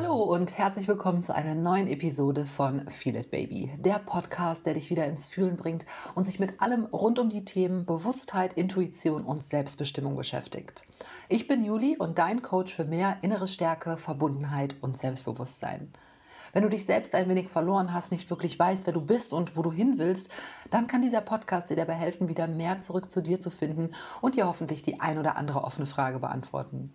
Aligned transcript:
Hallo 0.00 0.14
und 0.14 0.56
herzlich 0.56 0.86
willkommen 0.86 1.22
zu 1.22 1.34
einer 1.34 1.56
neuen 1.56 1.88
Episode 1.88 2.44
von 2.44 2.88
Feel 2.88 3.16
It 3.16 3.32
Baby, 3.32 3.72
der 3.80 3.98
Podcast, 3.98 4.64
der 4.64 4.74
dich 4.74 4.90
wieder 4.90 5.04
ins 5.06 5.26
Fühlen 5.26 5.56
bringt 5.56 5.86
und 6.14 6.24
sich 6.24 6.38
mit 6.38 6.62
allem 6.62 6.84
rund 6.84 7.18
um 7.18 7.30
die 7.30 7.44
Themen 7.44 7.84
Bewusstheit, 7.84 8.52
Intuition 8.52 9.24
und 9.24 9.42
Selbstbestimmung 9.42 10.16
beschäftigt. 10.16 10.84
Ich 11.28 11.48
bin 11.48 11.64
Juli 11.64 11.96
und 11.98 12.20
dein 12.20 12.42
Coach 12.42 12.76
für 12.76 12.84
mehr 12.84 13.16
innere 13.22 13.48
Stärke, 13.48 13.96
Verbundenheit 13.96 14.76
und 14.82 14.96
Selbstbewusstsein. 14.96 15.92
Wenn 16.52 16.62
du 16.62 16.68
dich 16.68 16.84
selbst 16.84 17.14
ein 17.14 17.28
wenig 17.28 17.48
verloren 17.48 17.92
hast, 17.92 18.12
nicht 18.12 18.30
wirklich 18.30 18.58
weißt, 18.58 18.86
wer 18.86 18.92
du 18.92 19.00
bist 19.00 19.32
und 19.32 19.56
wo 19.56 19.62
du 19.62 19.72
hin 19.72 19.94
willst, 19.98 20.28
dann 20.70 20.86
kann 20.86 21.02
dieser 21.02 21.20
Podcast 21.20 21.70
dir 21.70 21.76
dabei 21.76 21.94
helfen, 21.94 22.28
wieder 22.28 22.46
mehr 22.46 22.80
zurück 22.80 23.10
zu 23.10 23.20
dir 23.20 23.40
zu 23.40 23.50
finden 23.50 23.90
und 24.20 24.36
dir 24.36 24.46
hoffentlich 24.46 24.82
die 24.82 25.00
ein 25.00 25.18
oder 25.18 25.36
andere 25.36 25.64
offene 25.64 25.86
Frage 25.86 26.18
beantworten. 26.18 26.94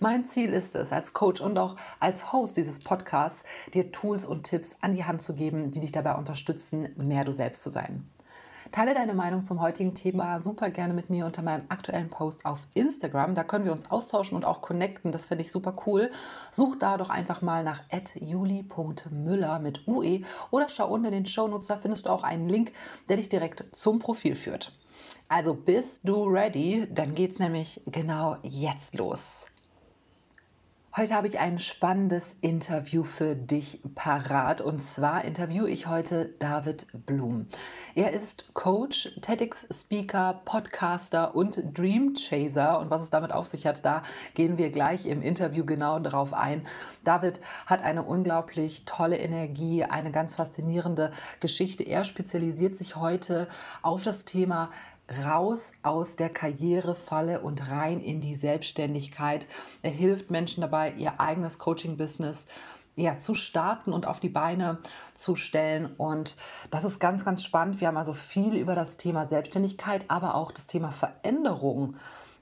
Mein 0.00 0.26
Ziel 0.26 0.52
ist 0.52 0.74
es, 0.74 0.92
als 0.92 1.12
Coach 1.12 1.40
und 1.40 1.58
auch 1.58 1.76
als 2.00 2.32
Host 2.32 2.56
dieses 2.56 2.80
Podcasts, 2.80 3.44
dir 3.72 3.92
Tools 3.92 4.24
und 4.24 4.44
Tipps 4.44 4.76
an 4.80 4.92
die 4.92 5.04
Hand 5.04 5.22
zu 5.22 5.34
geben, 5.34 5.70
die 5.70 5.80
dich 5.80 5.92
dabei 5.92 6.14
unterstützen, 6.14 6.88
mehr 6.96 7.24
du 7.24 7.32
selbst 7.32 7.62
zu 7.62 7.70
sein. 7.70 8.08
Teile 8.74 8.92
deine 8.92 9.14
Meinung 9.14 9.44
zum 9.44 9.60
heutigen 9.60 9.94
Thema 9.94 10.40
super 10.40 10.68
gerne 10.68 10.94
mit 10.94 11.08
mir 11.08 11.26
unter 11.26 11.42
meinem 11.42 11.66
aktuellen 11.68 12.08
Post 12.08 12.44
auf 12.44 12.66
Instagram. 12.74 13.36
Da 13.36 13.44
können 13.44 13.64
wir 13.64 13.70
uns 13.70 13.88
austauschen 13.88 14.34
und 14.34 14.44
auch 14.44 14.62
connecten. 14.62 15.12
Das 15.12 15.26
finde 15.26 15.44
ich 15.44 15.52
super 15.52 15.76
cool. 15.86 16.10
Such 16.50 16.74
da 16.80 16.96
doch 16.96 17.08
einfach 17.08 17.40
mal 17.40 17.62
nach 17.62 17.82
juli.müller 18.16 19.60
mit 19.60 19.86
UE 19.86 20.22
oder 20.50 20.68
schau 20.68 20.88
unter 20.88 21.12
den 21.12 21.24
Shownotes. 21.24 21.68
Da 21.68 21.76
findest 21.76 22.06
du 22.06 22.10
auch 22.10 22.24
einen 22.24 22.48
Link, 22.48 22.72
der 23.08 23.16
dich 23.16 23.28
direkt 23.28 23.64
zum 23.70 24.00
Profil 24.00 24.34
führt. 24.34 24.72
Also 25.28 25.54
bist 25.54 26.08
du 26.08 26.24
ready? 26.24 26.88
Dann 26.92 27.14
geht's 27.14 27.38
nämlich 27.38 27.80
genau 27.86 28.38
jetzt 28.42 28.96
los. 28.96 29.46
Heute 30.96 31.14
habe 31.14 31.26
ich 31.26 31.40
ein 31.40 31.58
spannendes 31.58 32.36
Interview 32.40 33.02
für 33.02 33.34
dich 33.34 33.80
parat. 33.96 34.60
Und 34.60 34.80
zwar 34.80 35.24
interviewe 35.24 35.68
ich 35.68 35.88
heute 35.88 36.28
David 36.38 36.86
Blum. 37.04 37.48
Er 37.96 38.12
ist 38.12 38.54
Coach, 38.54 39.10
TEDx-Speaker, 39.20 40.42
Podcaster 40.44 41.34
und 41.34 41.76
Dream 41.76 42.14
Chaser. 42.14 42.78
Und 42.78 42.92
was 42.92 43.02
es 43.02 43.10
damit 43.10 43.32
auf 43.32 43.48
sich 43.48 43.66
hat, 43.66 43.84
da 43.84 44.04
gehen 44.34 44.56
wir 44.56 44.70
gleich 44.70 45.06
im 45.06 45.20
Interview 45.20 45.64
genau 45.64 45.98
darauf 45.98 46.32
ein. 46.32 46.64
David 47.02 47.40
hat 47.66 47.82
eine 47.82 48.04
unglaublich 48.04 48.84
tolle 48.84 49.18
Energie, 49.18 49.82
eine 49.82 50.12
ganz 50.12 50.36
faszinierende 50.36 51.10
Geschichte. 51.40 51.82
Er 51.82 52.04
spezialisiert 52.04 52.76
sich 52.76 52.94
heute 52.94 53.48
auf 53.82 54.04
das 54.04 54.26
Thema 54.26 54.70
raus 55.24 55.72
aus 55.82 56.16
der 56.16 56.30
Karrierefalle 56.30 57.40
und 57.40 57.70
rein 57.70 58.00
in 58.00 58.20
die 58.20 58.34
Selbstständigkeit. 58.34 59.46
Er 59.82 59.90
hilft 59.90 60.30
Menschen 60.30 60.62
dabei, 60.62 60.92
ihr 60.92 61.20
eigenes 61.20 61.58
Coaching-Business 61.58 62.48
ja, 62.96 63.18
zu 63.18 63.34
starten 63.34 63.92
und 63.92 64.06
auf 64.06 64.20
die 64.20 64.28
Beine 64.28 64.78
zu 65.14 65.34
stellen. 65.34 65.94
Und 65.96 66.36
das 66.70 66.84
ist 66.84 67.00
ganz, 67.00 67.24
ganz 67.24 67.42
spannend. 67.42 67.80
Wir 67.80 67.88
haben 67.88 67.96
also 67.96 68.14
viel 68.14 68.54
über 68.54 68.74
das 68.74 68.96
Thema 68.96 69.28
Selbstständigkeit, 69.28 70.04
aber 70.08 70.34
auch 70.34 70.52
das 70.52 70.68
Thema 70.68 70.92
Veränderung 70.92 71.96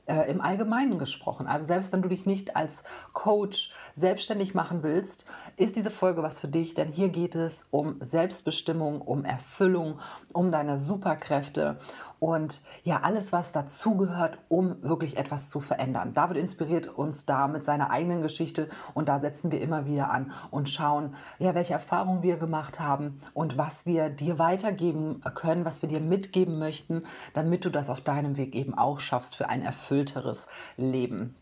äh, 0.06 0.30
im 0.30 0.40
Allgemeinen 0.40 0.98
gesprochen. 0.98 1.46
Also 1.46 1.64
selbst 1.66 1.92
wenn 1.92 2.02
du 2.02 2.08
dich 2.08 2.26
nicht 2.26 2.56
als 2.56 2.84
Coach 3.12 3.72
selbstständig 3.94 4.54
machen 4.54 4.82
willst, 4.82 5.26
ist 5.56 5.76
diese 5.76 5.90
Folge 5.90 6.22
was 6.22 6.40
für 6.40 6.48
dich, 6.48 6.74
denn 6.74 6.88
hier 6.88 7.08
geht 7.08 7.34
es 7.34 7.66
um 7.70 7.96
Selbstbestimmung, 8.00 9.00
um 9.00 9.24
Erfüllung, 9.24 10.00
um 10.32 10.50
deine 10.50 10.78
Superkräfte 10.78 11.78
und 12.22 12.60
ja, 12.84 13.00
alles, 13.00 13.32
was 13.32 13.50
dazugehört, 13.50 14.38
um 14.48 14.80
wirklich 14.84 15.16
etwas 15.16 15.48
zu 15.48 15.58
verändern. 15.58 16.14
David 16.14 16.36
inspiriert 16.36 16.86
uns 16.86 17.26
da 17.26 17.48
mit 17.48 17.64
seiner 17.64 17.90
eigenen 17.90 18.22
Geschichte 18.22 18.68
und 18.94 19.08
da 19.08 19.18
setzen 19.18 19.50
wir 19.50 19.60
immer 19.60 19.86
wieder 19.86 20.12
an 20.12 20.30
und 20.52 20.70
schauen, 20.70 21.16
ja, 21.40 21.56
welche 21.56 21.72
Erfahrungen 21.72 22.22
wir 22.22 22.36
gemacht 22.36 22.78
haben 22.78 23.20
und 23.34 23.58
was 23.58 23.86
wir 23.86 24.08
dir 24.08 24.38
weitergeben 24.38 25.20
können, 25.34 25.64
was 25.64 25.82
wir 25.82 25.88
dir 25.88 25.98
mitgeben 25.98 26.60
möchten, 26.60 27.02
damit 27.32 27.64
du 27.64 27.70
das 27.70 27.90
auf 27.90 28.00
deinem 28.00 28.36
Weg 28.36 28.54
eben 28.54 28.78
auch 28.78 29.00
schaffst 29.00 29.34
für 29.34 29.48
ein 29.48 29.60
erfüllteres 29.60 30.46
Leben. 30.76 31.34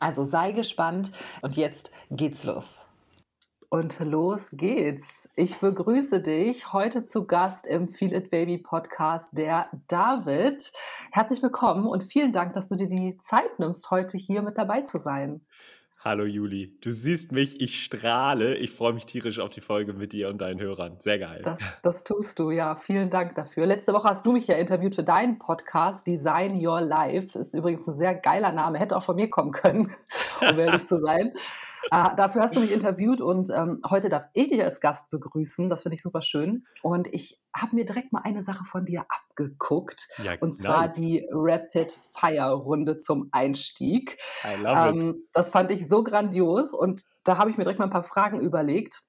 Also 0.00 0.24
sei 0.24 0.52
gespannt 0.52 1.12
und 1.42 1.58
jetzt 1.58 1.90
geht's 2.10 2.44
los. 2.44 2.86
Und 3.72 3.98
los 4.00 4.50
geht's. 4.52 5.30
Ich 5.34 5.56
begrüße 5.56 6.20
dich 6.20 6.74
heute 6.74 7.04
zu 7.04 7.26
Gast 7.26 7.66
im 7.66 7.88
Feel 7.88 8.12
It 8.12 8.28
Baby 8.28 8.58
Podcast, 8.58 9.30
der 9.32 9.70
David. 9.88 10.70
Herzlich 11.10 11.42
willkommen 11.42 11.86
und 11.86 12.02
vielen 12.02 12.32
Dank, 12.32 12.52
dass 12.52 12.68
du 12.68 12.76
dir 12.76 12.90
die 12.90 13.16
Zeit 13.16 13.58
nimmst, 13.58 13.90
heute 13.90 14.18
hier 14.18 14.42
mit 14.42 14.58
dabei 14.58 14.82
zu 14.82 14.98
sein. 14.98 15.40
Hallo 16.00 16.26
Juli, 16.26 16.76
du 16.82 16.92
siehst 16.92 17.32
mich, 17.32 17.62
ich 17.62 17.82
strahle. 17.82 18.58
Ich 18.58 18.72
freue 18.72 18.92
mich 18.92 19.06
tierisch 19.06 19.38
auf 19.38 19.48
die 19.48 19.62
Folge 19.62 19.94
mit 19.94 20.12
dir 20.12 20.28
und 20.28 20.42
deinen 20.42 20.60
Hörern. 20.60 20.96
Sehr 20.98 21.18
geil. 21.18 21.40
Das, 21.42 21.58
das 21.80 22.04
tust 22.04 22.38
du, 22.38 22.50
ja. 22.50 22.74
Vielen 22.74 23.08
Dank 23.08 23.36
dafür. 23.36 23.64
Letzte 23.64 23.94
Woche 23.94 24.10
hast 24.10 24.26
du 24.26 24.32
mich 24.32 24.48
ja 24.48 24.56
interviewt 24.56 24.96
für 24.96 25.02
deinen 25.02 25.38
Podcast 25.38 26.06
Design 26.06 26.62
Your 26.62 26.82
Life. 26.82 27.38
Ist 27.38 27.54
übrigens 27.54 27.88
ein 27.88 27.96
sehr 27.96 28.16
geiler 28.16 28.52
Name, 28.52 28.78
hätte 28.78 28.98
auch 28.98 29.02
von 29.02 29.16
mir 29.16 29.30
kommen 29.30 29.52
können, 29.52 29.94
um 30.42 30.58
ehrlich 30.58 30.86
zu 30.86 31.00
sein. 31.00 31.32
Ah, 31.90 32.14
dafür 32.14 32.42
hast 32.42 32.56
du 32.56 32.60
mich 32.60 32.72
interviewt 32.72 33.20
und 33.20 33.50
ähm, 33.50 33.80
heute 33.88 34.08
darf 34.08 34.24
ich 34.34 34.50
dich 34.50 34.62
als 34.62 34.80
Gast 34.80 35.10
begrüßen. 35.10 35.68
Das 35.68 35.82
finde 35.82 35.96
ich 35.96 36.02
super 36.02 36.20
schön. 36.20 36.64
Und 36.82 37.08
ich 37.12 37.40
habe 37.54 37.74
mir 37.74 37.84
direkt 37.84 38.12
mal 38.12 38.22
eine 38.22 38.44
Sache 38.44 38.64
von 38.64 38.84
dir 38.84 39.04
abgeguckt. 39.08 40.08
Ja, 40.22 40.34
und 40.40 40.52
zwar 40.52 40.86
nice. 40.86 40.92
die 40.92 41.26
Rapid 41.30 41.98
Fire 42.12 42.52
Runde 42.52 42.98
zum 42.98 43.28
Einstieg. 43.32 44.18
I 44.44 44.60
love 44.60 44.88
ähm, 44.88 45.10
it. 45.10 45.16
Das 45.32 45.50
fand 45.50 45.70
ich 45.70 45.88
so 45.88 46.04
grandios 46.04 46.72
und 46.72 47.04
da 47.24 47.38
habe 47.38 47.50
ich 47.50 47.56
mir 47.56 47.64
direkt 47.64 47.78
mal 47.78 47.86
ein 47.86 47.92
paar 47.92 48.04
Fragen 48.04 48.40
überlegt. 48.40 49.02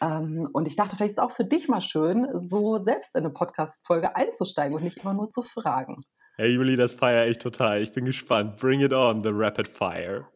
Ähm, 0.00 0.48
und 0.52 0.66
ich 0.66 0.76
dachte, 0.76 0.96
vielleicht 0.96 1.12
ist 1.12 1.18
es 1.18 1.24
auch 1.24 1.30
für 1.30 1.44
dich 1.44 1.68
mal 1.68 1.80
schön, 1.80 2.28
so 2.34 2.82
selbst 2.82 3.14
in 3.14 3.24
eine 3.24 3.32
Podcast-Folge 3.32 4.16
einzusteigen 4.16 4.74
und 4.76 4.82
nicht 4.82 4.98
immer 4.98 5.14
nur 5.14 5.30
zu 5.30 5.42
fragen. 5.42 6.04
Hey 6.36 6.50
Juli, 6.50 6.74
das 6.74 6.92
feiere 6.92 7.28
ich 7.28 7.38
total. 7.38 7.80
Ich 7.80 7.92
bin 7.92 8.04
gespannt. 8.04 8.56
Bring 8.56 8.80
it 8.80 8.92
on, 8.92 9.22
the 9.22 9.30
Rapid 9.32 9.68
Fire. 9.68 10.26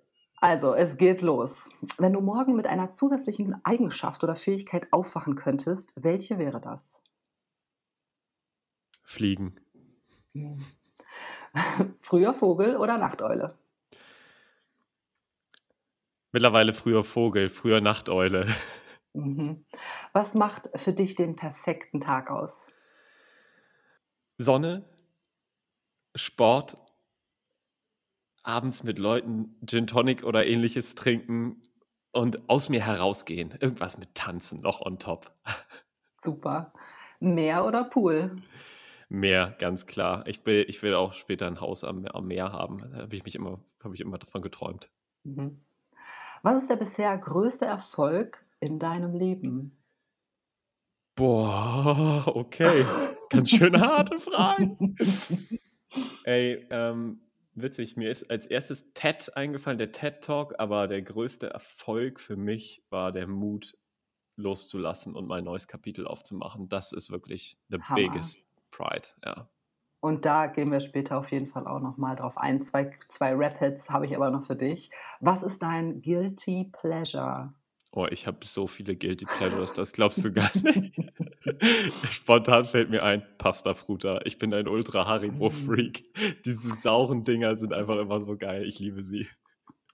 Also, 0.40 0.74
es 0.74 0.96
geht 0.96 1.20
los. 1.20 1.70
Wenn 1.96 2.12
du 2.12 2.20
morgen 2.20 2.54
mit 2.54 2.66
einer 2.66 2.90
zusätzlichen 2.90 3.60
Eigenschaft 3.64 4.22
oder 4.22 4.36
Fähigkeit 4.36 4.92
aufwachen 4.92 5.34
könntest, 5.34 5.92
welche 5.96 6.38
wäre 6.38 6.60
das? 6.60 7.02
Fliegen. 9.02 9.58
früher 12.00 12.34
Vogel 12.34 12.76
oder 12.76 12.98
Nachteule? 12.98 13.58
Mittlerweile 16.30 16.72
früher 16.72 17.02
Vogel, 17.02 17.48
früher 17.48 17.80
Nachteule. 17.80 18.46
Mhm. 19.14 19.64
Was 20.12 20.34
macht 20.34 20.70
für 20.74 20.92
dich 20.92 21.16
den 21.16 21.34
perfekten 21.34 22.00
Tag 22.00 22.30
aus? 22.30 22.68
Sonne, 24.36 24.84
Sport 26.14 26.76
abends 28.42 28.82
mit 28.82 28.98
Leuten 28.98 29.56
Gin 29.66 29.86
Tonic 29.86 30.24
oder 30.24 30.46
ähnliches 30.46 30.94
trinken 30.94 31.62
und 32.12 32.48
aus 32.48 32.68
mir 32.68 32.84
herausgehen. 32.84 33.54
Irgendwas 33.60 33.98
mit 33.98 34.14
Tanzen 34.14 34.60
noch 34.60 34.80
on 34.80 34.98
top. 34.98 35.32
Super. 36.24 36.72
Meer 37.20 37.64
oder 37.64 37.84
Pool? 37.84 38.42
Meer, 39.08 39.54
ganz 39.58 39.86
klar. 39.86 40.26
Ich 40.26 40.44
will, 40.44 40.64
ich 40.68 40.82
will 40.82 40.94
auch 40.94 41.14
später 41.14 41.46
ein 41.46 41.60
Haus 41.60 41.84
am, 41.84 42.04
am 42.06 42.26
Meer 42.26 42.52
haben. 42.52 42.78
Da 42.78 43.02
habe 43.02 43.16
ich 43.16 43.24
mich 43.24 43.34
immer, 43.34 43.60
habe 43.82 43.94
ich 43.94 44.00
immer 44.00 44.18
davon 44.18 44.42
geträumt. 44.42 44.90
Mhm. 45.24 45.60
Was 46.42 46.62
ist 46.62 46.70
der 46.70 46.76
bisher 46.76 47.16
größte 47.16 47.64
Erfolg 47.64 48.44
in 48.60 48.78
deinem 48.78 49.14
Leben? 49.14 49.76
Boah, 51.16 52.24
okay. 52.26 52.84
Ganz 53.30 53.50
schön 53.50 53.80
harte 53.80 54.18
Fragen. 54.18 54.96
Ey, 56.24 56.64
ähm, 56.70 57.20
witzig. 57.62 57.96
Mir 57.96 58.10
ist 58.10 58.30
als 58.30 58.46
erstes 58.46 58.92
TED 58.92 59.36
eingefallen, 59.36 59.78
der 59.78 59.92
TED 59.92 60.22
Talk, 60.22 60.54
aber 60.58 60.88
der 60.88 61.02
größte 61.02 61.50
Erfolg 61.50 62.20
für 62.20 62.36
mich 62.36 62.84
war 62.90 63.12
der 63.12 63.26
Mut, 63.26 63.76
loszulassen 64.36 65.14
und 65.14 65.26
mein 65.26 65.44
neues 65.44 65.66
Kapitel 65.66 66.06
aufzumachen. 66.06 66.68
Das 66.68 66.92
ist 66.92 67.10
wirklich 67.10 67.58
the 67.68 67.78
Hammer. 67.80 67.94
biggest 67.94 68.44
pride, 68.70 69.08
ja. 69.24 69.48
Und 70.00 70.24
da 70.24 70.46
gehen 70.46 70.70
wir 70.70 70.78
später 70.78 71.18
auf 71.18 71.32
jeden 71.32 71.48
Fall 71.48 71.66
auch 71.66 71.80
nochmal 71.80 72.14
drauf 72.14 72.38
ein. 72.38 72.62
Zwei, 72.62 72.92
zwei 73.08 73.34
Rapids 73.34 73.90
habe 73.90 74.06
ich 74.06 74.14
aber 74.14 74.30
noch 74.30 74.44
für 74.44 74.54
dich. 74.54 74.90
Was 75.20 75.42
ist 75.42 75.60
dein 75.60 76.00
Guilty 76.02 76.70
Pleasure? 76.72 77.52
Oh, 77.98 78.06
ich 78.08 78.28
habe 78.28 78.38
so 78.46 78.68
viele 78.68 78.94
Guilty 78.94 79.24
Pleasures, 79.24 79.72
das 79.72 79.92
glaubst 79.92 80.24
du 80.24 80.32
gar 80.32 80.48
nicht. 80.62 80.94
Spontan 82.12 82.64
fällt 82.64 82.90
mir 82.90 83.02
ein, 83.02 83.26
Pasta 83.38 83.74
Fruta. 83.74 84.20
Ich 84.24 84.38
bin 84.38 84.54
ein 84.54 84.68
ultra 84.68 85.04
Haribo-Freak. 85.04 86.04
Mm. 86.16 86.34
Diese 86.44 86.76
sauren 86.76 87.24
Dinger 87.24 87.56
sind 87.56 87.72
einfach 87.72 87.96
immer 87.96 88.22
so 88.22 88.36
geil. 88.36 88.64
Ich 88.68 88.78
liebe 88.78 89.02
sie. 89.02 89.26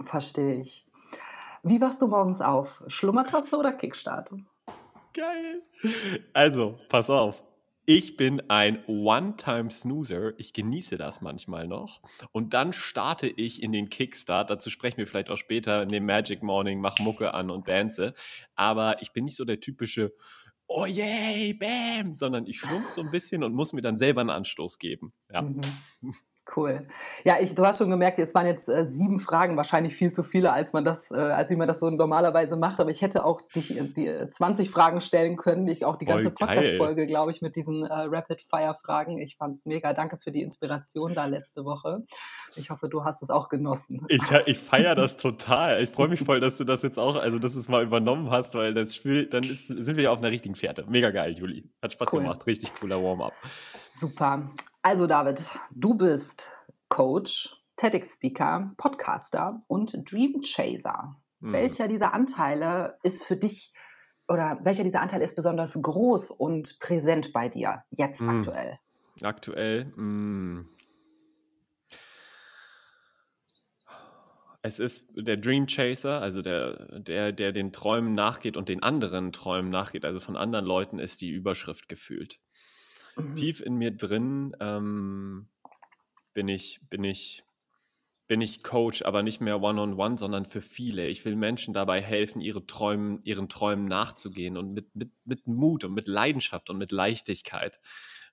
Verstehe 0.05 0.61
ich. 0.61 0.87
Wie 1.63 1.81
wachst 1.81 2.03
du 2.03 2.07
morgens 2.07 2.43
auf? 2.43 2.85
Schlummertasse 2.89 3.57
oder 3.57 3.73
Kickstart? 3.73 4.35
Geil. 5.15 5.63
Also, 6.35 6.77
pass 6.91 7.09
auf. 7.09 7.43
Ich 7.87 8.17
bin 8.17 8.49
ein 8.49 8.83
One-Time-Snoozer. 8.87 10.33
Ich 10.39 10.55
genieße 10.55 10.97
das 10.97 11.21
manchmal 11.21 11.69
noch. 11.69 12.01
Und 12.33 12.55
dann 12.55 12.73
starte 12.73 13.27
ich 13.27 13.63
in 13.63 13.73
den 13.73 13.91
Kickstart. 13.91 14.49
Dazu 14.49 14.71
sprechen 14.71 14.97
wir 14.97 15.07
vielleicht 15.07 15.29
auch 15.29 15.37
später 15.37 15.83
in 15.83 15.91
dem 15.91 16.07
Magic 16.07 16.43
Morning, 16.43 16.81
mach 16.81 16.99
Mucke 17.01 17.35
an 17.35 17.51
und 17.51 17.69
dance. 17.69 18.15
Aber 18.55 19.03
ich 19.03 19.13
bin 19.13 19.27
nicht 19.27 19.37
so 19.37 19.45
der 19.45 19.61
typische 19.61 20.15
Oh 20.67 20.87
yay, 20.87 21.53
bam, 21.53 22.15
sondern 22.15 22.47
ich 22.47 22.59
schlumpf 22.59 22.89
so 22.89 23.03
ein 23.03 23.11
bisschen 23.11 23.45
und 23.45 23.55
muss 23.55 23.75
mir 23.75 23.83
dann 23.83 23.99
selber 23.99 24.23
einen 24.23 24.31
Anstoß 24.31 24.79
geben. 24.79 25.13
Ja. 25.31 25.43
Mhm. 25.43 25.61
Cool. 26.55 26.83
Ja, 27.25 27.37
ich, 27.41 27.55
du 27.55 27.65
hast 27.65 27.79
schon 27.79 27.89
gemerkt, 27.89 28.19
jetzt 28.19 28.35
waren 28.35 28.47
jetzt 28.47 28.69
äh, 28.69 28.87
sieben 28.87 29.19
Fragen, 29.19 29.57
wahrscheinlich 29.57 29.97
viel 29.97 30.13
zu 30.13 30.23
viele, 30.23 30.53
als 30.53 30.75
man 30.75 30.85
das, 30.85 31.11
äh, 31.11 31.15
als 31.15 31.51
wie 31.51 31.57
man 31.57 31.69
das 31.69 31.81
so 31.81 31.89
normalerweise 31.89 32.57
macht. 32.57 32.81
Aber 32.81 32.91
ich 32.91 33.01
hätte 33.01 33.25
auch 33.25 33.41
dich 33.41 33.77
äh, 33.77 33.85
die 33.85 34.29
20 34.29 34.69
äh, 34.69 34.71
Fragen 34.71 35.01
stellen 35.01 35.37
können. 35.37 35.67
Ich 35.69 35.85
auch 35.85 35.97
die 35.97 36.05
ganze 36.05 36.31
Podcast-Folge, 36.31 37.07
glaube 37.07 37.31
ich, 37.31 37.41
mit 37.41 37.57
diesen 37.57 37.85
äh, 37.85 37.93
Rapid-Fire-Fragen. 37.93 39.19
Ich 39.19 39.37
fand 39.37 39.57
es 39.57 39.65
mega. 39.65 39.95
Danke 39.95 40.19
für 40.19 40.31
die 40.31 40.43
Inspiration 40.43 41.15
da 41.15 41.25
letzte 41.25 41.65
Woche. 41.65 42.03
Ich 42.57 42.71
hoffe, 42.71 42.89
du 42.89 43.05
hast 43.05 43.23
es 43.23 43.31
auch 43.31 43.49
genossen. 43.49 44.05
Ich, 44.09 44.23
ich 44.47 44.59
feiere 44.59 44.95
das 44.95 45.17
total. 45.17 45.83
Ich 45.83 45.91
freue 45.91 46.09
mich 46.09 46.21
voll, 46.21 46.41
dass 46.41 46.59
du 46.59 46.65
das 46.65 46.83
jetzt 46.83 46.99
auch, 46.99 47.17
also 47.17 47.39
dass 47.39 47.55
du 47.55 47.59
es 47.59 47.69
mal 47.69 47.83
übernommen 47.83 48.31
hast, 48.31 48.55
weil 48.55 48.75
das 48.75 48.95
Spiel, 48.95 49.27
dann 49.27 49.43
ist, 49.43 49.69
sind 49.69 49.97
wir 49.97 50.05
ja 50.05 50.11
auf 50.11 50.19
einer 50.19 50.31
richtigen 50.31 50.55
Fährte. 50.55 50.85
Mega 50.89 51.11
geil, 51.11 51.33
Juli. 51.39 51.69
Hat 51.81 51.95
Spaß 51.95 52.13
cool. 52.13 52.21
gemacht. 52.21 52.47
Richtig 52.47 52.75
cooler 52.75 53.03
Warm-up. 53.03 53.33
Super. 53.99 54.43
Also 54.85 55.07
David, 55.07 55.41
du 55.71 55.95
bist 55.95 56.51
Coach, 56.91 57.57
TEDx-Speaker, 57.79 58.71
Podcaster 58.77 59.63
und 59.67 60.13
Dream 60.13 60.43
Chaser. 60.43 61.17
Mhm. 61.41 61.53
Welcher 61.53 61.89
dieser 61.89 62.13
Anteile 62.13 62.99
ist 63.03 63.25
für 63.25 63.39
dich 63.39 63.73
oder 64.29 64.59
welcher 64.63 64.85
dieser 64.85 65.01
Anteile 65.01 65.25
ist 65.25 65.37
besonders 65.37 65.73
groß 65.73 66.31
und 66.33 66.79
präsent 66.81 67.33
bei 67.33 67.49
dir 67.49 67.83
jetzt 67.93 68.21
mhm. 68.21 68.41
aktuell? 68.41 68.79
Aktuell? 69.23 69.87
Mh. 69.87 69.95
Hm. 69.97 70.69
Es 74.61 74.81
ist 74.81 75.15
der 75.17 75.39
Dream 75.39 75.67
Chaser, 75.67 76.21
also 76.21 76.43
der, 76.43 76.99
der, 76.99 77.33
der 77.33 77.53
den 77.53 77.73
Träumen 77.73 78.15
nachgeht 78.15 78.59
und 78.59 78.69
den 78.69 78.83
anderen 78.83 79.33
Träumen 79.33 79.71
nachgeht, 79.71 80.05
also 80.05 80.21
von 80.21 80.37
anderen 80.37 80.67
Leuten, 80.67 80.99
ist 80.99 81.23
die 81.23 81.31
Überschrift 81.31 81.89
gefühlt. 81.89 82.39
Mhm. 83.17 83.35
Tief 83.35 83.61
in 83.61 83.75
mir 83.77 83.91
drin 83.91 84.57
ähm, 84.61 85.49
bin 86.33 86.49
ich, 86.49 86.81
bin 86.91 87.05
ich, 87.05 87.45
bin 88.27 88.41
ich 88.41 88.63
Coach, 88.63 89.03
aber 89.03 89.23
nicht 89.23 89.41
mehr 89.41 89.61
one-on-one, 89.63 89.95
-on 89.95 90.13
-one, 90.15 90.19
sondern 90.19 90.45
für 90.45 90.63
viele. 90.63 91.07
Ich 91.07 91.25
will 91.25 91.37
Menschen 91.37 91.75
dabei 91.75 92.01
helfen, 92.01 92.41
ihre 92.41 92.67
Träumen, 92.67 93.23
ihren 93.25 93.49
Träumen 93.49 93.87
nachzugehen 93.87 94.57
und 94.57 94.73
mit, 94.73 94.97
mit, 94.97 95.13
mit 95.27 95.47
Mut 95.47 95.85
und 95.85 95.95
mit 95.95 96.09
Leidenschaft 96.09 96.71
und 96.71 96.79
mit 96.79 96.93
Leichtigkeit. 96.93 97.81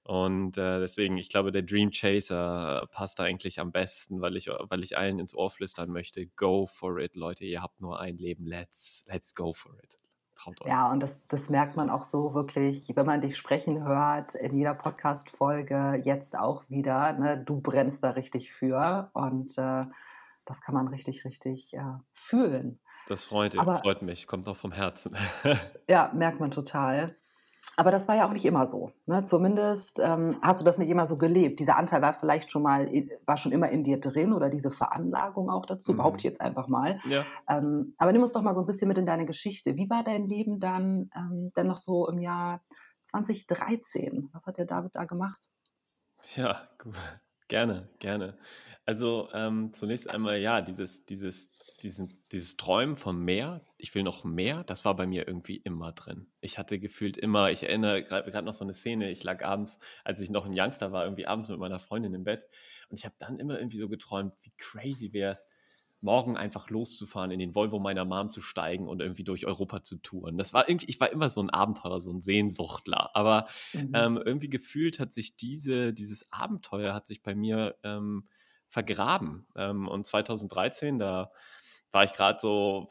Und 0.03 0.57
äh, 0.57 0.79
deswegen, 0.79 1.17
ich 1.17 1.29
glaube, 1.29 1.51
der 1.51 1.61
Dream 1.61 1.91
Chaser 1.91 2.87
passt 2.91 3.19
da 3.19 3.23
eigentlich 3.23 3.59
am 3.59 3.71
besten, 3.71 4.21
weil 4.21 4.35
ich, 4.35 4.47
weil 4.47 4.83
ich 4.83 4.97
allen 4.97 5.19
ins 5.19 5.35
Ohr 5.35 5.51
flüstern 5.51 5.91
möchte, 5.91 6.25
go 6.27 6.65
for 6.65 6.97
it, 6.99 7.15
Leute, 7.15 7.45
ihr 7.45 7.61
habt 7.61 7.81
nur 7.81 7.99
ein 7.99 8.17
Leben, 8.17 8.47
let's, 8.47 9.03
let's 9.07 9.35
go 9.35 9.53
for 9.53 9.77
it. 9.83 9.97
Traut 10.41 10.61
euch. 10.61 10.67
Ja, 10.67 10.89
und 10.89 11.03
das, 11.03 11.27
das 11.27 11.49
merkt 11.49 11.75
man 11.75 11.89
auch 11.89 12.03
so 12.03 12.33
wirklich, 12.33 12.91
wenn 12.95 13.05
man 13.05 13.21
dich 13.21 13.37
sprechen 13.37 13.83
hört, 13.83 14.33
in 14.33 14.57
jeder 14.57 14.73
Podcast-Folge, 14.73 16.01
jetzt 16.03 16.37
auch 16.37 16.63
wieder. 16.67 17.13
Ne, 17.13 17.37
du 17.43 17.61
brennst 17.61 18.03
da 18.03 18.11
richtig 18.11 18.51
für 18.51 19.11
und 19.13 19.55
äh, 19.57 19.85
das 20.45 20.61
kann 20.61 20.73
man 20.73 20.87
richtig, 20.87 21.25
richtig 21.25 21.75
äh, 21.75 21.83
fühlen. 22.11 22.79
Das 23.07 23.25
freut, 23.25 23.57
Aber, 23.57 23.77
freut 23.77 24.01
mich, 24.01 24.25
kommt 24.25 24.47
auch 24.47 24.57
vom 24.57 24.71
Herzen. 24.71 25.15
ja, 25.87 26.11
merkt 26.13 26.39
man 26.39 26.49
total. 26.49 27.15
Aber 27.77 27.91
das 27.91 28.07
war 28.07 28.15
ja 28.15 28.27
auch 28.27 28.33
nicht 28.33 28.45
immer 28.45 28.67
so. 28.67 28.91
Ne? 29.05 29.23
Zumindest 29.23 29.99
ähm, 29.99 30.37
hast 30.41 30.59
du 30.59 30.65
das 30.65 30.77
nicht 30.77 30.89
immer 30.89 31.07
so 31.07 31.17
gelebt. 31.17 31.59
Dieser 31.59 31.77
Anteil 31.77 32.01
war 32.01 32.13
vielleicht 32.13 32.51
schon 32.51 32.63
mal, 32.63 32.91
war 33.25 33.37
schon 33.37 33.51
immer 33.51 33.69
in 33.69 33.83
dir 33.83 33.99
drin 33.99 34.33
oder 34.33 34.49
diese 34.49 34.71
Veranlagung 34.71 35.49
auch 35.49 35.65
dazu, 35.65 35.93
mhm. 35.93 35.97
behaupte 35.97 36.19
ich 36.19 36.23
jetzt 36.25 36.41
einfach 36.41 36.67
mal. 36.67 36.99
Ja. 37.05 37.23
Ähm, 37.49 37.95
aber 37.97 38.11
nimm 38.11 38.21
uns 38.21 38.33
doch 38.33 38.41
mal 38.41 38.53
so 38.53 38.61
ein 38.61 38.65
bisschen 38.65 38.87
mit 38.87 38.97
in 38.97 39.05
deine 39.05 39.25
Geschichte. 39.25 39.77
Wie 39.77 39.89
war 39.89 40.03
dein 40.03 40.27
Leben 40.27 40.59
dann, 40.59 41.09
ähm, 41.15 41.49
dann 41.55 41.67
noch 41.67 41.77
so 41.77 42.07
im 42.07 42.19
Jahr 42.19 42.59
2013? 43.11 44.29
Was 44.33 44.45
hat 44.45 44.57
der 44.57 44.65
David 44.65 44.95
da 44.95 45.05
gemacht? 45.05 45.49
Ja, 46.35 46.67
gerne, 47.47 47.89
gerne. 47.99 48.37
Also 48.85 49.29
ähm, 49.33 49.71
zunächst 49.73 50.09
einmal, 50.09 50.39
ja, 50.39 50.61
dieses, 50.61 51.05
dieses 51.05 51.51
diesen, 51.83 52.13
dieses 52.31 52.57
Träumen 52.57 52.95
vom 52.95 53.23
Meer, 53.23 53.61
ich 53.77 53.93
will 53.95 54.03
noch 54.03 54.23
mehr, 54.23 54.63
das 54.63 54.85
war 54.85 54.95
bei 54.95 55.07
mir 55.07 55.27
irgendwie 55.27 55.57
immer 55.57 55.91
drin. 55.91 56.27
Ich 56.41 56.57
hatte 56.57 56.79
gefühlt 56.79 57.17
immer, 57.17 57.51
ich 57.51 57.63
erinnere 57.63 58.03
gerade 58.03 58.43
noch 58.43 58.53
so 58.53 58.63
eine 58.63 58.73
Szene, 58.73 59.09
ich 59.09 59.23
lag 59.23 59.43
abends, 59.43 59.79
als 60.03 60.19
ich 60.19 60.29
noch 60.29 60.45
ein 60.45 60.53
Youngster 60.55 60.91
war, 60.91 61.03
irgendwie 61.03 61.27
abends 61.27 61.49
mit 61.49 61.59
meiner 61.59 61.79
Freundin 61.79 62.13
im 62.13 62.23
Bett 62.23 62.43
und 62.89 62.97
ich 62.97 63.05
habe 63.05 63.15
dann 63.19 63.39
immer 63.39 63.57
irgendwie 63.57 63.77
so 63.77 63.89
geträumt, 63.89 64.33
wie 64.41 64.51
crazy 64.57 65.13
wäre 65.13 65.33
es, 65.33 65.47
morgen 66.01 66.35
einfach 66.35 66.69
loszufahren, 66.69 67.31
in 67.31 67.39
den 67.39 67.55
Volvo 67.55 67.79
meiner 67.79 68.05
Mom 68.05 68.31
zu 68.31 68.41
steigen 68.41 68.87
und 68.87 69.01
irgendwie 69.01 69.23
durch 69.23 69.45
Europa 69.45 69.83
zu 69.83 69.97
touren. 69.97 70.37
Das 70.37 70.53
war 70.53 70.67
irgendwie, 70.67 70.87
ich 70.87 70.99
war 70.99 71.11
immer 71.11 71.29
so 71.29 71.41
ein 71.41 71.49
Abenteurer, 71.49 71.99
so 71.99 72.11
ein 72.11 72.21
Sehnsuchtler. 72.21 73.15
Aber 73.15 73.47
mhm. 73.73 73.91
ähm, 73.93 74.17
irgendwie 74.17 74.49
gefühlt 74.49 74.99
hat 74.99 75.13
sich 75.13 75.35
diese, 75.35 75.93
dieses 75.93 76.31
Abenteuer 76.31 76.93
hat 76.93 77.05
sich 77.05 77.21
bei 77.21 77.35
mir 77.35 77.75
ähm, 77.83 78.27
vergraben. 78.67 79.45
Ähm, 79.55 79.87
und 79.87 80.05
2013, 80.05 80.97
da 80.97 81.31
war 81.91 82.05
ich 82.05 82.13
gerade 82.13 82.39
so, 82.39 82.87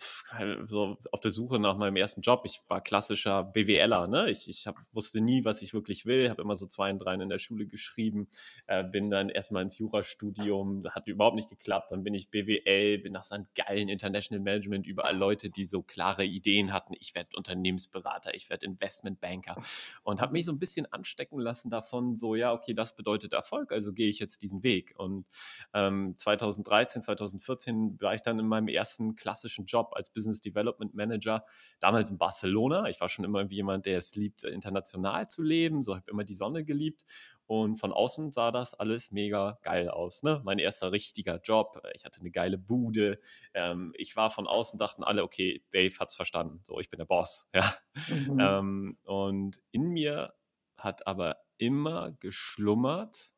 so 0.64 0.98
auf 1.10 1.20
der 1.20 1.30
Suche 1.30 1.58
nach 1.58 1.76
meinem 1.76 1.96
ersten 1.96 2.20
Job. 2.20 2.42
Ich 2.44 2.60
war 2.68 2.82
klassischer 2.82 3.44
BWLer. 3.44 4.06
Ne? 4.06 4.30
Ich, 4.30 4.48
ich 4.48 4.66
hab, 4.66 4.76
wusste 4.92 5.20
nie, 5.20 5.44
was 5.44 5.62
ich 5.62 5.72
wirklich 5.72 6.04
will. 6.04 6.28
Habe 6.28 6.42
immer 6.42 6.56
so 6.56 6.66
zwei 6.66 6.90
und 6.90 6.98
drei 6.98 7.14
in 7.14 7.28
der 7.28 7.38
Schule 7.38 7.66
geschrieben. 7.66 8.28
Äh, 8.66 8.84
bin 8.84 9.10
dann 9.10 9.30
erstmal 9.30 9.62
ins 9.62 9.78
Jurastudium. 9.78 10.82
Hat 10.90 11.08
überhaupt 11.08 11.36
nicht 11.36 11.48
geklappt. 11.48 11.92
Dann 11.92 12.04
bin 12.04 12.12
ich 12.12 12.30
BWL, 12.30 12.98
bin 12.98 13.12
nach 13.14 13.30
einem 13.30 13.46
geilen 13.54 13.88
International 13.88 14.42
Management. 14.42 14.86
Überall 14.86 15.16
Leute, 15.16 15.48
die 15.48 15.64
so 15.64 15.82
klare 15.82 16.24
Ideen 16.24 16.72
hatten. 16.72 16.94
Ich 17.00 17.14
werde 17.14 17.30
Unternehmensberater, 17.36 18.34
ich 18.34 18.50
werde 18.50 18.66
Investmentbanker. 18.66 19.56
Und 20.02 20.20
habe 20.20 20.32
mich 20.32 20.44
so 20.44 20.52
ein 20.52 20.58
bisschen 20.58 20.84
anstecken 20.92 21.40
lassen 21.40 21.70
davon, 21.70 22.16
so, 22.16 22.34
ja, 22.34 22.52
okay, 22.52 22.74
das 22.74 22.96
bedeutet 22.96 23.32
Erfolg. 23.32 23.72
Also 23.72 23.92
gehe 23.94 24.08
ich 24.08 24.18
jetzt 24.18 24.42
diesen 24.42 24.62
Weg. 24.62 24.92
Und 24.96 25.26
ähm, 25.72 26.14
2013, 26.18 27.00
2014 27.02 28.00
war 28.00 28.14
ich 28.14 28.20
dann 28.20 28.38
in 28.38 28.46
meinem 28.46 28.68
ersten 28.68 28.89
ersten 28.90 29.14
klassischen 29.14 29.66
Job 29.66 29.92
als 29.94 30.10
Business 30.10 30.40
Development 30.40 30.94
Manager, 30.94 31.44
damals 31.78 32.10
in 32.10 32.18
Barcelona. 32.18 32.88
Ich 32.88 33.00
war 33.00 33.08
schon 33.08 33.24
immer 33.24 33.42
jemand, 33.44 33.86
der 33.86 33.98
es 33.98 34.16
liebt, 34.16 34.42
international 34.42 35.28
zu 35.28 35.42
leben. 35.42 35.82
So 35.82 35.94
habe 35.94 36.10
immer 36.10 36.24
die 36.24 36.34
Sonne 36.34 36.64
geliebt. 36.64 37.04
Und 37.46 37.78
von 37.78 37.92
außen 37.92 38.32
sah 38.32 38.50
das 38.50 38.74
alles 38.74 39.10
mega 39.10 39.58
geil 39.62 39.88
aus. 39.88 40.22
Ne? 40.22 40.40
Mein 40.44 40.58
erster 40.58 40.92
richtiger 40.92 41.40
Job. 41.40 41.80
Ich 41.94 42.04
hatte 42.04 42.20
eine 42.20 42.30
geile 42.30 42.58
Bude. 42.58 43.20
Ähm, 43.54 43.92
ich 43.96 44.16
war 44.16 44.30
von 44.30 44.46
außen, 44.46 44.78
dachten 44.78 45.04
alle, 45.04 45.22
okay, 45.22 45.64
Dave 45.70 45.96
hat 45.98 46.10
es 46.10 46.16
verstanden. 46.16 46.60
So, 46.64 46.78
ich 46.80 46.90
bin 46.90 46.98
der 46.98 47.06
Boss. 47.06 47.48
Ja? 47.54 47.74
Mhm. 48.08 48.40
Ähm, 48.40 48.98
und 49.02 49.60
in 49.72 49.88
mir 49.88 50.32
hat 50.76 51.06
aber 51.06 51.36
immer 51.58 52.12
geschlummert, 52.12 53.32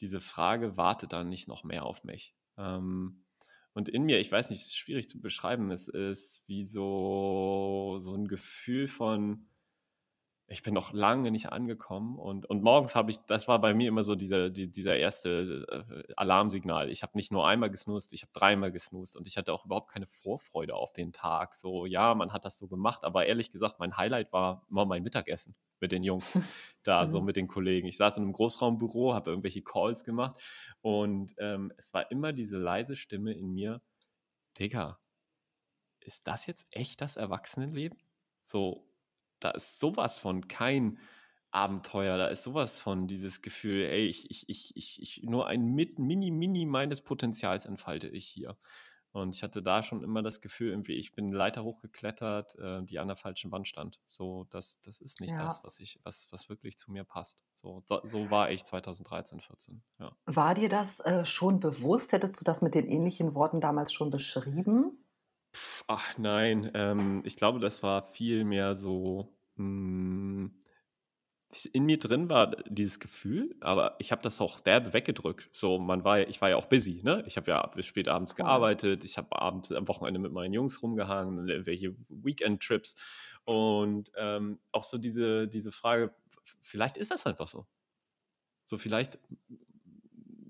diese 0.00 0.20
Frage, 0.20 0.76
wartet 0.76 1.12
dann 1.12 1.28
nicht 1.28 1.46
noch 1.46 1.62
mehr 1.62 1.84
auf 1.84 2.02
mich? 2.04 2.34
Ähm, 2.56 3.22
und 3.74 3.88
in 3.88 4.04
mir, 4.04 4.18
ich 4.18 4.30
weiß 4.30 4.50
nicht, 4.50 4.62
es 4.62 4.68
ist 4.68 4.76
schwierig 4.76 5.08
zu 5.08 5.20
beschreiben, 5.20 5.70
es 5.70 5.88
ist 5.88 6.42
wie 6.46 6.64
so, 6.64 7.98
so 8.00 8.14
ein 8.14 8.26
Gefühl 8.26 8.88
von, 8.88 9.46
ich 10.52 10.64
bin 10.64 10.74
noch 10.74 10.92
lange 10.92 11.30
nicht 11.30 11.52
angekommen 11.52 12.18
und, 12.18 12.44
und 12.44 12.64
morgens 12.64 12.96
habe 12.96 13.12
ich, 13.12 13.18
das 13.28 13.46
war 13.46 13.60
bei 13.60 13.72
mir 13.72 13.86
immer 13.86 14.02
so 14.02 14.16
dieser, 14.16 14.50
die, 14.50 14.68
dieser 14.68 14.96
erste 14.96 15.86
äh, 15.88 16.12
Alarmsignal. 16.16 16.90
Ich 16.90 17.04
habe 17.04 17.16
nicht 17.16 17.30
nur 17.30 17.46
einmal 17.46 17.70
gesnust, 17.70 18.12
ich 18.12 18.22
habe 18.22 18.32
dreimal 18.32 18.72
gesnust 18.72 19.16
und 19.16 19.28
ich 19.28 19.36
hatte 19.36 19.52
auch 19.52 19.64
überhaupt 19.64 19.92
keine 19.92 20.08
Vorfreude 20.08 20.74
auf 20.74 20.92
den 20.92 21.12
Tag. 21.12 21.54
So, 21.54 21.86
ja, 21.86 22.16
man 22.16 22.32
hat 22.32 22.44
das 22.44 22.58
so 22.58 22.66
gemacht, 22.66 23.04
aber 23.04 23.26
ehrlich 23.26 23.52
gesagt, 23.52 23.78
mein 23.78 23.96
Highlight 23.96 24.32
war 24.32 24.66
immer 24.68 24.84
mein 24.86 25.04
Mittagessen 25.04 25.54
mit 25.78 25.92
den 25.92 26.02
Jungs, 26.02 26.34
da 26.82 27.06
so 27.06 27.20
mhm. 27.20 27.26
mit 27.26 27.36
den 27.36 27.46
Kollegen. 27.46 27.86
Ich 27.86 27.96
saß 27.96 28.16
in 28.16 28.24
einem 28.24 28.32
Großraumbüro, 28.32 29.14
habe 29.14 29.30
irgendwelche 29.30 29.62
Calls 29.62 30.02
gemacht 30.02 30.40
und 30.80 31.32
ähm, 31.38 31.72
es 31.76 31.94
war 31.94 32.10
immer 32.10 32.32
diese 32.32 32.58
leise 32.58 32.96
Stimme 32.96 33.32
in 33.34 33.52
mir, 33.52 33.80
Digga, 34.58 34.98
ist 36.00 36.26
das 36.26 36.46
jetzt 36.46 36.66
echt 36.72 37.00
das 37.00 37.16
Erwachsenenleben? 37.16 37.98
So, 38.42 38.89
da 39.40 39.50
ist 39.50 39.80
sowas 39.80 40.18
von 40.18 40.48
kein 40.48 40.98
Abenteuer, 41.50 42.16
da 42.16 42.28
ist 42.28 42.44
sowas 42.44 42.80
von 42.80 43.08
dieses 43.08 43.42
Gefühl, 43.42 43.84
ey, 43.84 44.06
ich, 44.06 44.30
ich, 44.30 44.48
ich, 44.48 44.76
ich, 44.76 45.02
ich 45.02 45.22
nur 45.24 45.46
ein 45.48 45.64
Mini, 45.74 46.30
Mini 46.30 46.64
meines 46.64 47.00
Potenzials 47.00 47.66
entfalte 47.66 48.08
ich 48.08 48.26
hier. 48.26 48.56
Und 49.12 49.34
ich 49.34 49.42
hatte 49.42 49.60
da 49.60 49.82
schon 49.82 50.04
immer 50.04 50.22
das 50.22 50.40
Gefühl, 50.40 50.70
irgendwie, 50.70 50.94
ich 50.94 51.12
bin 51.12 51.32
Leiter 51.32 51.64
hochgeklettert, 51.64 52.56
äh, 52.60 52.84
die 52.84 53.00
an 53.00 53.08
der 53.08 53.16
falschen 53.16 53.50
Wand 53.50 53.66
stand. 53.66 54.00
So, 54.06 54.46
das, 54.50 54.80
das 54.82 55.00
ist 55.00 55.20
nicht 55.20 55.32
ja. 55.32 55.42
das, 55.42 55.64
was 55.64 55.80
ich, 55.80 55.98
was, 56.04 56.28
was 56.30 56.48
wirklich 56.48 56.78
zu 56.78 56.92
mir 56.92 57.02
passt. 57.02 57.40
So, 57.54 57.82
so, 57.86 58.00
so 58.04 58.30
war 58.30 58.52
ich 58.52 58.64
2013, 58.64 59.40
14. 59.40 59.82
Ja. 59.98 60.12
War 60.26 60.54
dir 60.54 60.68
das 60.68 61.00
äh, 61.00 61.26
schon 61.26 61.58
bewusst? 61.58 62.12
Hättest 62.12 62.40
du 62.40 62.44
das 62.44 62.62
mit 62.62 62.76
den 62.76 62.86
ähnlichen 62.86 63.34
Worten 63.34 63.60
damals 63.60 63.92
schon 63.92 64.10
beschrieben? 64.10 65.04
Pff, 65.54 65.84
ach 65.88 66.16
nein, 66.18 66.70
ähm, 66.74 67.22
ich 67.24 67.36
glaube, 67.36 67.58
das 67.60 67.82
war 67.82 68.02
viel 68.02 68.44
mehr 68.44 68.74
so, 68.74 69.36
mh, 69.56 69.64
hm, 69.64 70.60
in 71.72 71.84
mir 71.84 71.98
drin 71.98 72.30
war 72.30 72.52
dieses 72.68 73.00
Gefühl, 73.00 73.56
aber 73.60 73.96
ich 73.98 74.12
habe 74.12 74.22
das 74.22 74.40
auch 74.40 74.60
derbe 74.60 74.92
weggedrückt. 74.92 75.48
So, 75.52 75.78
man 75.80 76.04
war, 76.04 76.20
ich 76.20 76.40
war 76.40 76.50
ja 76.50 76.56
auch 76.56 76.66
busy, 76.66 77.00
ne? 77.02 77.24
Ich 77.26 77.36
habe 77.36 77.50
ja 77.50 77.66
bis 77.66 77.86
spät 77.86 78.08
abends 78.08 78.36
Voll. 78.36 78.44
gearbeitet, 78.44 79.04
ich 79.04 79.18
habe 79.18 79.36
abends 79.40 79.72
am 79.72 79.88
Wochenende 79.88 80.20
mit 80.20 80.32
meinen 80.32 80.52
Jungs 80.52 80.80
rumgehangen, 80.82 81.48
irgendwelche 81.48 81.96
Weekend-Trips 82.08 82.94
und 83.44 84.12
ähm, 84.16 84.60
auch 84.70 84.84
so 84.84 84.96
diese, 84.98 85.48
diese 85.48 85.72
Frage, 85.72 86.14
vielleicht 86.60 86.96
ist 86.96 87.10
das 87.10 87.26
einfach 87.26 87.48
so. 87.48 87.66
So, 88.64 88.78
vielleicht 88.78 89.18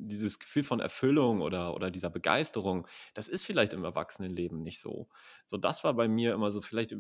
dieses 0.03 0.39
Gefühl 0.39 0.63
von 0.63 0.81
Erfüllung 0.81 1.41
oder, 1.41 1.75
oder 1.75 1.91
dieser 1.91 2.11
Begeisterung, 2.11 2.87
das 3.15 3.29
ist 3.29 3.45
vielleicht 3.45 3.73
im 3.73 3.85
Erwachsenenleben 3.85 4.63
nicht 4.63 4.81
so. 4.81 5.09
So, 5.45 5.57
das 5.57 5.85
war 5.85 5.95
bei 5.95 6.09
mir 6.09 6.35
immer 6.35 6.51
so, 6.51 6.61
vielleicht 6.61 6.95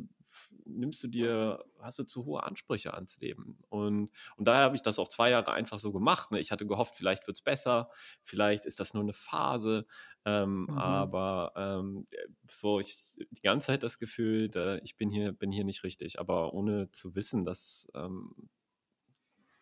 nimmst 0.64 1.02
du 1.02 1.08
dir, 1.08 1.64
hast 1.80 1.98
du 1.98 2.04
zu 2.04 2.24
hohe 2.24 2.42
Ansprüche 2.42 2.94
ans 2.94 3.18
Leben. 3.20 3.58
Und, 3.68 4.10
und 4.36 4.48
daher 4.48 4.64
habe 4.64 4.76
ich 4.76 4.82
das 4.82 4.98
auch 4.98 5.08
zwei 5.08 5.30
Jahre 5.30 5.52
einfach 5.52 5.78
so 5.78 5.92
gemacht. 5.92 6.30
Ne? 6.30 6.40
Ich 6.40 6.52
hatte 6.52 6.66
gehofft, 6.66 6.96
vielleicht 6.96 7.26
wird 7.26 7.38
es 7.38 7.42
besser, 7.42 7.90
vielleicht 8.22 8.66
ist 8.66 8.80
das 8.80 8.94
nur 8.94 9.02
eine 9.02 9.12
Phase. 9.12 9.86
Ähm, 10.24 10.66
mhm. 10.68 10.78
Aber 10.78 11.52
ähm, 11.56 12.04
so, 12.46 12.78
ich 12.78 13.18
die 13.30 13.42
ganze 13.42 13.68
Zeit 13.68 13.82
das 13.82 13.98
Gefühl, 13.98 14.48
da, 14.48 14.76
ich 14.78 14.96
bin 14.96 15.10
hier, 15.10 15.32
bin 15.32 15.50
hier 15.50 15.64
nicht 15.64 15.82
richtig, 15.84 16.20
aber 16.20 16.52
ohne 16.52 16.90
zu 16.92 17.14
wissen, 17.14 17.44
dass, 17.44 17.88
ähm, 17.94 18.34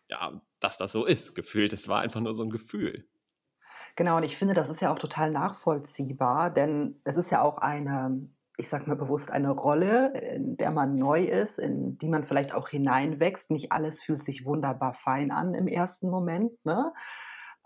ja, 0.09 0.41
dass 0.59 0.77
das 0.77 0.91
so 0.91 1.05
ist, 1.05 1.35
gefühlt. 1.35 1.71
Es 1.71 1.87
war 1.87 2.01
einfach 2.01 2.19
nur 2.19 2.33
so 2.33 2.43
ein 2.43 2.49
Gefühl. 2.49 3.07
Genau, 3.99 4.15
und 4.15 4.23
ich 4.23 4.37
finde, 4.37 4.53
das 4.53 4.69
ist 4.69 4.79
ja 4.79 4.93
auch 4.93 4.97
total 4.97 5.29
nachvollziehbar, 5.29 6.51
denn 6.51 7.01
es 7.03 7.17
ist 7.17 7.31
ja 7.31 7.41
auch 7.41 7.57
eine, 7.57 8.29
ich 8.55 8.69
sage 8.69 8.87
mal 8.87 8.95
bewusst, 8.95 9.29
eine 9.29 9.49
Rolle, 9.49 10.17
in 10.35 10.55
der 10.55 10.71
man 10.71 10.95
neu 10.95 11.25
ist, 11.25 11.59
in 11.59 11.97
die 11.97 12.07
man 12.07 12.23
vielleicht 12.23 12.53
auch 12.53 12.69
hineinwächst. 12.69 13.51
Nicht 13.51 13.73
alles 13.73 14.01
fühlt 14.01 14.23
sich 14.23 14.45
wunderbar 14.45 14.93
fein 14.93 15.31
an 15.31 15.53
im 15.53 15.67
ersten 15.67 16.09
Moment. 16.09 16.53
Ne? 16.63 16.93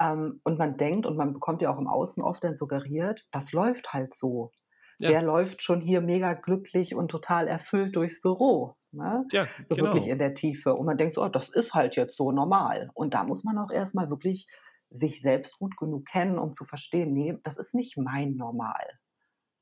Ähm, 0.02 0.42
und 0.44 0.58
man 0.58 0.76
denkt, 0.76 1.06
und 1.06 1.18
man 1.18 1.34
bekommt 1.34 1.62
ja 1.62 1.72
auch 1.72 1.78
im 1.78 1.88
Außen 1.88 2.24
oft 2.24 2.44
dann 2.44 2.56
suggeriert, 2.56 3.28
das 3.30 3.52
läuft 3.52 3.94
halt 3.94 4.16
so. 4.16 4.50
Ja. 4.98 5.10
Der 5.10 5.22
läuft 5.22 5.62
schon 5.62 5.82
hier 5.82 6.02
mega 6.02 6.34
glücklich 6.34 6.96
und 6.96 7.10
total 7.10 7.48
erfüllt 7.48 7.96
durchs 7.96 8.22
Büro. 8.22 8.74
Ne? 8.92 9.24
Ja, 9.32 9.46
so 9.68 9.76
genau. 9.76 9.90
wirklich 9.90 10.08
in 10.08 10.18
der 10.18 10.34
Tiefe. 10.34 10.74
Und 10.74 10.88
man 10.88 10.98
denkt 10.98 11.14
so, 11.14 11.24
oh, 11.24 11.30
das 11.30 11.50
ist 11.50 11.76
halt 11.76 11.96
jetzt 11.96 12.18
so 12.18 12.32
normal. 12.32 12.90
Und 12.96 13.14
da 13.14 13.24
muss 13.24 13.44
man 13.44 13.60
auch 13.60 13.70
erstmal 13.70 14.10
wirklich 14.10 14.48
sich 14.94 15.22
selbst 15.22 15.58
gut 15.60 15.76
genug 15.78 16.06
kennen, 16.06 16.38
um 16.38 16.54
zu 16.54 16.64
verstehen, 16.66 17.14
nee, 17.14 17.38
das 17.44 17.58
ist 17.58 17.74
nicht 17.74 17.98
mein 17.98 18.36
Normal. 18.36 19.00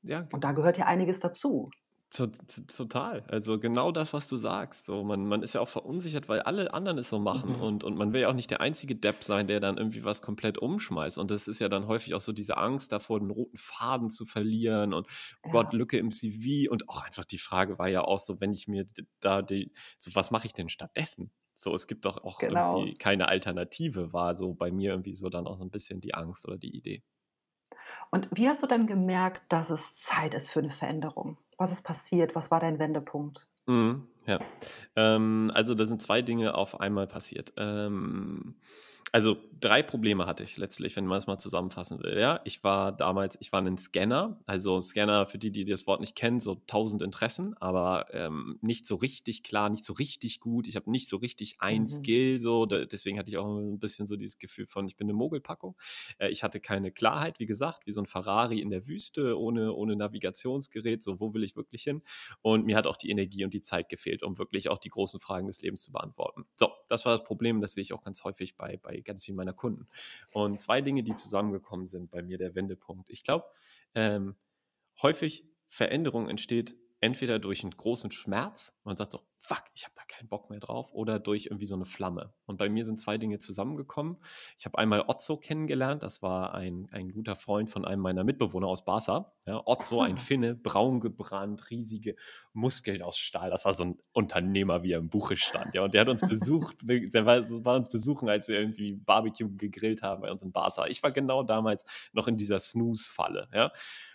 Ja. 0.02 0.26
Und 0.32 0.44
da 0.44 0.52
gehört 0.52 0.78
ja 0.78 0.86
einiges 0.86 1.20
dazu. 1.20 1.70
Total. 2.12 3.24
Also 3.28 3.58
genau 3.58 3.90
das, 3.90 4.12
was 4.12 4.28
du 4.28 4.36
sagst. 4.36 4.84
So, 4.84 5.02
man, 5.02 5.24
man 5.26 5.42
ist 5.42 5.54
ja 5.54 5.62
auch 5.62 5.68
verunsichert, 5.68 6.28
weil 6.28 6.40
alle 6.40 6.74
anderen 6.74 6.98
es 6.98 7.08
so 7.08 7.18
machen. 7.18 7.56
Mhm. 7.56 7.62
Und, 7.62 7.84
und 7.84 7.96
man 7.96 8.12
will 8.12 8.20
ja 8.20 8.28
auch 8.28 8.34
nicht 8.34 8.50
der 8.50 8.60
einzige 8.60 8.94
Depp 8.94 9.24
sein, 9.24 9.46
der 9.46 9.60
dann 9.60 9.78
irgendwie 9.78 10.04
was 10.04 10.20
komplett 10.20 10.58
umschmeißt. 10.58 11.16
Und 11.16 11.30
das 11.30 11.48
ist 11.48 11.58
ja 11.60 11.70
dann 11.70 11.86
häufig 11.86 12.12
auch 12.12 12.20
so 12.20 12.32
diese 12.32 12.58
Angst 12.58 12.92
davor, 12.92 13.18
den 13.18 13.30
roten 13.30 13.56
Faden 13.56 14.10
zu 14.10 14.26
verlieren 14.26 14.92
und 14.92 15.06
ja. 15.42 15.52
Gott, 15.52 15.72
Lücke 15.72 15.96
im 15.96 16.10
CV. 16.10 16.70
Und 16.70 16.86
auch 16.90 17.02
einfach 17.02 17.24
die 17.24 17.38
Frage 17.38 17.78
war 17.78 17.88
ja 17.88 18.02
auch 18.02 18.18
so, 18.18 18.42
wenn 18.42 18.52
ich 18.52 18.68
mir 18.68 18.86
da 19.20 19.40
die, 19.40 19.72
so 19.96 20.14
was 20.14 20.30
mache 20.30 20.46
ich 20.46 20.52
denn 20.52 20.68
stattdessen? 20.68 21.30
So, 21.54 21.74
es 21.74 21.86
gibt 21.86 22.04
doch 22.04 22.24
auch 22.24 22.38
genau. 22.38 22.78
irgendwie 22.78 22.94
keine 22.94 23.28
Alternative, 23.28 24.12
war 24.12 24.34
so 24.34 24.54
bei 24.54 24.70
mir 24.70 24.90
irgendwie 24.90 25.14
so 25.14 25.28
dann 25.28 25.46
auch 25.46 25.58
so 25.58 25.64
ein 25.64 25.70
bisschen 25.70 26.00
die 26.00 26.14
Angst 26.14 26.46
oder 26.46 26.58
die 26.58 26.74
Idee. 26.74 27.02
Und 28.10 28.28
wie 28.32 28.48
hast 28.48 28.62
du 28.62 28.66
dann 28.66 28.86
gemerkt, 28.86 29.42
dass 29.48 29.70
es 29.70 29.94
Zeit 29.96 30.34
ist 30.34 30.50
für 30.50 30.60
eine 30.60 30.70
Veränderung? 30.70 31.38
Was 31.56 31.72
ist 31.72 31.82
passiert? 31.82 32.34
Was 32.34 32.50
war 32.50 32.60
dein 32.60 32.78
Wendepunkt? 32.78 33.48
Mhm, 33.66 34.06
ja. 34.26 34.38
Ähm, 34.96 35.50
also 35.54 35.74
da 35.74 35.86
sind 35.86 36.02
zwei 36.02 36.22
Dinge 36.22 36.54
auf 36.54 36.80
einmal 36.80 37.06
passiert. 37.06 37.52
Ähm, 37.56 38.56
also 39.12 39.36
drei 39.60 39.82
Probleme 39.82 40.24
hatte 40.24 40.42
ich 40.42 40.56
letztlich, 40.56 40.96
wenn 40.96 41.04
man 41.04 41.18
es 41.18 41.26
mal 41.26 41.36
zusammenfassen 41.36 42.02
will. 42.02 42.18
Ja, 42.18 42.40
ich 42.44 42.64
war 42.64 42.92
damals, 42.92 43.36
ich 43.40 43.52
war 43.52 43.60
ein 43.60 43.76
Scanner, 43.76 44.40
also 44.46 44.80
Scanner 44.80 45.26
für 45.26 45.36
die, 45.36 45.52
die 45.52 45.66
das 45.66 45.86
Wort 45.86 46.00
nicht 46.00 46.16
kennen, 46.16 46.40
so 46.40 46.62
tausend 46.66 47.02
Interessen, 47.02 47.54
aber 47.58 48.06
ähm, 48.12 48.58
nicht 48.62 48.86
so 48.86 48.96
richtig 48.96 49.42
klar, 49.42 49.68
nicht 49.68 49.84
so 49.84 49.92
richtig 49.92 50.40
gut. 50.40 50.66
Ich 50.66 50.76
habe 50.76 50.90
nicht 50.90 51.10
so 51.10 51.18
richtig 51.18 51.56
ein 51.60 51.82
mhm. 51.82 51.86
Skill, 51.88 52.38
so 52.38 52.64
da, 52.64 52.86
deswegen 52.86 53.18
hatte 53.18 53.30
ich 53.30 53.36
auch 53.36 53.58
ein 53.58 53.78
bisschen 53.78 54.06
so 54.06 54.16
dieses 54.16 54.38
Gefühl 54.38 54.66
von, 54.66 54.86
ich 54.86 54.96
bin 54.96 55.04
eine 55.06 55.14
Mogelpackung. 55.14 55.76
Äh, 56.16 56.30
ich 56.30 56.42
hatte 56.42 56.58
keine 56.58 56.90
Klarheit, 56.90 57.38
wie 57.38 57.46
gesagt, 57.46 57.86
wie 57.86 57.92
so 57.92 58.00
ein 58.00 58.06
Ferrari 58.06 58.60
in 58.60 58.70
der 58.70 58.88
Wüste 58.88 59.38
ohne 59.38 59.74
ohne 59.74 59.94
Navigationsgerät. 59.94 61.02
So 61.02 61.20
wo 61.20 61.34
will 61.34 61.44
ich 61.44 61.54
wirklich 61.54 61.82
hin? 61.82 62.00
Und 62.40 62.64
mir 62.64 62.78
hat 62.78 62.86
auch 62.86 62.96
die 62.96 63.10
Energie 63.10 63.44
und 63.44 63.52
die 63.52 63.62
Zeit 63.62 63.90
gefehlt, 63.90 64.22
um 64.22 64.38
wirklich 64.38 64.70
auch 64.70 64.78
die 64.78 64.88
großen 64.88 65.20
Fragen 65.20 65.48
des 65.48 65.60
Lebens 65.60 65.82
zu 65.82 65.92
beantworten. 65.92 66.46
So, 66.54 66.70
das 66.88 67.04
war 67.04 67.12
das 67.18 67.24
Problem, 67.24 67.60
das 67.60 67.74
sehe 67.74 67.82
ich 67.82 67.92
auch 67.92 68.02
ganz 68.02 68.24
häufig 68.24 68.56
bei 68.56 68.78
bei 68.78 69.01
ganz 69.04 69.24
vielen 69.24 69.36
meiner 69.36 69.52
Kunden. 69.52 69.86
Und 70.32 70.60
zwei 70.60 70.80
Dinge, 70.80 71.02
die 71.02 71.14
zusammengekommen 71.14 71.86
sind 71.86 72.10
bei 72.10 72.22
mir, 72.22 72.38
der 72.38 72.54
Wendepunkt. 72.54 73.10
Ich 73.10 73.24
glaube, 73.24 73.46
ähm, 73.94 74.36
häufig 75.00 75.44
Veränderung 75.68 76.28
entsteht 76.28 76.76
entweder 77.02 77.40
durch 77.40 77.64
einen 77.64 77.76
großen 77.76 78.12
Schmerz, 78.12 78.72
man 78.84 78.96
sagt 78.96 79.10
so, 79.12 79.20
fuck, 79.36 79.64
ich 79.74 79.82
habe 79.84 79.94
da 79.96 80.04
keinen 80.06 80.28
Bock 80.28 80.50
mehr 80.50 80.60
drauf, 80.60 80.92
oder 80.92 81.18
durch 81.18 81.46
irgendwie 81.46 81.64
so 81.64 81.74
eine 81.74 81.84
Flamme. 81.84 82.32
Und 82.46 82.58
bei 82.58 82.68
mir 82.68 82.84
sind 82.84 83.00
zwei 83.00 83.18
Dinge 83.18 83.40
zusammengekommen. 83.40 84.18
Ich 84.56 84.66
habe 84.66 84.78
einmal 84.78 85.02
Otzo 85.08 85.36
kennengelernt, 85.36 86.04
das 86.04 86.22
war 86.22 86.54
ein, 86.54 86.88
ein 86.92 87.10
guter 87.10 87.34
Freund 87.34 87.70
von 87.70 87.84
einem 87.84 88.02
meiner 88.02 88.22
Mitbewohner 88.22 88.68
aus 88.68 88.84
Barca. 88.84 89.32
Ja, 89.46 89.60
Otzo, 89.66 90.00
ein 90.00 90.14
ah. 90.14 90.20
Finne, 90.20 90.54
braun 90.54 91.00
gebrannt, 91.00 91.70
riesige 91.70 92.14
Muskeln 92.52 93.02
aus 93.02 93.18
Stahl. 93.18 93.50
Das 93.50 93.64
war 93.64 93.72
so 93.72 93.84
ein 93.84 93.98
Unternehmer, 94.12 94.84
wie 94.84 94.92
er 94.92 95.00
im 95.00 95.10
Buche 95.10 95.36
stand. 95.36 95.74
Ja, 95.74 95.82
und 95.82 95.94
der 95.94 96.02
hat 96.02 96.08
uns 96.08 96.20
besucht, 96.20 96.76
der 96.82 97.26
war, 97.26 97.40
war 97.64 97.74
uns 97.74 97.88
besuchen, 97.88 98.30
als 98.30 98.46
wir 98.46 98.60
irgendwie 98.60 98.94
Barbecue 98.94 99.50
gegrillt 99.56 100.02
haben 100.02 100.22
bei 100.22 100.30
uns 100.30 100.42
in 100.42 100.52
Barca. 100.52 100.86
Ich 100.86 101.02
war 101.02 101.10
genau 101.10 101.42
damals 101.42 101.84
noch 102.12 102.28
in 102.28 102.36
dieser 102.36 102.60
Snooze-Falle. 102.60 103.48
Ja. 103.52 103.72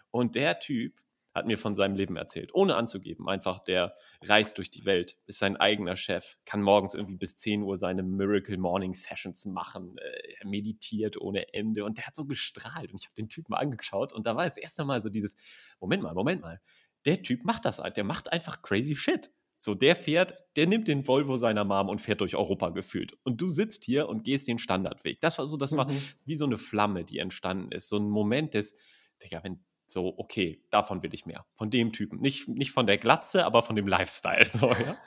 Und 0.10 0.36
der 0.36 0.60
Typ 0.60 0.94
hat 1.38 1.48
mir 1.48 1.58
von 1.58 1.74
seinem 1.74 1.96
Leben 1.96 2.18
erzählt, 2.18 2.54
ohne 2.54 2.76
anzugeben. 2.76 3.28
Einfach, 3.30 3.60
der 3.60 3.96
reist 4.24 4.58
durch 4.58 4.70
die 4.70 4.86
Welt, 4.86 5.18
ist 5.26 5.40
sein 5.40 5.58
eigener 5.58 5.96
Chef, 5.96 6.38
kann 6.46 6.62
morgens 6.62 6.94
irgendwie 6.94 7.18
bis 7.18 7.38
10 7.38 7.64
Uhr 7.64 7.78
seine 7.78 8.04
Miracle 8.04 8.58
Morning 8.58 8.94
Sessions 8.94 9.46
machen, 9.46 9.98
äh, 9.98 10.34
er 10.40 10.48
meditiert 10.48 11.20
ohne 11.20 11.54
Ende 11.54 11.86
und 11.86 11.98
der 11.98 12.08
hat 12.08 12.16
so 12.16 12.26
gestrahlt. 12.26 12.92
Und 12.92 13.00
ich 13.00 13.08
habe 13.08 13.16
den 13.16 13.30
Typen 13.30 13.54
angeschaut 13.54 14.14
und 14.14 14.26
da 14.26 14.36
war 14.36 14.46
das 14.46 14.58
erste 14.58 14.84
Mal 14.86 15.02
so 15.02 15.10
dieses, 15.10 15.38
Moment 15.80 16.04
mal, 16.04 16.14
Moment 16.14 16.42
mal, 16.42 16.62
der 17.06 17.22
Typ 17.22 17.46
macht 17.46 17.66
das 17.66 17.80
halt, 17.80 17.98
der 17.98 18.04
macht 18.04 18.32
einfach 18.32 18.62
crazy 18.62 18.96
shit. 18.96 19.32
So, 19.60 19.74
der 19.74 19.96
fährt, 19.96 20.36
der 20.56 20.68
nimmt 20.68 20.88
den 20.88 21.08
Volvo 21.08 21.36
seiner 21.36 21.64
Mom 21.64 21.90
und 21.90 22.00
fährt 22.00 22.22
durch 22.22 22.36
Europa 22.36 22.70
gefühlt. 22.70 23.14
Und 23.24 23.42
du 23.42 23.50
sitzt 23.50 23.84
hier 23.84 24.08
und 24.08 24.24
gehst 24.24 24.48
den 24.48 24.60
Standardweg. 24.60 25.20
Das 25.20 25.40
war 25.40 25.48
so, 25.48 25.58
das 25.58 25.72
mhm. 25.72 25.78
war 25.78 25.92
wie 26.26 26.36
so 26.36 26.46
eine 26.46 26.60
Flamme, 26.60 27.04
die 27.04 27.18
entstanden 27.18 27.72
ist. 27.72 27.90
So 27.90 27.98
ein 27.98 28.08
Moment 28.08 28.54
des, 28.54 28.76
Digga, 29.24 29.44
wenn 29.44 29.60
so, 29.88 30.14
okay, 30.18 30.62
davon 30.70 31.02
will 31.02 31.14
ich 31.14 31.26
mehr. 31.26 31.46
Von 31.56 31.70
dem 31.70 31.94
Typen. 31.94 32.20
Nicht, 32.20 32.50
nicht 32.50 32.72
von 32.72 32.86
der 32.86 32.98
Glatze, 32.98 33.46
aber 33.46 33.64
von 33.64 33.76
dem 33.76 33.88
Lifestyle. 33.88 34.46
So, 34.58 34.68
ja? 34.68 34.98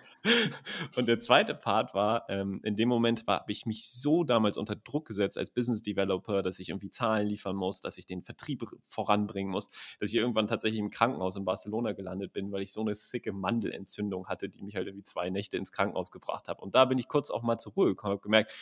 Und 0.97 1.07
der 1.07 1.19
zweite 1.19 1.55
Part 1.55 1.95
war, 1.95 2.29
ähm, 2.29 2.61
in 2.63 2.77
dem 2.77 2.89
Moment 2.89 3.25
habe 3.27 3.51
ich 3.51 3.65
mich 3.65 3.91
so 3.91 4.23
damals 4.23 4.59
unter 4.59 4.77
Druck 4.77 5.07
gesetzt 5.07 5.39
als 5.39 5.51
Business 5.51 5.83
Developer, 5.83 6.43
dass 6.43 6.59
ich 6.61 6.69
irgendwie 6.69 6.91
Zahlen 6.91 7.27
liefern 7.27 7.57
muss, 7.57 7.81
dass 7.81 7.97
ich 7.99 8.07
den 8.07 8.23
Vertrieb 8.23 8.65
voranbringen 8.85 9.51
muss, 9.51 9.71
dass 9.99 10.11
ich 10.11 10.17
irgendwann 10.17 10.47
tatsächlich 10.47 10.81
im 10.81 10.91
Krankenhaus 10.91 11.37
in 11.37 11.45
Barcelona 11.45 11.93
gelandet 11.93 12.33
bin, 12.33 12.53
weil 12.53 12.63
ich 12.63 12.73
so 12.73 12.83
eine 12.83 12.95
sicke 12.95 13.33
Mandelentzündung 13.33 14.29
hatte, 14.29 14.49
die 14.49 14.63
mich 14.63 14.77
halt 14.77 14.87
irgendwie 14.87 15.05
zwei 15.05 15.31
Nächte 15.31 15.57
ins 15.57 15.73
Krankenhaus 15.73 16.11
gebracht 16.11 16.49
hat. 16.49 16.61
Und 16.61 16.75
da 16.75 16.85
bin 16.85 16.99
ich 16.99 17.09
kurz 17.09 17.31
auch 17.31 17.43
mal 17.43 17.59
zur 17.59 17.73
Ruhe 17.73 17.87
gekommen, 17.87 18.13
habe 18.13 18.23
gemerkt, 18.23 18.53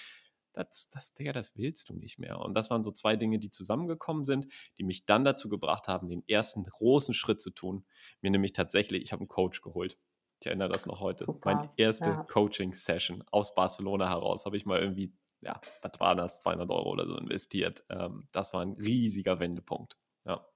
das, 0.53 0.91
das, 0.91 1.15
Digga, 1.15 1.33
das 1.33 1.57
willst 1.57 1.89
du 1.89 1.95
nicht 1.95 2.19
mehr. 2.19 2.39
Und 2.41 2.55
das 2.55 2.71
waren 2.71 2.83
so 2.83 2.91
zwei 2.91 3.17
Dinge, 3.17 3.39
die 3.39 3.51
zusammengekommen 3.51 4.25
sind, 4.25 4.47
die 4.77 4.85
mich 4.85 5.07
dann 5.07 5.25
dazu 5.25 5.49
gebracht 5.49 5.89
haben, 5.89 6.09
den 6.09 6.27
ersten 6.29 6.65
großen 6.65 7.15
Schritt 7.15 7.41
zu 7.41 7.51
tun. 7.51 7.85
Mir 8.21 8.31
nämlich 8.31 8.53
tatsächlich, 8.53 9.03
ich 9.03 9.13
habe 9.13 9.21
einen 9.21 9.29
Coach 9.29 9.63
geholt. 9.63 9.99
Ich 10.41 10.47
erinnere 10.47 10.69
das 10.69 10.87
noch 10.87 11.01
heute. 11.01 11.25
Super. 11.25 11.55
Meine 11.55 11.71
erste 11.77 12.11
ja. 12.11 12.23
Coaching-Session 12.25 13.25
aus 13.31 13.55
Barcelona 13.55 14.09
heraus 14.09 14.47
habe 14.47 14.57
ich 14.57 14.67
mal 14.67 14.81
irgendwie, 14.81 15.13
ja, 15.41 15.61
was 15.83 15.99
war 15.99 16.15
das, 16.15 16.39
200 16.41 16.71
Euro 16.71 16.91
oder 16.91 17.07
so 17.07 17.17
investiert. 17.17 17.85
Ähm, 17.89 18.27
das 18.33 18.53
war 18.53 18.63
ein 18.63 18.73
riesiger 18.73 19.41
Wendepunkt. 19.41 19.97
Ja. 20.25 20.47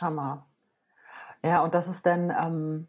Hammer. 0.00 0.48
Ja, 1.42 1.62
und 1.64 1.74
das 1.74 1.88
ist 1.88 2.06
dann, 2.06 2.30
ähm, 2.30 2.88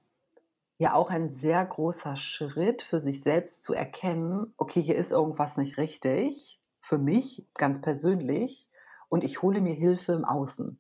ja 0.81 0.95
auch 0.95 1.11
ein 1.11 1.35
sehr 1.35 1.63
großer 1.63 2.15
Schritt 2.15 2.81
für 2.81 2.99
sich 2.99 3.21
selbst 3.21 3.61
zu 3.61 3.75
erkennen, 3.75 4.51
okay, 4.57 4.81
hier 4.81 4.95
ist 4.95 5.11
irgendwas 5.11 5.55
nicht 5.55 5.77
richtig, 5.77 6.59
für 6.81 6.97
mich 6.97 7.45
ganz 7.53 7.81
persönlich, 7.81 8.67
und 9.07 9.23
ich 9.23 9.43
hole 9.43 9.61
mir 9.61 9.75
Hilfe 9.75 10.13
im 10.13 10.25
Außen. 10.25 10.79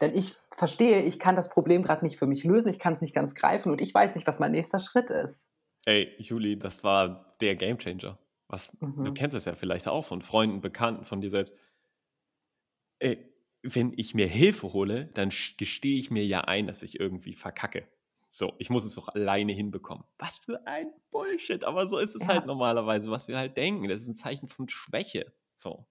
Denn 0.00 0.16
ich 0.16 0.36
verstehe, 0.56 1.02
ich 1.02 1.18
kann 1.18 1.36
das 1.36 1.50
Problem 1.50 1.82
gerade 1.82 2.02
nicht 2.02 2.18
für 2.18 2.26
mich 2.26 2.44
lösen, 2.44 2.70
ich 2.70 2.78
kann 2.78 2.94
es 2.94 3.02
nicht 3.02 3.14
ganz 3.14 3.34
greifen 3.34 3.70
und 3.70 3.82
ich 3.82 3.92
weiß 3.92 4.14
nicht, 4.14 4.26
was 4.26 4.38
mein 4.38 4.52
nächster 4.52 4.78
Schritt 4.78 5.10
ist. 5.10 5.46
Ey, 5.84 6.14
Juli, 6.16 6.58
das 6.58 6.82
war 6.82 7.36
der 7.42 7.54
Gamechanger. 7.54 8.18
Was, 8.48 8.72
mhm. 8.80 9.04
Du 9.04 9.12
kennst 9.12 9.36
es 9.36 9.44
ja 9.44 9.52
vielleicht 9.52 9.86
auch 9.86 10.06
von 10.06 10.22
Freunden, 10.22 10.62
Bekannten, 10.62 11.04
von 11.04 11.20
dir 11.20 11.28
selbst. 11.28 11.58
Ey, 13.00 13.18
wenn 13.62 13.92
ich 13.98 14.14
mir 14.14 14.28
Hilfe 14.28 14.72
hole, 14.72 15.10
dann 15.12 15.28
gestehe 15.58 15.98
ich 15.98 16.10
mir 16.10 16.24
ja 16.24 16.42
ein, 16.42 16.68
dass 16.68 16.82
ich 16.82 16.98
irgendwie 16.98 17.34
verkacke. 17.34 17.86
So, 18.34 18.54
ich 18.56 18.70
muss 18.70 18.86
es 18.86 18.94
doch 18.94 19.08
alleine 19.08 19.52
hinbekommen. 19.52 20.04
Was 20.16 20.38
für 20.38 20.66
ein 20.66 20.90
Bullshit, 21.10 21.64
aber 21.64 21.86
so 21.86 21.98
ist 21.98 22.14
es 22.14 22.22
ja. 22.22 22.28
halt 22.28 22.46
normalerweise, 22.46 23.10
was 23.10 23.28
wir 23.28 23.36
halt 23.36 23.58
denken. 23.58 23.88
Das 23.88 24.00
ist 24.00 24.08
ein 24.08 24.14
Zeichen 24.14 24.48
von 24.48 24.70
Schwäche. 24.70 25.34
So. 25.54 25.86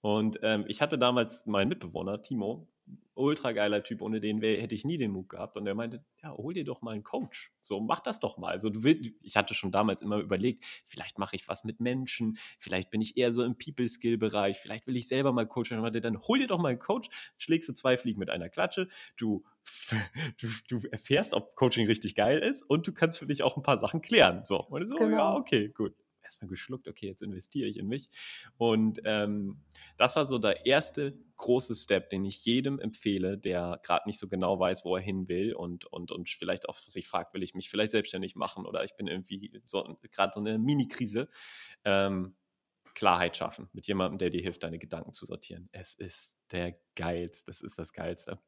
Und 0.00 0.40
ähm, 0.42 0.64
ich 0.66 0.82
hatte 0.82 0.98
damals 0.98 1.46
meinen 1.46 1.68
Mitbewohner, 1.68 2.20
Timo, 2.20 2.66
ultra 3.14 3.52
geiler 3.52 3.82
Typ, 3.82 4.02
ohne 4.02 4.20
den 4.20 4.40
wär, 4.40 4.60
hätte 4.60 4.74
ich 4.74 4.84
nie 4.84 4.98
den 4.98 5.10
Mut 5.10 5.28
gehabt. 5.28 5.56
Und 5.56 5.66
er 5.66 5.74
meinte, 5.74 6.04
ja, 6.22 6.30
hol 6.36 6.54
dir 6.54 6.64
doch 6.64 6.82
mal 6.82 6.92
einen 6.92 7.02
Coach. 7.02 7.52
So, 7.60 7.80
mach 7.80 8.00
das 8.00 8.20
doch 8.20 8.38
mal. 8.38 8.50
Also, 8.50 8.70
du 8.70 8.82
willst, 8.82 9.10
ich 9.22 9.36
hatte 9.36 9.54
schon 9.54 9.70
damals 9.70 10.02
immer 10.02 10.18
überlegt, 10.18 10.64
vielleicht 10.84 11.18
mache 11.18 11.36
ich 11.36 11.48
was 11.48 11.64
mit 11.64 11.80
Menschen, 11.80 12.38
vielleicht 12.58 12.90
bin 12.90 13.00
ich 13.00 13.16
eher 13.16 13.32
so 13.32 13.42
im 13.44 13.56
People-Skill-Bereich, 13.56 14.58
vielleicht 14.58 14.86
will 14.86 14.96
ich 14.96 15.08
selber 15.08 15.32
mal 15.32 15.46
Coach 15.46 15.70
werden. 15.70 16.02
Dann 16.02 16.20
hol 16.20 16.38
dir 16.38 16.46
doch 16.46 16.60
mal 16.60 16.70
einen 16.70 16.78
Coach, 16.78 17.08
schlägst 17.38 17.68
du 17.68 17.72
zwei 17.72 17.96
Fliegen 17.96 18.18
mit 18.18 18.30
einer 18.30 18.48
Klatsche, 18.48 18.88
du, 19.16 19.44
du, 20.40 20.48
du 20.68 20.88
erfährst, 20.88 21.34
ob 21.34 21.54
Coaching 21.56 21.86
richtig 21.86 22.14
geil 22.14 22.38
ist 22.38 22.62
und 22.62 22.86
du 22.86 22.92
kannst 22.92 23.18
für 23.18 23.26
dich 23.26 23.42
auch 23.42 23.56
ein 23.56 23.62
paar 23.62 23.78
Sachen 23.78 24.02
klären. 24.02 24.44
So, 24.44 24.60
und 24.60 24.86
so, 24.86 24.96
genau. 24.96 25.16
ja, 25.16 25.34
okay, 25.34 25.68
gut 25.68 25.94
erstmal 26.32 26.48
geschluckt, 26.48 26.88
okay, 26.88 27.06
jetzt 27.06 27.22
investiere 27.22 27.68
ich 27.68 27.78
in 27.78 27.86
mich. 27.86 28.08
Und 28.56 29.00
ähm, 29.04 29.60
das 29.96 30.16
war 30.16 30.26
so 30.26 30.38
der 30.38 30.66
erste 30.66 31.16
große 31.36 31.74
Step, 31.74 32.10
den 32.10 32.24
ich 32.24 32.44
jedem 32.44 32.78
empfehle, 32.78 33.38
der 33.38 33.80
gerade 33.82 34.06
nicht 34.06 34.18
so 34.18 34.28
genau 34.28 34.58
weiß, 34.58 34.84
wo 34.84 34.96
er 34.96 35.02
hin 35.02 35.28
will 35.28 35.54
und, 35.54 35.86
und, 35.86 36.12
und 36.12 36.28
vielleicht 36.28 36.68
auch 36.68 36.78
sich 36.78 37.08
fragt, 37.08 37.34
will 37.34 37.42
ich 37.42 37.54
mich 37.54 37.68
vielleicht 37.68 37.90
selbstständig 37.92 38.36
machen 38.36 38.66
oder 38.66 38.84
ich 38.84 38.94
bin 38.96 39.06
irgendwie 39.06 39.60
so 39.64 39.96
gerade 40.12 40.32
so 40.34 40.40
eine 40.40 40.58
Mini-Krise. 40.58 41.28
Ähm, 41.84 42.36
Klarheit 42.94 43.36
schaffen 43.36 43.70
mit 43.72 43.86
jemandem, 43.86 44.18
der 44.18 44.28
dir 44.28 44.42
hilft, 44.42 44.62
deine 44.64 44.78
Gedanken 44.78 45.14
zu 45.14 45.24
sortieren. 45.24 45.68
Es 45.72 45.94
ist 45.94 46.38
der 46.50 46.76
geilste, 46.94 47.46
das 47.46 47.62
ist 47.62 47.78
das 47.78 47.92
Geilste. 47.92 48.38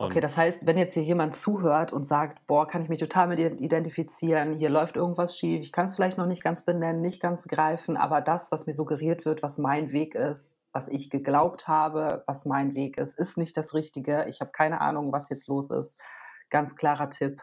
Okay, 0.00 0.20
das 0.20 0.36
heißt, 0.36 0.64
wenn 0.64 0.78
jetzt 0.78 0.94
hier 0.94 1.02
jemand 1.02 1.34
zuhört 1.34 1.92
und 1.92 2.06
sagt, 2.06 2.46
boah, 2.46 2.68
kann 2.68 2.82
ich 2.82 2.88
mich 2.88 3.00
total 3.00 3.26
mit 3.26 3.40
dir 3.40 3.50
identifizieren, 3.60 4.54
hier 4.54 4.70
läuft 4.70 4.94
irgendwas 4.94 5.36
schief, 5.36 5.60
ich 5.60 5.72
kann 5.72 5.86
es 5.86 5.96
vielleicht 5.96 6.18
noch 6.18 6.26
nicht 6.26 6.44
ganz 6.44 6.64
benennen, 6.64 7.00
nicht 7.00 7.20
ganz 7.20 7.48
greifen, 7.48 7.96
aber 7.96 8.20
das, 8.20 8.52
was 8.52 8.66
mir 8.66 8.74
suggeriert 8.74 9.24
wird, 9.24 9.42
was 9.42 9.58
mein 9.58 9.90
Weg 9.90 10.14
ist, 10.14 10.60
was 10.72 10.86
ich 10.86 11.10
geglaubt 11.10 11.66
habe, 11.66 12.22
was 12.28 12.44
mein 12.44 12.76
Weg 12.76 12.96
ist, 12.96 13.18
ist 13.18 13.36
nicht 13.38 13.56
das 13.56 13.74
Richtige. 13.74 14.26
Ich 14.28 14.40
habe 14.40 14.52
keine 14.52 14.80
Ahnung, 14.80 15.10
was 15.10 15.30
jetzt 15.30 15.48
los 15.48 15.68
ist. 15.68 16.00
Ganz 16.48 16.76
klarer 16.76 17.10
Tipp, 17.10 17.42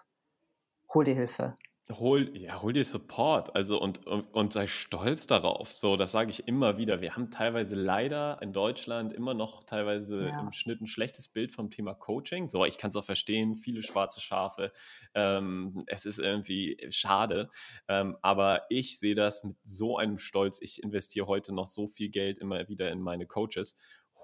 hol 0.93 1.03
dir 1.03 1.15
Hilfe. 1.15 1.57
Hol, 1.91 2.35
ja, 2.35 2.63
hol 2.63 2.73
dir 2.73 2.83
Support, 2.83 3.55
also 3.55 3.79
und, 3.79 4.07
und, 4.07 4.23
und 4.33 4.53
sei 4.53 4.65
stolz 4.65 5.27
darauf. 5.27 5.77
So, 5.77 5.97
das 5.97 6.11
sage 6.11 6.31
ich 6.31 6.47
immer 6.47 6.79
wieder. 6.79 6.99
Wir 6.99 7.15
haben 7.15 7.29
teilweise 7.29 7.75
leider 7.75 8.41
in 8.41 8.53
Deutschland 8.53 9.13
immer 9.13 9.35
noch 9.35 9.65
teilweise 9.65 10.17
Ja. 10.17 10.41
im 10.41 10.51
Schnitt 10.51 10.81
ein 10.81 10.87
schlechtes 10.87 11.27
Bild 11.27 11.53
vom 11.53 11.69
Thema 11.69 11.93
Coaching. 11.93 12.47
So, 12.47 12.65
ich 12.65 12.79
kann 12.79 12.89
es 12.89 12.95
auch 12.95 13.03
verstehen, 13.03 13.57
viele 13.57 13.83
schwarze 13.83 14.19
Schafe. 14.19 14.73
Ähm, 15.13 15.83
es 15.85 16.07
ist 16.07 16.17
irgendwie 16.17 16.75
schade. 16.89 17.51
Ähm, 17.87 18.17
aber 18.23 18.63
ich 18.69 18.97
sehe 18.97 19.13
das 19.13 19.43
mit 19.43 19.57
so 19.61 19.99
einem 19.99 20.17
Stolz. 20.17 20.61
Ich 20.63 20.81
investiere 20.81 21.27
heute 21.27 21.53
noch 21.53 21.67
so 21.67 21.85
viel 21.87 22.09
Geld 22.09 22.39
immer 22.39 22.67
wieder 22.67 22.89
in 22.89 22.99
meine 22.99 23.27
Coaches. 23.27 23.75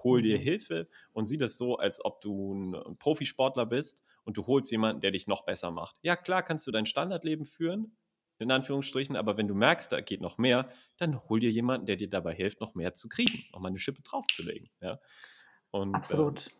Hol 0.02 0.20
dir 0.20 0.38
mhm. 0.38 0.42
Hilfe 0.42 0.88
und 1.12 1.26
sieh 1.26 1.36
das 1.36 1.56
so, 1.58 1.76
als 1.76 2.04
ob 2.04 2.20
du 2.22 2.54
ein 2.54 2.96
Profisportler 2.98 3.66
bist 3.66 4.02
und 4.24 4.36
du 4.36 4.46
holst 4.46 4.70
jemanden, 4.70 5.00
der 5.00 5.10
dich 5.10 5.26
noch 5.26 5.44
besser 5.44 5.70
macht. 5.70 5.96
Ja, 6.02 6.16
klar 6.16 6.42
kannst 6.42 6.66
du 6.66 6.70
dein 6.70 6.86
Standardleben 6.86 7.44
führen, 7.44 7.96
in 8.38 8.50
Anführungsstrichen, 8.50 9.16
aber 9.16 9.36
wenn 9.36 9.48
du 9.48 9.54
merkst, 9.54 9.92
da 9.92 10.00
geht 10.00 10.20
noch 10.20 10.38
mehr, 10.38 10.68
dann 10.98 11.20
hol 11.28 11.40
dir 11.40 11.50
jemanden, 11.50 11.86
der 11.86 11.96
dir 11.96 12.08
dabei 12.08 12.34
hilft, 12.34 12.60
noch 12.60 12.74
mehr 12.74 12.94
zu 12.94 13.08
kriegen, 13.08 13.44
noch 13.52 13.60
mal 13.60 13.68
eine 13.68 13.78
Schippe 13.78 14.02
draufzulegen. 14.02 14.68
Ja? 14.80 14.98
Und, 15.70 15.94
Absolut. 15.94 16.46
Äh, 16.46 16.50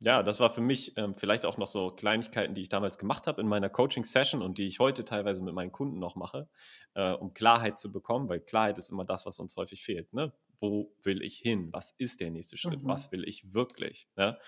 ja, 0.00 0.22
das 0.22 0.40
war 0.40 0.50
für 0.50 0.60
mich 0.60 0.96
ähm, 0.98 1.14
vielleicht 1.16 1.46
auch 1.46 1.56
noch 1.56 1.66
so 1.66 1.90
Kleinigkeiten, 1.90 2.54
die 2.54 2.60
ich 2.60 2.68
damals 2.68 2.98
gemacht 2.98 3.26
habe 3.26 3.40
in 3.40 3.48
meiner 3.48 3.70
Coaching-Session 3.70 4.42
und 4.42 4.58
die 4.58 4.66
ich 4.66 4.78
heute 4.78 5.04
teilweise 5.04 5.42
mit 5.42 5.54
meinen 5.54 5.72
Kunden 5.72 5.98
noch 5.98 6.16
mache, 6.16 6.48
äh, 6.94 7.12
um 7.12 7.32
Klarheit 7.32 7.78
zu 7.78 7.90
bekommen, 7.90 8.28
weil 8.28 8.40
Klarheit 8.40 8.76
ist 8.76 8.90
immer 8.90 9.06
das, 9.06 9.24
was 9.24 9.38
uns 9.38 9.56
häufig 9.56 9.82
fehlt. 9.82 10.12
Ne? 10.12 10.32
Wo 10.60 10.94
will 11.02 11.22
ich 11.22 11.38
hin? 11.38 11.68
Was 11.72 11.94
ist 11.98 12.20
der 12.20 12.30
nächste 12.30 12.56
Schritt? 12.56 12.82
Mhm. 12.82 12.88
Was 12.88 13.12
will 13.12 13.26
ich 13.26 13.52
wirklich? 13.54 14.08
Ja? 14.16 14.38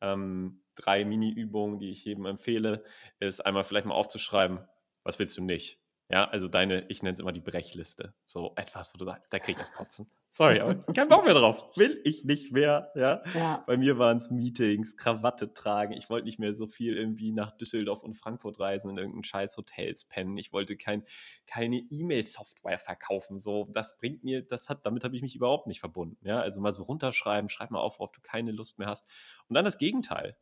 Ähm, 0.00 0.62
drei 0.74 1.04
Mini-Übungen, 1.04 1.78
die 1.78 1.90
ich 1.90 2.04
jedem 2.04 2.26
empfehle, 2.26 2.84
ist 3.20 3.44
einmal 3.44 3.64
vielleicht 3.64 3.86
mal 3.86 3.94
aufzuschreiben, 3.94 4.60
was 5.02 5.18
willst 5.18 5.36
du 5.38 5.42
nicht? 5.42 5.80
Ja, 6.10 6.24
also 6.26 6.48
deine, 6.48 6.86
ich 6.88 7.02
nenne 7.02 7.12
es 7.12 7.20
immer 7.20 7.32
die 7.32 7.40
Brechliste. 7.40 8.14
So 8.24 8.54
etwas, 8.56 8.94
wo 8.94 8.98
du 8.98 9.04
sagst, 9.04 9.30
da 9.30 9.38
krieg 9.38 9.56
ich 9.56 9.60
das 9.60 9.72
Kotzen. 9.72 10.10
Sorry, 10.30 10.58
aber 10.58 10.74
kein 10.94 11.08
Bock 11.10 11.24
mehr 11.24 11.34
drauf. 11.34 11.76
Will 11.76 12.00
ich 12.02 12.24
nicht 12.24 12.50
mehr. 12.50 12.90
Ja. 12.94 13.20
ja. 13.34 13.62
Bei 13.66 13.76
mir 13.76 13.98
waren 13.98 14.16
es 14.16 14.30
Meetings, 14.30 14.96
Krawatte 14.96 15.52
tragen. 15.52 15.92
Ich 15.92 16.08
wollte 16.08 16.24
nicht 16.24 16.38
mehr 16.38 16.54
so 16.54 16.66
viel 16.66 16.96
irgendwie 16.96 17.30
nach 17.32 17.52
Düsseldorf 17.52 18.02
und 18.02 18.14
Frankfurt 18.14 18.58
reisen, 18.58 18.90
in 18.90 18.96
irgendeinen 18.96 19.24
scheiß 19.24 19.58
Hotels 19.58 20.06
pennen. 20.06 20.38
Ich 20.38 20.50
wollte 20.50 20.78
kein, 20.78 21.04
keine 21.46 21.76
E-Mail-Software 21.76 22.78
verkaufen. 22.78 23.38
So, 23.38 23.68
das 23.74 23.98
bringt 23.98 24.24
mir, 24.24 24.40
das 24.40 24.70
hat, 24.70 24.86
damit 24.86 25.04
habe 25.04 25.14
ich 25.14 25.20
mich 25.20 25.36
überhaupt 25.36 25.66
nicht 25.66 25.80
verbunden. 25.80 26.16
Ja, 26.26 26.40
also 26.40 26.62
mal 26.62 26.72
so 26.72 26.84
runterschreiben, 26.84 27.50
schreib 27.50 27.70
mal 27.70 27.80
auf, 27.80 27.98
worauf 27.98 28.12
du 28.12 28.22
keine 28.22 28.52
Lust 28.52 28.78
mehr 28.78 28.88
hast. 28.88 29.06
Und 29.48 29.54
dann 29.54 29.64
das 29.66 29.76
Gegenteil 29.76 30.38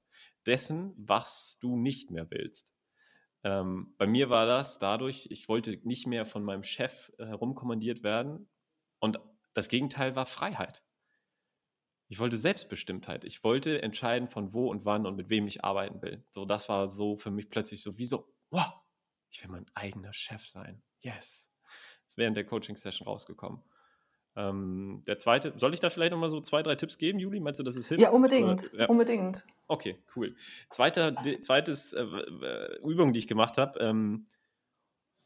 dessen, 0.46 0.94
was 0.96 1.59
du 1.61 1.76
nicht 1.76 2.12
mehr 2.12 2.31
willst. 2.31 2.75
Ähm, 3.46 3.94
bei 3.96 4.09
mir 4.09 4.28
war 4.28 4.44
das 4.44 4.80
dadurch, 4.80 5.28
ich 5.30 5.48
wollte 5.48 5.78
nicht 5.85 6.09
mehr 6.09 6.26
von 6.26 6.42
meinem 6.42 6.64
Chef 6.64 7.12
äh, 7.18 7.26
herumkommandiert 7.26 8.02
werden. 8.02 8.48
Und 8.98 9.20
das 9.54 9.68
Gegenteil 9.68 10.16
war 10.16 10.26
Freiheit. 10.26 10.82
Ich 12.09 12.18
wollte 12.18 12.38
Selbstbestimmtheit. 12.38 13.24
Ich 13.24 13.44
wollte 13.44 13.82
entscheiden, 13.82 14.26
von 14.26 14.52
wo 14.52 14.68
und 14.68 14.85
wann 14.85 15.06
und 15.06 15.14
mit 15.14 15.28
wem 15.28 15.46
ich 15.46 15.62
arbeiten 15.62 16.02
will. 16.02 16.24
So, 16.30 16.44
das 16.44 16.68
war 16.68 16.88
so 16.88 17.14
für 17.14 17.30
mich 17.30 17.48
plötzlich 17.48 17.82
so 17.82 17.96
wie 17.98 18.06
so, 18.06 18.24
wow, 18.50 18.80
ich 19.30 19.40
will 19.44 19.52
mein 19.52 19.66
eigener 19.74 20.12
Chef 20.12 20.44
sein. 20.44 20.82
Yes. 21.02 21.48
Das 22.02 22.14
ist 22.14 22.18
während 22.18 22.37
der 22.37 22.46
Coaching-Session 22.46 23.06
rausgekommen. 23.06 23.62
Ähm, 24.37 25.03
der 25.07 25.18
zweite, 25.18 25.55
soll 25.57 25.72
ich 25.72 25.81
da 25.81 25.88
vielleicht 25.88 26.12
nochmal 26.12 26.29
so 26.29 26.40
zwei, 26.40 26.62
drei 26.62 26.75
Tipps 26.75 26.99
geben, 26.99 27.18
Juli? 27.18 27.40
Meinst 27.40 27.59
du, 27.59 27.64
das 27.64 27.77
ist 27.77 27.88
hilfreich? 27.88 28.05
Ja, 28.05 28.11
unbedingt. 28.11 28.70
Ja. 28.75 28.87
Unbedingt. 28.87 29.46
Okay, 29.66 29.96
cool. 30.14 30.37
Zweiter, 30.68 31.14
zweites 31.40 31.94
äh, 31.94 32.05
Übung, 32.85 33.14
die 33.14 33.18
ich 33.18 33.29
gemacht 33.29 33.57
habe. 33.57 33.79
Ähm, 33.81 34.27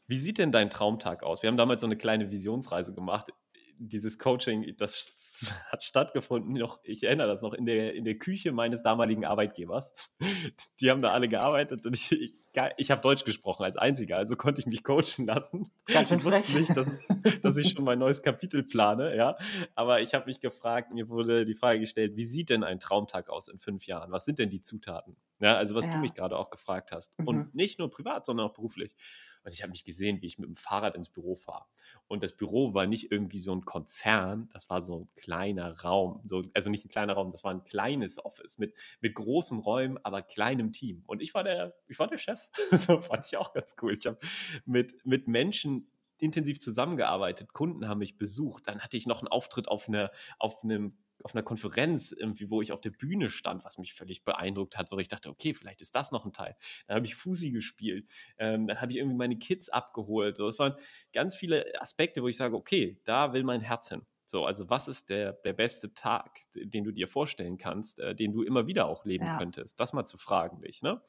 wie 0.07 0.17
sieht 0.17 0.37
denn 0.37 0.51
dein 0.51 0.69
Traumtag 0.69 1.23
aus? 1.23 1.41
Wir 1.43 1.47
haben 1.49 1.57
damals 1.57 1.81
so 1.81 1.87
eine 1.87 1.97
kleine 1.97 2.31
Visionsreise 2.31 2.93
gemacht. 2.93 3.31
Dieses 3.77 4.17
Coaching, 4.17 4.75
das 4.77 5.13
hat 5.71 5.83
stattgefunden, 5.83 6.53
noch, 6.53 6.79
ich 6.83 7.03
erinnere 7.03 7.27
das 7.27 7.41
noch, 7.41 7.53
in 7.53 7.65
der, 7.65 7.93
in 7.93 8.05
der 8.05 8.15
Küche 8.17 8.51
meines 8.51 8.81
damaligen 8.81 9.25
Arbeitgebers. 9.25 9.91
Die 10.81 10.89
haben 10.89 11.01
da 11.01 11.11
alle 11.11 11.27
gearbeitet 11.27 11.85
und 11.85 11.95
ich, 11.95 12.11
ich, 12.11 12.33
ich 12.77 12.91
habe 12.91 13.01
Deutsch 13.01 13.23
gesprochen 13.23 13.63
als 13.63 13.77
einziger, 13.77 14.17
also 14.17 14.35
konnte 14.35 14.61
ich 14.61 14.67
mich 14.67 14.83
coachen 14.83 15.25
lassen. 15.25 15.71
Ganz 15.85 16.11
ich 16.11 16.23
wusste 16.23 16.59
nicht, 16.59 16.75
dass, 16.75 17.07
dass 17.41 17.57
ich 17.57 17.71
schon 17.71 17.85
mein 17.85 17.99
neues 17.99 18.21
Kapitel 18.21 18.63
plane, 18.63 19.15
ja. 19.15 19.37
Aber 19.75 20.01
ich 20.01 20.13
habe 20.13 20.25
mich 20.25 20.39
gefragt, 20.39 20.93
mir 20.93 21.09
wurde 21.09 21.45
die 21.45 21.55
Frage 21.55 21.79
gestellt, 21.79 22.15
wie 22.15 22.25
sieht 22.25 22.49
denn 22.49 22.63
ein 22.63 22.79
Traumtag 22.79 23.29
aus 23.29 23.47
in 23.47 23.59
fünf 23.59 23.85
Jahren? 23.85 24.11
Was 24.11 24.25
sind 24.25 24.39
denn 24.39 24.49
die 24.49 24.61
Zutaten? 24.61 25.17
Ja, 25.39 25.55
also 25.55 25.75
was 25.75 25.87
ja. 25.87 25.93
du 25.93 25.99
mich 25.99 26.13
gerade 26.13 26.37
auch 26.37 26.51
gefragt 26.51 26.91
hast. 26.91 27.17
Mhm. 27.19 27.27
Und 27.27 27.55
nicht 27.55 27.79
nur 27.79 27.89
privat, 27.89 28.25
sondern 28.25 28.47
auch 28.47 28.53
beruflich. 28.53 28.95
Und 29.43 29.53
ich 29.53 29.61
habe 29.61 29.71
mich 29.71 29.83
gesehen, 29.83 30.21
wie 30.21 30.27
ich 30.27 30.39
mit 30.39 30.47
dem 30.47 30.55
Fahrrad 30.55 30.95
ins 30.95 31.09
Büro 31.09 31.35
fahre. 31.35 31.65
Und 32.07 32.23
das 32.23 32.35
Büro 32.35 32.73
war 32.73 32.85
nicht 32.85 33.11
irgendwie 33.11 33.39
so 33.39 33.53
ein 33.53 33.65
Konzern, 33.65 34.49
das 34.53 34.69
war 34.69 34.81
so 34.81 34.99
ein 34.99 35.09
kleiner 35.15 35.79
Raum. 35.81 36.21
So, 36.25 36.43
also 36.53 36.69
nicht 36.69 36.85
ein 36.85 36.89
kleiner 36.89 37.13
Raum, 37.13 37.31
das 37.31 37.43
war 37.43 37.51
ein 37.51 37.63
kleines 37.63 38.23
Office 38.23 38.57
mit, 38.57 38.75
mit 39.01 39.15
großen 39.15 39.59
Räumen, 39.59 39.97
aber 40.03 40.21
kleinem 40.21 40.71
Team. 40.71 41.03
Und 41.07 41.21
ich 41.21 41.33
war 41.33 41.43
der, 41.43 41.75
ich 41.87 41.97
war 41.99 42.07
der 42.07 42.17
Chef. 42.17 42.47
so 42.71 43.01
fand 43.01 43.25
ich 43.25 43.37
auch 43.37 43.53
ganz 43.53 43.75
cool. 43.81 43.93
Ich 43.93 44.05
habe 44.05 44.17
mit, 44.65 45.05
mit 45.05 45.27
Menschen 45.27 45.91
intensiv 46.17 46.59
zusammengearbeitet. 46.59 47.51
Kunden 47.51 47.87
haben 47.87 47.97
mich 47.97 48.17
besucht. 48.17 48.67
Dann 48.67 48.79
hatte 48.79 48.95
ich 48.95 49.07
noch 49.07 49.19
einen 49.19 49.27
Auftritt 49.27 49.67
auf, 49.67 49.87
eine, 49.87 50.11
auf 50.37 50.63
einem 50.63 50.97
auf 51.23 51.35
einer 51.35 51.43
Konferenz, 51.43 52.11
irgendwie, 52.11 52.49
wo 52.49 52.61
ich 52.61 52.71
auf 52.71 52.81
der 52.81 52.91
Bühne 52.91 53.29
stand, 53.29 53.63
was 53.63 53.77
mich 53.77 53.93
völlig 53.93 54.23
beeindruckt 54.23 54.77
hat, 54.77 54.91
wo 54.91 54.99
ich 54.99 55.07
dachte, 55.07 55.29
okay, 55.29 55.53
vielleicht 55.53 55.81
ist 55.81 55.95
das 55.95 56.11
noch 56.11 56.25
ein 56.25 56.33
Teil. 56.33 56.55
Dann 56.87 56.97
habe 56.97 57.05
ich 57.05 57.15
Fusi 57.15 57.51
gespielt, 57.51 58.07
ähm, 58.37 58.67
dann 58.67 58.81
habe 58.81 58.91
ich 58.91 58.97
irgendwie 58.97 59.17
meine 59.17 59.37
Kids 59.37 59.69
abgeholt. 59.69 60.35
So, 60.35 60.47
es 60.47 60.59
waren 60.59 60.75
ganz 61.13 61.35
viele 61.35 61.65
Aspekte, 61.79 62.21
wo 62.23 62.27
ich 62.27 62.37
sage, 62.37 62.55
okay, 62.55 62.99
da 63.03 63.33
will 63.33 63.43
mein 63.43 63.61
Herz 63.61 63.89
hin. 63.89 64.05
So, 64.25 64.45
also 64.45 64.69
was 64.69 64.87
ist 64.87 65.09
der, 65.09 65.33
der 65.33 65.53
beste 65.53 65.93
Tag, 65.93 66.39
den 66.53 66.85
du 66.85 66.91
dir 66.91 67.09
vorstellen 67.09 67.57
kannst, 67.57 67.99
äh, 67.99 68.15
den 68.15 68.31
du 68.31 68.43
immer 68.43 68.65
wieder 68.65 68.87
auch 68.87 69.03
leben 69.03 69.25
ja. 69.25 69.37
könntest? 69.37 69.79
Das 69.79 69.91
mal 69.91 70.05
zu 70.05 70.17
fragen 70.17 70.61
dich. 70.61 70.81
Ne? 70.81 71.01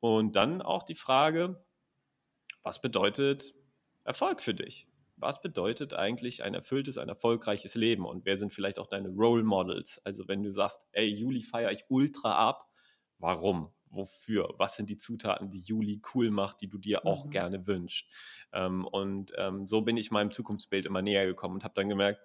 Und 0.00 0.34
dann 0.34 0.62
auch 0.62 0.82
die 0.82 0.94
Frage, 0.94 1.62
was 2.62 2.80
bedeutet 2.80 3.54
Erfolg 4.04 4.40
für 4.40 4.54
dich? 4.54 4.88
Was 5.16 5.40
bedeutet 5.40 5.94
eigentlich 5.94 6.42
ein 6.42 6.54
erfülltes, 6.54 6.98
ein 6.98 7.08
erfolgreiches 7.08 7.74
Leben 7.74 8.04
und 8.04 8.24
wer 8.24 8.36
sind 8.36 8.52
vielleicht 8.52 8.78
auch 8.78 8.88
deine 8.88 9.08
Role 9.08 9.44
Models? 9.44 10.00
Also 10.04 10.26
wenn 10.28 10.42
du 10.42 10.50
sagst, 10.50 10.86
ey, 10.92 11.06
Juli 11.06 11.42
feiere 11.42 11.72
ich 11.72 11.84
ultra 11.88 12.34
ab, 12.34 12.68
warum? 13.18 13.72
Wofür? 13.90 14.54
Was 14.58 14.74
sind 14.74 14.90
die 14.90 14.98
Zutaten, 14.98 15.50
die 15.50 15.60
Juli 15.60 16.02
cool 16.14 16.30
macht, 16.30 16.60
die 16.60 16.68
du 16.68 16.78
dir 16.78 17.06
auch 17.06 17.26
mhm. 17.26 17.30
gerne 17.30 17.66
wünschst? 17.66 18.10
Ähm, 18.52 18.84
und 18.84 19.32
ähm, 19.36 19.68
so 19.68 19.82
bin 19.82 19.96
ich 19.96 20.10
meinem 20.10 20.32
Zukunftsbild 20.32 20.84
immer 20.86 21.00
näher 21.00 21.26
gekommen 21.26 21.54
und 21.54 21.64
habe 21.64 21.74
dann 21.74 21.88
gemerkt, 21.88 22.20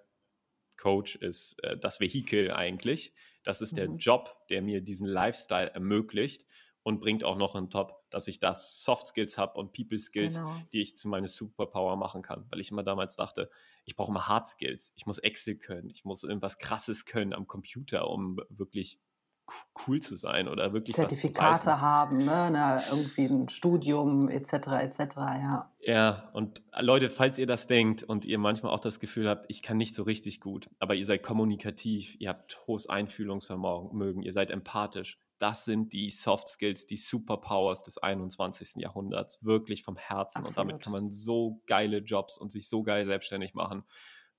Coach 0.76 1.14
ist 1.16 1.62
äh, 1.62 1.76
das 1.78 2.00
Vehikel 2.00 2.50
eigentlich. 2.50 3.14
Das 3.44 3.62
ist 3.62 3.72
mhm. 3.72 3.76
der 3.76 3.86
Job, 3.96 4.36
der 4.48 4.62
mir 4.62 4.80
diesen 4.80 5.06
Lifestyle 5.06 5.70
ermöglicht. 5.70 6.44
Und 6.82 7.00
bringt 7.00 7.24
auch 7.24 7.36
noch 7.36 7.54
on 7.54 7.68
top, 7.70 8.02
dass 8.10 8.26
ich 8.28 8.38
da 8.40 8.54
Soft 8.54 9.08
Skills 9.08 9.36
habe 9.38 9.58
und 9.58 9.72
People 9.72 9.98
Skills, 9.98 10.36
Genau. 10.36 10.54
die 10.72 10.80
ich 10.80 10.96
zu 10.96 11.08
meiner 11.08 11.28
Superpower 11.28 11.96
machen 11.96 12.22
kann. 12.22 12.46
Weil 12.50 12.60
ich 12.60 12.70
immer 12.70 12.82
damals 12.82 13.16
dachte, 13.16 13.50
ich 13.84 13.96
brauche 13.96 14.10
immer 14.10 14.28
Hard 14.28 14.48
Skills. 14.48 14.92
Ich 14.96 15.06
muss 15.06 15.18
Excel 15.18 15.56
können. 15.56 15.90
Ich 15.90 16.04
muss 16.04 16.22
irgendwas 16.24 16.58
Krasses 16.58 17.04
können 17.04 17.34
am 17.34 17.46
Computer, 17.46 18.08
um 18.08 18.40
wirklich 18.48 18.98
co- 19.44 19.66
cool 19.86 20.00
zu 20.00 20.16
sein 20.16 20.48
oder 20.48 20.72
wirklich. 20.72 20.96
Zertifikate 20.96 21.80
haben, 21.82 22.18
ne? 22.18 22.48
Na, 22.52 22.76
irgendwie 22.76 23.26
ein 23.26 23.48
Studium 23.50 24.28
etc. 24.28 24.52
etc. 24.80 24.98
Ja. 25.16 25.72
Ja, 25.80 26.30
und 26.32 26.62
äh, 26.72 26.82
Leute, 26.82 27.10
falls 27.10 27.38
ihr 27.38 27.46
das 27.46 27.66
denkt 27.66 28.02
und 28.02 28.24
ihr 28.24 28.38
manchmal 28.38 28.72
auch 28.72 28.80
das 28.80 29.00
Gefühl 29.00 29.28
habt, 29.28 29.46
ich 29.48 29.62
kann 29.62 29.76
nicht 29.76 29.94
so 29.94 30.02
richtig 30.04 30.40
gut, 30.40 30.70
aber 30.78 30.94
ihr 30.94 31.04
seid 31.04 31.22
kommunikativ, 31.22 32.16
ihr 32.20 32.28
habt 32.30 32.60
hohes 32.66 32.88
Einfühlungsvermögen, 32.88 34.22
ihr 34.22 34.32
seid 34.32 34.50
empathisch, 34.50 35.18
das 35.40 35.64
sind 35.64 35.92
die 35.92 36.10
Soft 36.10 36.48
Skills, 36.48 36.86
die 36.86 36.96
Superpowers 36.96 37.82
des 37.82 37.98
21. 37.98 38.76
Jahrhunderts, 38.76 39.44
wirklich 39.44 39.82
vom 39.82 39.96
Herzen. 39.96 40.44
Und 40.44 40.56
damit 40.56 40.76
Absolut. 40.76 40.82
kann 40.82 40.92
man 40.92 41.10
so 41.10 41.62
geile 41.66 41.98
Jobs 41.98 42.38
und 42.38 42.52
sich 42.52 42.68
so 42.68 42.82
geil 42.82 43.06
selbstständig 43.06 43.54
machen. 43.54 43.84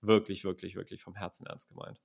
Wirklich, 0.02 0.44
wirklich, 0.44 0.76
wirklich 0.76 1.02
vom 1.04 1.16
Herzen 1.16 1.46
ernst 1.48 1.70
gemeint. 1.70 2.00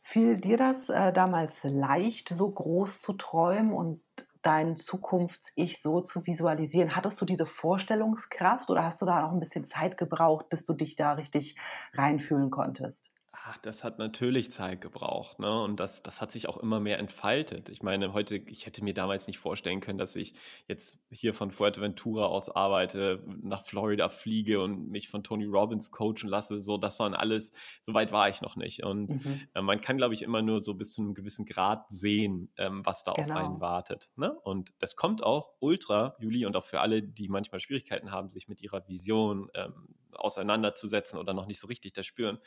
Fiel 0.00 0.38
dir 0.38 0.56
das 0.56 0.88
äh, 0.88 1.12
damals 1.12 1.64
leicht, 1.64 2.28
so 2.28 2.50
groß 2.50 3.00
zu 3.00 3.14
träumen 3.14 3.72
und 3.72 4.02
dein 4.42 4.76
Zukunfts-Ich 4.76 5.80
so 5.80 6.02
zu 6.02 6.26
visualisieren? 6.26 6.94
Hattest 6.94 7.20
du 7.20 7.24
diese 7.24 7.46
Vorstellungskraft 7.46 8.70
oder 8.70 8.84
hast 8.84 9.00
du 9.00 9.06
da 9.06 9.22
noch 9.22 9.32
ein 9.32 9.40
bisschen 9.40 9.64
Zeit 9.64 9.96
gebraucht, 9.96 10.50
bis 10.50 10.66
du 10.66 10.74
dich 10.74 10.96
da 10.96 11.14
richtig 11.14 11.56
reinfühlen 11.94 12.50
konntest? 12.50 13.13
Das 13.62 13.84
hat 13.84 13.98
natürlich 13.98 14.50
Zeit 14.50 14.80
gebraucht, 14.80 15.38
ne? 15.38 15.60
Und 15.62 15.78
das, 15.78 16.02
das 16.02 16.22
hat 16.22 16.32
sich 16.32 16.48
auch 16.48 16.56
immer 16.56 16.80
mehr 16.80 16.98
entfaltet. 16.98 17.68
Ich 17.68 17.82
meine, 17.82 18.14
heute, 18.14 18.36
ich 18.36 18.64
hätte 18.64 18.82
mir 18.82 18.94
damals 18.94 19.26
nicht 19.26 19.36
vorstellen 19.38 19.80
können, 19.82 19.98
dass 19.98 20.16
ich 20.16 20.32
jetzt 20.66 20.98
hier 21.10 21.34
von 21.34 21.50
Fuerteventura 21.50 22.24
aus 22.24 22.48
arbeite, 22.48 23.22
nach 23.42 23.62
Florida 23.62 24.08
fliege 24.08 24.62
und 24.62 24.88
mich 24.88 25.08
von 25.10 25.22
Tony 25.24 25.44
Robbins 25.44 25.90
coachen 25.90 26.30
lasse. 26.30 26.58
So, 26.58 26.78
das 26.78 26.98
waren 27.00 27.12
alles, 27.12 27.52
so 27.82 27.92
weit 27.92 28.12
war 28.12 28.30
ich 28.30 28.40
noch 28.40 28.56
nicht. 28.56 28.82
Und 28.82 29.14
Mhm. 29.14 29.48
äh, 29.54 29.60
man 29.60 29.78
kann, 29.82 29.98
glaube 29.98 30.14
ich, 30.14 30.22
immer 30.22 30.40
nur 30.40 30.62
so 30.62 30.72
bis 30.72 30.94
zu 30.94 31.02
einem 31.02 31.12
gewissen 31.12 31.44
Grad 31.44 31.84
sehen, 31.90 32.50
ähm, 32.56 32.80
was 32.86 33.04
da 33.04 33.12
auf 33.12 33.30
einen 33.34 33.60
Genau. 33.60 33.60
wartet. 33.60 34.08
Ne? 34.16 34.32
Und 34.40 34.72
das 34.78 34.96
kommt 34.96 35.22
auch 35.22 35.50
ultra, 35.60 36.16
Juli, 36.18 36.46
und 36.46 36.56
auch 36.56 36.64
für 36.64 36.80
alle, 36.80 37.02
die 37.02 37.28
manchmal 37.28 37.60
Schwierigkeiten 37.60 38.10
haben, 38.10 38.30
sich 38.30 38.48
mit 38.48 38.62
ihrer 38.62 38.88
Vision 38.88 39.50
ähm, 39.54 39.96
auseinanderzusetzen 40.14 41.18
oder 41.18 41.34
noch 41.34 41.44
nicht 41.46 41.58
so 41.58 41.66
richtig 41.66 41.92
das 41.92 42.06
spüren. 42.06 42.38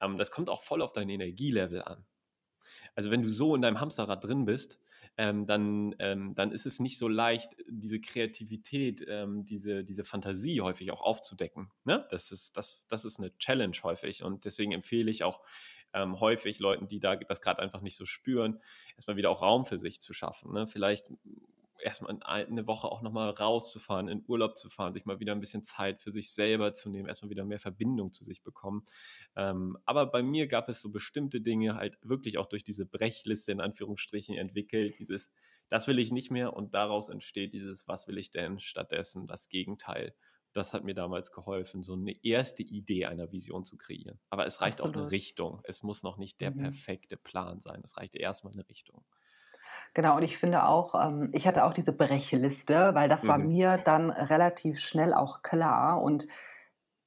Ähm, 0.00 0.16
das 0.16 0.30
kommt 0.30 0.48
auch 0.48 0.62
voll 0.62 0.82
auf 0.82 0.92
dein 0.92 1.08
Energielevel 1.08 1.82
an. 1.82 2.04
Also 2.94 3.10
wenn 3.10 3.22
du 3.22 3.28
so 3.28 3.54
in 3.54 3.62
deinem 3.62 3.80
Hamsterrad 3.80 4.24
drin 4.24 4.44
bist, 4.44 4.80
ähm, 5.18 5.46
dann, 5.46 5.94
ähm, 5.98 6.34
dann 6.34 6.52
ist 6.52 6.66
es 6.66 6.78
nicht 6.78 6.98
so 6.98 7.08
leicht, 7.08 7.56
diese 7.68 8.00
Kreativität, 8.00 9.04
ähm, 9.08 9.46
diese, 9.46 9.82
diese 9.82 10.04
Fantasie 10.04 10.60
häufig 10.60 10.90
auch 10.92 11.00
aufzudecken. 11.00 11.70
Ne? 11.84 12.06
Das, 12.10 12.32
ist, 12.32 12.56
das, 12.56 12.86
das 12.88 13.04
ist 13.04 13.18
eine 13.18 13.36
Challenge 13.38 13.76
häufig 13.82 14.22
und 14.22 14.44
deswegen 14.44 14.72
empfehle 14.72 15.10
ich 15.10 15.24
auch 15.24 15.40
ähm, 15.94 16.20
häufig 16.20 16.58
Leuten, 16.58 16.88
die 16.88 17.00
da 17.00 17.16
das 17.16 17.40
gerade 17.40 17.62
einfach 17.62 17.80
nicht 17.80 17.96
so 17.96 18.04
spüren, 18.04 18.60
erstmal 18.96 19.16
wieder 19.16 19.30
auch 19.30 19.40
Raum 19.40 19.64
für 19.64 19.78
sich 19.78 20.00
zu 20.00 20.12
schaffen. 20.12 20.52
Ne? 20.52 20.66
Vielleicht 20.66 21.10
erstmal 21.82 22.16
eine 22.22 22.66
Woche 22.66 22.88
auch 22.88 23.02
nochmal 23.02 23.30
rauszufahren, 23.30 24.08
in 24.08 24.24
Urlaub 24.26 24.56
zu 24.58 24.68
fahren, 24.70 24.94
sich 24.94 25.04
mal 25.06 25.20
wieder 25.20 25.32
ein 25.32 25.40
bisschen 25.40 25.62
Zeit 25.64 26.02
für 26.02 26.12
sich 26.12 26.32
selber 26.32 26.72
zu 26.74 26.90
nehmen, 26.90 27.08
erstmal 27.08 27.30
wieder 27.30 27.44
mehr 27.44 27.60
Verbindung 27.60 28.12
zu 28.12 28.24
sich 28.24 28.42
bekommen. 28.42 28.84
Ähm, 29.36 29.78
aber 29.84 30.06
bei 30.06 30.22
mir 30.22 30.46
gab 30.46 30.68
es 30.68 30.80
so 30.80 30.90
bestimmte 30.90 31.40
Dinge 31.40 31.74
halt 31.76 31.98
wirklich 32.02 32.38
auch 32.38 32.46
durch 32.46 32.64
diese 32.64 32.86
Brechliste 32.86 33.52
in 33.52 33.60
Anführungsstrichen 33.60 34.36
entwickelt, 34.36 34.98
dieses, 34.98 35.30
das 35.68 35.86
will 35.86 35.98
ich 35.98 36.12
nicht 36.12 36.30
mehr 36.30 36.54
und 36.54 36.74
daraus 36.74 37.08
entsteht 37.08 37.52
dieses, 37.54 37.88
was 37.88 38.08
will 38.08 38.18
ich 38.18 38.30
denn 38.30 38.58
stattdessen, 38.60 39.26
das 39.26 39.48
Gegenteil. 39.48 40.14
Das 40.52 40.72
hat 40.72 40.84
mir 40.84 40.94
damals 40.94 41.32
geholfen, 41.32 41.82
so 41.82 41.92
eine 41.92 42.24
erste 42.24 42.62
Idee 42.62 43.04
einer 43.06 43.30
Vision 43.30 43.64
zu 43.66 43.76
kreieren. 43.76 44.20
Aber 44.30 44.46
es 44.46 44.60
reicht 44.62 44.80
auch 44.80 44.94
eine 44.94 45.10
Absolut. 45.10 45.10
Richtung. 45.10 45.60
Es 45.64 45.82
muss 45.82 46.02
noch 46.02 46.16
nicht 46.16 46.40
der 46.40 46.50
Mhm. 46.50 46.50
perfekte 46.50 47.18
Plan 47.18 47.60
sein. 47.60 47.82
Es 47.84 47.96
reicht 47.98 48.14
erstmal 48.14 48.54
eine 48.54 48.66
Richtung. 48.68 49.04
Genau, 49.96 50.16
und 50.18 50.22
ich 50.24 50.36
finde 50.36 50.66
auch, 50.66 50.94
ähm, 50.94 51.30
ich 51.32 51.46
hatte 51.46 51.64
auch 51.64 51.72
diese 51.72 51.90
Brechliste, 51.92 52.90
weil 52.94 53.08
das 53.08 53.28
war 53.28 53.38
Mhm. 53.38 53.46
mir 53.46 53.78
dann 53.78 54.10
relativ 54.10 54.78
schnell 54.78 55.14
auch 55.14 55.40
klar. 55.40 56.02
Und 56.02 56.26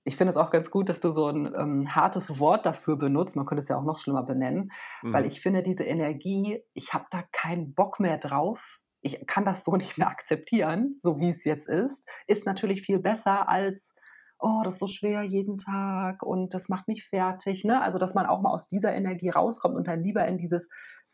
ich 0.05 0.17
finde 0.17 0.31
es 0.31 0.37
auch 0.37 0.49
ganz 0.49 0.71
gut, 0.71 0.89
dass 0.89 0.99
du 0.99 1.11
so 1.11 1.27
ein 1.27 1.53
ähm, 1.55 1.95
hartes 1.95 2.39
Wort 2.39 2.65
dafür 2.65 2.97
benutzt. 2.97 3.35
Man 3.35 3.45
könnte 3.45 3.61
es 3.61 3.69
ja 3.69 3.77
auch 3.77 3.83
noch 3.83 3.99
schlimmer 3.99 4.23
benennen, 4.23 4.71
weil 5.11 5.23
Mhm. 5.23 5.27
ich 5.27 5.39
finde, 5.39 5.61
diese 5.61 5.83
Energie, 5.83 6.63
ich 6.73 6.91
habe 6.91 7.05
da 7.11 7.23
keinen 7.31 7.75
Bock 7.75 7.99
mehr 7.99 8.17
drauf. 8.17 8.79
Ich 9.01 9.27
kann 9.27 9.45
das 9.45 9.63
so 9.63 9.75
nicht 9.75 9.99
mehr 9.99 10.09
akzeptieren, 10.09 10.99
so 11.03 11.19
wie 11.19 11.29
es 11.29 11.43
jetzt 11.45 11.69
ist, 11.69 12.09
ist 12.25 12.47
natürlich 12.47 12.81
viel 12.81 12.97
besser 12.97 13.47
als, 13.49 13.93
oh, 14.39 14.61
das 14.63 14.75
ist 14.75 14.79
so 14.79 14.87
schwer 14.87 15.21
jeden 15.21 15.57
Tag 15.57 16.23
und 16.23 16.55
das 16.55 16.69
macht 16.69 16.87
mich 16.87 17.05
fertig. 17.05 17.65
Ne? 17.65 17.79
Also, 17.81 17.99
dass 17.99 18.15
man 18.15 18.25
auch 18.25 18.41
mal 18.41 18.51
aus 18.51 18.67
dieser 18.67 18.93
Energie 18.95 19.29
rauskommt 19.29 19.75
und 19.75 19.87
dann 19.87 20.01
lieber 20.01 20.25
in 20.27 20.39
dieses, 20.39 20.69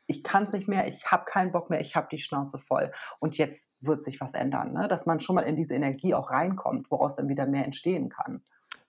ich 0.08 0.24
kann 0.24 0.44
es 0.44 0.54
nicht 0.54 0.68
mehr, 0.68 0.88
ich 0.88 1.06
habe 1.08 1.26
keinen 1.26 1.52
Bock 1.52 1.70
mehr, 1.70 1.82
ich 1.82 1.96
habe 1.96 2.08
die 2.12 2.20
Schnauze 2.20 2.58
voll. 2.60 2.92
Und 3.20 3.38
jetzt 3.38 3.70
wird 3.82 4.04
sich 4.04 4.22
was 4.22 4.34
ändern, 4.34 4.74
ne? 4.74 4.88
dass 4.88 5.06
man 5.06 5.20
schon 5.20 5.36
mal 5.36 5.42
in 5.42 5.56
diese 5.56 5.76
Energie 5.76 6.14
auch 6.14 6.32
reinkommt, 6.32 6.92
woraus 6.92 7.16
dann 7.16 7.30
wieder 7.30 7.46
mehr 7.46 7.66
entstehen 7.66 8.10
kann. 8.10 8.42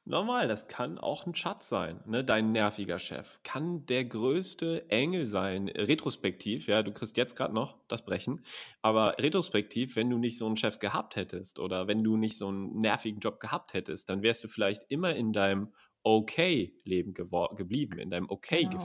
Normal, 0.08 0.46
das 0.46 0.68
kann 0.68 0.98
auch 1.00 1.26
ein 1.26 1.34
Schatz 1.34 1.68
sein, 1.68 1.98
ne? 2.06 2.22
Dein 2.22 2.52
nerviger 2.52 3.00
Chef 3.00 3.40
kann 3.42 3.86
der 3.86 4.04
größte 4.04 4.88
Engel 4.88 5.26
sein, 5.26 5.66
retrospektiv. 5.66 6.68
Ja, 6.68 6.84
du 6.84 6.92
kriegst 6.92 7.16
jetzt 7.16 7.34
gerade 7.34 7.52
noch 7.52 7.76
das 7.88 8.04
Brechen, 8.04 8.44
aber 8.82 9.16
retrospektiv, 9.18 9.96
wenn 9.96 10.08
du 10.08 10.18
nicht 10.18 10.38
so 10.38 10.46
einen 10.46 10.56
Chef 10.56 10.78
gehabt 10.78 11.16
hättest 11.16 11.58
oder 11.58 11.88
wenn 11.88 12.04
du 12.04 12.16
nicht 12.16 12.38
so 12.38 12.46
einen 12.46 12.80
nervigen 12.80 13.18
Job 13.18 13.40
gehabt 13.40 13.74
hättest, 13.74 14.08
dann 14.08 14.22
wärst 14.22 14.44
du 14.44 14.48
vielleicht 14.48 14.84
immer 14.90 15.12
in 15.16 15.32
deinem 15.32 15.72
Okay-Leben 16.04 17.12
geblieben, 17.12 17.98
in 17.98 18.10
deinem 18.10 18.28
Genau. 18.28 18.78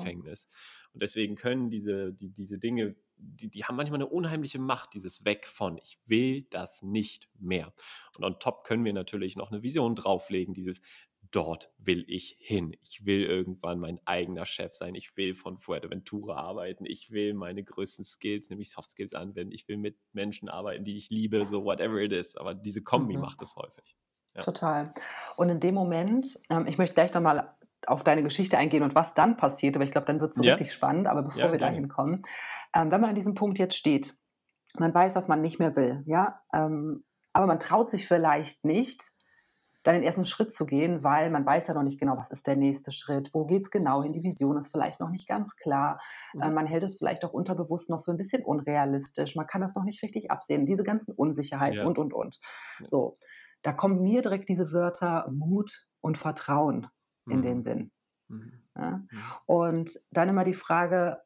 Und 0.94 1.02
deswegen 1.02 1.36
können 1.36 1.70
diese, 1.70 2.14
die, 2.14 2.30
diese 2.30 2.58
Dinge, 2.58 2.96
die, 3.18 3.50
die 3.50 3.64
haben 3.66 3.76
manchmal 3.76 3.98
eine 3.98 4.08
unheimliche 4.08 4.60
Macht, 4.60 4.94
dieses 4.94 5.26
Weg 5.26 5.48
von, 5.48 5.78
ich 5.78 6.00
will 6.06 6.48
das 6.50 6.82
nicht 6.82 7.30
mehr. 7.40 7.74
Und 8.18 8.24
on 8.24 8.40
top 8.40 8.64
können 8.64 8.84
wir 8.84 8.94
natürlich 8.94 9.36
noch 9.36 9.52
eine 9.52 9.64
Vision 9.64 9.96
drauflegen, 9.96 10.54
dieses 10.54 10.82
dort 11.30 11.72
will 11.78 12.04
ich 12.08 12.36
hin. 12.40 12.76
Ich 12.84 13.06
will 13.06 13.24
irgendwann 13.24 13.80
mein 13.80 14.00
eigener 14.06 14.46
Chef 14.46 14.74
sein. 14.74 14.96
Ich 14.96 15.16
will 15.16 15.34
von 15.36 15.60
Fuerteventura 15.60 16.36
arbeiten. 16.36 16.86
Ich 16.86 17.12
will 17.12 17.34
meine 17.34 17.64
größten 17.64 18.04
Skills, 18.04 18.50
nämlich 18.50 18.72
Soft 18.72 18.92
Skills 18.92 19.14
anwenden. 19.14 19.54
Ich 19.54 19.68
will 19.68 19.78
mit 19.78 19.98
Menschen 20.12 20.50
arbeiten, 20.50 20.84
die 20.84 20.98
ich 20.98 21.10
liebe, 21.10 21.46
so 21.46 21.64
whatever 21.64 22.00
it 22.02 22.12
is. 22.12 22.36
Aber 22.36 22.54
diese 22.54 22.82
Kombi 22.82 23.16
Mhm. 23.16 23.22
macht 23.22 23.42
es 23.42 23.56
häufig. 23.56 23.96
Ja. 24.36 24.42
Total. 24.42 24.94
Und 25.38 25.50
in 25.50 25.60
dem 25.60 25.76
Moment, 25.76 26.40
ähm, 26.50 26.66
ich 26.68 26.78
möchte 26.78 26.96
gleich 26.96 27.14
nochmal 27.14 27.56
auf 27.88 28.04
deine 28.04 28.24
Geschichte 28.24 28.58
eingehen 28.58 28.84
und 28.84 28.96
was 28.96 29.14
dann 29.14 29.38
passiert, 29.38 29.76
aber 29.76 29.86
ich 29.86 29.92
glaube, 29.92 30.08
dann 30.08 30.20
wird 30.22 30.32
es 30.32 30.38
so 30.38 30.44
Ja. 30.44 30.44
richtig 30.44 30.74
spannend. 30.74 31.08
Aber 31.08 31.24
bevor 31.24 31.52
Ja, 31.52 31.52
wir 31.52 31.60
dahin 31.60 31.88
kommen, 31.88 32.22
ähm, 32.76 32.92
wenn 32.92 33.02
man 33.02 33.12
an 33.12 33.16
diesem 33.16 33.36
Punkt 33.36 33.60
jetzt 33.60 33.76
steht, 33.76 34.16
man 34.78 34.94
weiß, 34.94 35.16
was 35.16 35.28
man 35.28 35.42
nicht 35.42 35.60
mehr 35.60 35.76
will, 35.76 36.04
ja, 36.06 36.42
ähm, 36.54 37.06
aber 37.34 37.48
man 37.48 37.60
traut 37.60 37.90
sich 37.90 38.08
vielleicht 38.08 38.66
nicht, 38.66 39.12
dann 39.84 39.96
den 39.96 40.04
ersten 40.04 40.26
Schritt 40.26 40.54
zu 40.54 40.68
gehen, 40.68 41.04
weil 41.04 41.32
man 41.32 41.44
weiß 41.46 41.68
ja 41.68 41.74
noch 41.74 41.82
nicht 41.82 42.00
genau, 42.00 42.16
was 42.16 42.30
ist 42.30 42.46
der 42.46 42.56
nächste 42.56 42.92
Schritt, 42.92 43.32
wo 43.34 43.46
geht 43.46 43.64
es 43.64 43.72
genau 43.72 44.04
hin, 44.04 44.14
die 44.14 44.22
Vision 44.24 44.58
ist 44.58 44.68
vielleicht 44.72 45.00
noch 45.00 45.10
nicht 45.10 45.28
ganz 45.28 45.56
klar, 45.56 46.00
Mhm. 46.34 46.42
äh, 46.42 46.52
man 46.52 46.68
hält 46.68 46.84
es 46.84 46.98
vielleicht 47.00 47.26
auch 47.26 47.34
unterbewusst 47.34 47.90
noch 47.90 48.06
für 48.06 48.12
ein 48.12 48.18
bisschen 48.18 48.46
unrealistisch, 48.46 49.36
man 49.36 49.48
kann 49.48 49.62
das 49.62 49.74
noch 49.74 49.84
nicht 49.84 50.04
richtig 50.04 50.30
absehen, 50.30 50.68
diese 50.68 50.84
ganzen 50.84 51.14
Unsicherheiten 51.16 51.84
Ja. 51.84 51.88
und, 51.88 51.98
und, 51.98 52.14
und. 52.14 52.40
So, 52.88 53.18
da 53.64 53.74
kommen 53.74 54.02
mir 54.04 54.22
direkt 54.22 54.50
diese 54.50 54.72
Wörter 54.72 55.28
Mut 55.32 55.88
und 56.00 56.18
Vertrauen 56.20 56.88
in 57.30 57.42
den 57.42 57.62
Mhm. 57.62 57.64
Sinn. 57.64 57.92
Mhm. 58.30 58.64
Ja? 58.78 59.04
Und 59.46 60.00
dann 60.12 60.30
immer 60.30 60.44
die 60.44 60.54
Frage, 60.54 61.22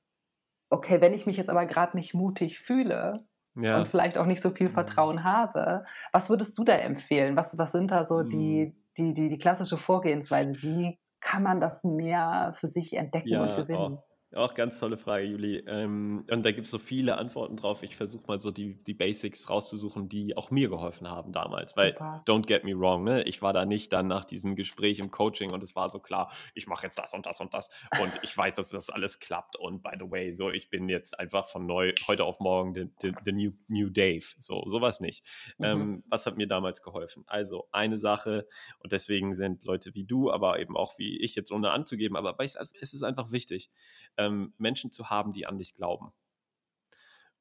okay, 0.69 1.01
wenn 1.01 1.13
ich 1.13 1.25
mich 1.25 1.37
jetzt 1.37 1.49
aber 1.49 1.65
gerade 1.65 1.97
nicht 1.97 2.13
mutig 2.13 2.59
fühle 2.59 3.27
und 3.71 3.87
Ja. 3.87 3.89
vielleicht 3.89 4.17
auch 4.17 4.25
nicht 4.25 4.41
so 4.41 4.51
viel 4.51 4.69
Mhm. 4.69 4.71
Vertrauen 4.71 5.23
habe, 5.23 5.85
was 6.13 6.29
würdest 6.29 6.57
du 6.57 6.63
da 6.63 6.73
empfehlen? 6.75 7.35
Was, 7.37 7.57
was 7.57 7.71
sind 7.71 7.91
da 7.91 8.07
so 8.07 8.21
Mhm. 8.21 8.23
die, 8.23 8.75
die, 8.97 9.13
die, 9.13 9.29
die 9.29 9.37
klassische 9.39 9.77
Vorgehensweise? 9.77 10.61
Wie 10.61 10.99
kann 11.21 11.43
man 11.43 11.59
das 11.61 11.83
mehr 11.83 12.55
für 12.59 12.67
sich 12.67 12.93
entdecken 12.95 13.41
und 13.41 13.55
Ja, 13.55 13.55
gewinnen? 13.55 13.97
auch, 13.97 14.03
auch 14.35 14.53
ganz 14.53 14.79
tolle 14.79 14.97
Frage, 14.97 15.25
Juli. 15.25 15.63
Ähm, 15.67 16.25
und 16.29 16.43
da 16.43 16.51
gibt 16.51 16.65
es 16.65 16.71
so 16.71 16.77
viele 16.77 17.17
Antworten 17.17 17.55
drauf. 17.55 17.83
Ich 17.83 17.95
versuche 17.95 18.25
mal 18.27 18.37
so 18.37 18.51
die, 18.51 18.75
die 18.83 18.93
Basics 18.93 19.49
rauszusuchen, 19.49 20.09
die 20.09 20.35
auch 20.37 20.51
mir 20.51 20.69
geholfen 20.69 21.09
haben 21.09 21.31
damals. 21.31 21.75
Weil, 21.75 21.93
Super. 21.93 22.23
don't 22.27 22.45
get 22.45 22.63
me 22.63 22.77
wrong, 22.77 23.03
ne? 23.03 23.23
ich 23.23 23.41
war 23.41 23.53
da 23.53 23.65
nicht 23.65 23.93
dann 23.93 24.07
nach 24.07 24.25
diesem 24.25 24.55
Gespräch 24.55 24.99
im 24.99 25.11
Coaching 25.11 25.51
und 25.51 25.63
es 25.63 25.75
war 25.75 25.89
so 25.89 25.99
klar, 25.99 26.31
ich 26.53 26.67
mache 26.67 26.85
jetzt 26.85 26.97
das 26.97 27.13
und 27.13 27.25
das 27.25 27.39
und 27.39 27.53
das 27.53 27.69
und 28.01 28.11
ich 28.23 28.35
weiß, 28.35 28.55
dass 28.55 28.69
das 28.69 28.89
alles 28.89 29.19
klappt. 29.19 29.55
Und 29.55 29.83
by 29.83 29.91
the 29.99 30.09
way, 30.09 30.31
so 30.31 30.49
ich 30.51 30.69
bin 30.69 30.89
jetzt 30.89 31.19
einfach 31.19 31.47
von 31.47 31.65
neu, 31.65 31.93
heute 32.07 32.23
auf 32.25 32.39
morgen 32.39 32.73
the, 32.73 32.89
the, 33.01 33.13
the 33.23 33.31
new, 33.31 33.51
new 33.67 33.89
Dave. 33.89 34.25
So, 34.39 34.63
sowas 34.65 34.99
nicht. 34.99 35.25
Mhm. 35.57 35.65
Ähm, 35.65 36.03
was 36.09 36.25
hat 36.25 36.37
mir 36.37 36.47
damals 36.47 36.81
geholfen? 36.81 37.23
Also 37.27 37.67
eine 37.71 37.97
Sache, 37.97 38.47
und 38.79 38.91
deswegen 38.91 39.35
sind 39.35 39.63
Leute 39.63 39.95
wie 39.95 40.03
du, 40.03 40.31
aber 40.31 40.59
eben 40.59 40.75
auch 40.75 40.97
wie 40.97 41.19
ich 41.19 41.35
jetzt 41.35 41.51
ohne 41.51 41.71
anzugeben, 41.71 42.15
aber 42.15 42.35
es 42.39 42.55
ist 42.93 43.03
einfach 43.03 43.31
wichtig, 43.31 43.71
ähm, 44.17 44.24
Menschen 44.29 44.91
zu 44.91 45.09
haben, 45.09 45.33
die 45.33 45.45
an 45.47 45.57
dich 45.57 45.75
glauben. 45.75 46.11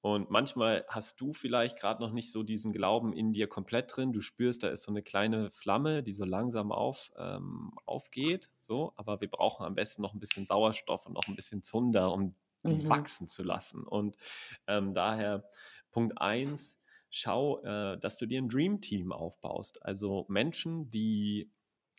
Und 0.04 0.28
manchmal 0.28 0.84
hast 0.86 1.18
du 1.22 1.32
vielleicht 1.32 1.78
gerade 1.78 2.02
noch 2.02 2.12
nicht 2.12 2.30
so 2.30 2.42
diesen 2.42 2.74
Glauben 2.74 3.14
in 3.14 3.32
dir 3.32 3.48
komplett 3.48 3.96
drin. 3.96 4.12
Du 4.12 4.20
spürst, 4.20 4.62
da 4.62 4.68
ist 4.68 4.82
so 4.82 4.92
eine 4.92 5.02
kleine 5.02 5.50
Flamme, 5.50 6.02
die 6.02 6.12
so 6.12 6.26
langsam 6.26 6.72
auf, 6.72 7.10
ähm, 7.16 7.72
aufgeht. 7.86 8.50
So, 8.60 8.92
aber 8.96 9.22
wir 9.22 9.30
brauchen 9.30 9.64
am 9.64 9.74
besten 9.74 10.02
noch 10.02 10.12
ein 10.12 10.20
bisschen 10.20 10.44
Sauerstoff 10.44 11.06
und 11.06 11.14
noch 11.14 11.26
ein 11.26 11.36
bisschen 11.36 11.62
Zunder, 11.62 12.12
um 12.12 12.34
die 12.64 12.74
mhm. 12.74 12.88
wachsen 12.90 13.28
zu 13.28 13.42
lassen. 13.42 13.86
Und 13.86 14.18
ähm, 14.66 14.92
daher 14.92 15.48
Punkt 15.90 16.20
1, 16.20 16.78
schau, 17.08 17.62
äh, 17.62 17.98
dass 17.98 18.18
du 18.18 18.26
dir 18.26 18.42
ein 18.42 18.50
Dream 18.50 18.82
Team 18.82 19.10
aufbaust. 19.10 19.82
Also 19.82 20.26
Menschen, 20.28 20.90
die 20.90 21.50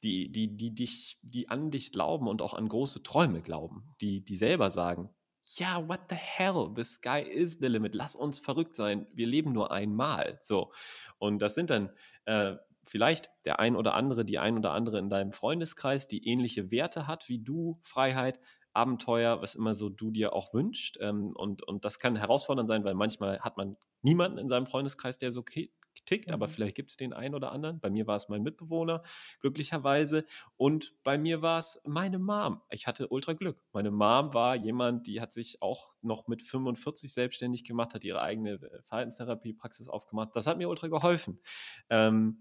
die, 0.05 0.31
die, 0.31 0.55
die, 0.55 0.75
dich, 0.75 1.17
die 1.23 1.49
an 1.49 1.71
dich 1.71 1.91
glauben 1.91 2.27
und 2.27 2.41
auch 2.43 2.53
an 2.53 2.67
große 2.67 3.01
Träume 3.01 3.41
glauben, 3.41 3.95
die, 4.01 4.23
die 4.23 4.35
selber 4.35 4.69
sagen, 4.69 5.09
ja, 5.57 5.87
what 5.87 6.01
the 6.09 6.15
hell? 6.15 6.71
The 6.75 6.83
sky 6.83 7.21
is 7.21 7.59
the 7.59 7.67
limit. 7.67 7.95
Lass 7.95 8.15
uns 8.15 8.39
verrückt 8.39 8.75
sein. 8.75 9.07
Wir 9.13 9.27
leben 9.27 9.51
nur 9.51 9.71
einmal. 9.71 10.39
So. 10.41 10.71
Und 11.19 11.39
das 11.39 11.55
sind 11.55 11.69
dann 11.69 11.91
äh, 12.25 12.55
vielleicht 12.83 13.29
der 13.45 13.59
ein 13.59 13.75
oder 13.75 13.93
andere, 13.93 14.25
die 14.25 14.39
ein 14.39 14.57
oder 14.57 14.71
andere 14.71 14.97
in 14.99 15.09
deinem 15.09 15.31
Freundeskreis, 15.31 16.07
die 16.07 16.27
ähnliche 16.27 16.71
Werte 16.71 17.07
hat 17.07 17.29
wie 17.29 17.39
du, 17.39 17.79
Freiheit, 17.81 18.39
Abenteuer, 18.73 19.41
was 19.41 19.55
immer 19.55 19.73
so 19.73 19.89
du 19.89 20.11
dir 20.11 20.33
auch 20.33 20.53
wünscht. 20.53 20.97
Ähm, 20.99 21.31
und, 21.35 21.63
und 21.63 21.85
das 21.85 21.99
kann 21.99 22.15
herausfordernd 22.15 22.67
sein, 22.67 22.83
weil 22.83 22.95
manchmal 22.95 23.39
hat 23.39 23.57
man 23.57 23.77
niemanden 24.01 24.37
in 24.37 24.47
seinem 24.47 24.67
Freundeskreis, 24.67 25.17
der 25.17 25.31
so 25.31 25.43
tickt, 26.05 26.29
mhm. 26.29 26.33
aber 26.33 26.47
vielleicht 26.47 26.75
gibt 26.75 26.91
es 26.91 26.97
den 26.97 27.13
einen 27.13 27.35
oder 27.35 27.51
anderen. 27.51 27.79
Bei 27.79 27.89
mir 27.89 28.07
war 28.07 28.15
es 28.15 28.29
mein 28.29 28.43
Mitbewohner, 28.43 29.03
glücklicherweise. 29.39 30.25
Und 30.57 30.93
bei 31.03 31.17
mir 31.17 31.41
war 31.41 31.59
es 31.59 31.81
meine 31.85 32.19
Mom. 32.19 32.61
Ich 32.69 32.87
hatte 32.87 33.07
ultra 33.09 33.33
Glück. 33.33 33.57
Meine 33.73 33.91
Mom 33.91 34.33
war 34.33 34.55
jemand, 34.55 35.07
die 35.07 35.21
hat 35.21 35.33
sich 35.33 35.61
auch 35.61 35.91
noch 36.01 36.27
mit 36.27 36.41
45 36.41 37.13
selbstständig 37.13 37.63
gemacht, 37.63 37.93
hat 37.93 38.03
ihre 38.03 38.21
eigene 38.21 38.53
äh, 38.53 38.81
Verhaltenstherapiepraxis 38.83 39.89
aufgemacht. 39.89 40.35
Das 40.35 40.47
hat 40.47 40.57
mir 40.57 40.69
ultra 40.69 40.87
geholfen. 40.87 41.39
Ähm, 41.89 42.39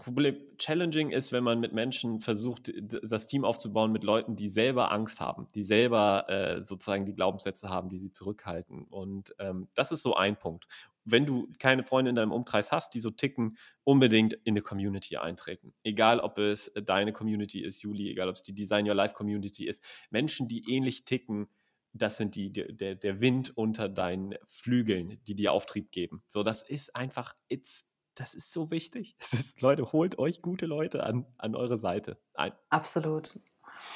Problem, 0.00 0.36
challenging 0.58 1.10
ist, 1.10 1.32
wenn 1.32 1.44
man 1.44 1.60
mit 1.60 1.72
Menschen 1.72 2.20
versucht, 2.20 2.72
das 2.80 3.26
Team 3.26 3.44
aufzubauen 3.44 3.92
mit 3.92 4.02
Leuten, 4.02 4.34
die 4.34 4.48
selber 4.48 4.90
Angst 4.90 5.20
haben, 5.20 5.48
die 5.54 5.62
selber 5.62 6.28
äh, 6.28 6.62
sozusagen 6.62 7.06
die 7.06 7.14
Glaubenssätze 7.14 7.68
haben, 7.68 7.88
die 7.88 7.96
sie 7.96 8.10
zurückhalten. 8.10 8.84
Und 8.84 9.34
ähm, 9.38 9.68
das 9.74 9.92
ist 9.92 10.02
so 10.02 10.14
ein 10.14 10.36
Punkt. 10.36 10.66
Wenn 11.04 11.26
du 11.26 11.48
keine 11.58 11.82
Freunde 11.82 12.10
in 12.10 12.16
deinem 12.16 12.32
Umkreis 12.32 12.72
hast, 12.72 12.94
die 12.94 13.00
so 13.00 13.10
ticken, 13.10 13.56
unbedingt 13.84 14.34
in 14.34 14.52
eine 14.52 14.62
Community 14.62 15.16
eintreten. 15.16 15.72
Egal, 15.82 16.20
ob 16.20 16.38
es 16.38 16.72
deine 16.84 17.12
Community 17.12 17.62
ist, 17.62 17.82
Juli, 17.82 18.10
egal, 18.10 18.28
ob 18.28 18.36
es 18.36 18.42
die 18.42 18.54
Design 18.54 18.88
Your 18.88 18.94
Life 18.94 19.14
Community 19.14 19.66
ist. 19.66 19.82
Menschen, 20.10 20.48
die 20.48 20.64
ähnlich 20.72 21.04
ticken, 21.04 21.48
das 21.92 22.16
sind 22.16 22.36
die, 22.36 22.52
der, 22.52 22.94
der 22.94 23.20
Wind 23.20 23.56
unter 23.56 23.88
deinen 23.88 24.34
Flügeln, 24.44 25.20
die 25.26 25.34
dir 25.34 25.52
Auftrieb 25.52 25.90
geben. 25.90 26.22
So, 26.28 26.42
das 26.42 26.62
ist 26.62 26.94
einfach, 26.94 27.34
it's 27.48 27.89
das 28.20 28.34
ist 28.34 28.52
so 28.52 28.70
wichtig. 28.70 29.16
Ist, 29.20 29.60
Leute, 29.62 29.92
holt 29.92 30.18
euch 30.18 30.42
gute 30.42 30.66
Leute 30.66 31.04
an, 31.04 31.24
an 31.38 31.54
eure 31.56 31.78
Seite 31.78 32.18
ein. 32.34 32.52
Absolut. 32.68 33.40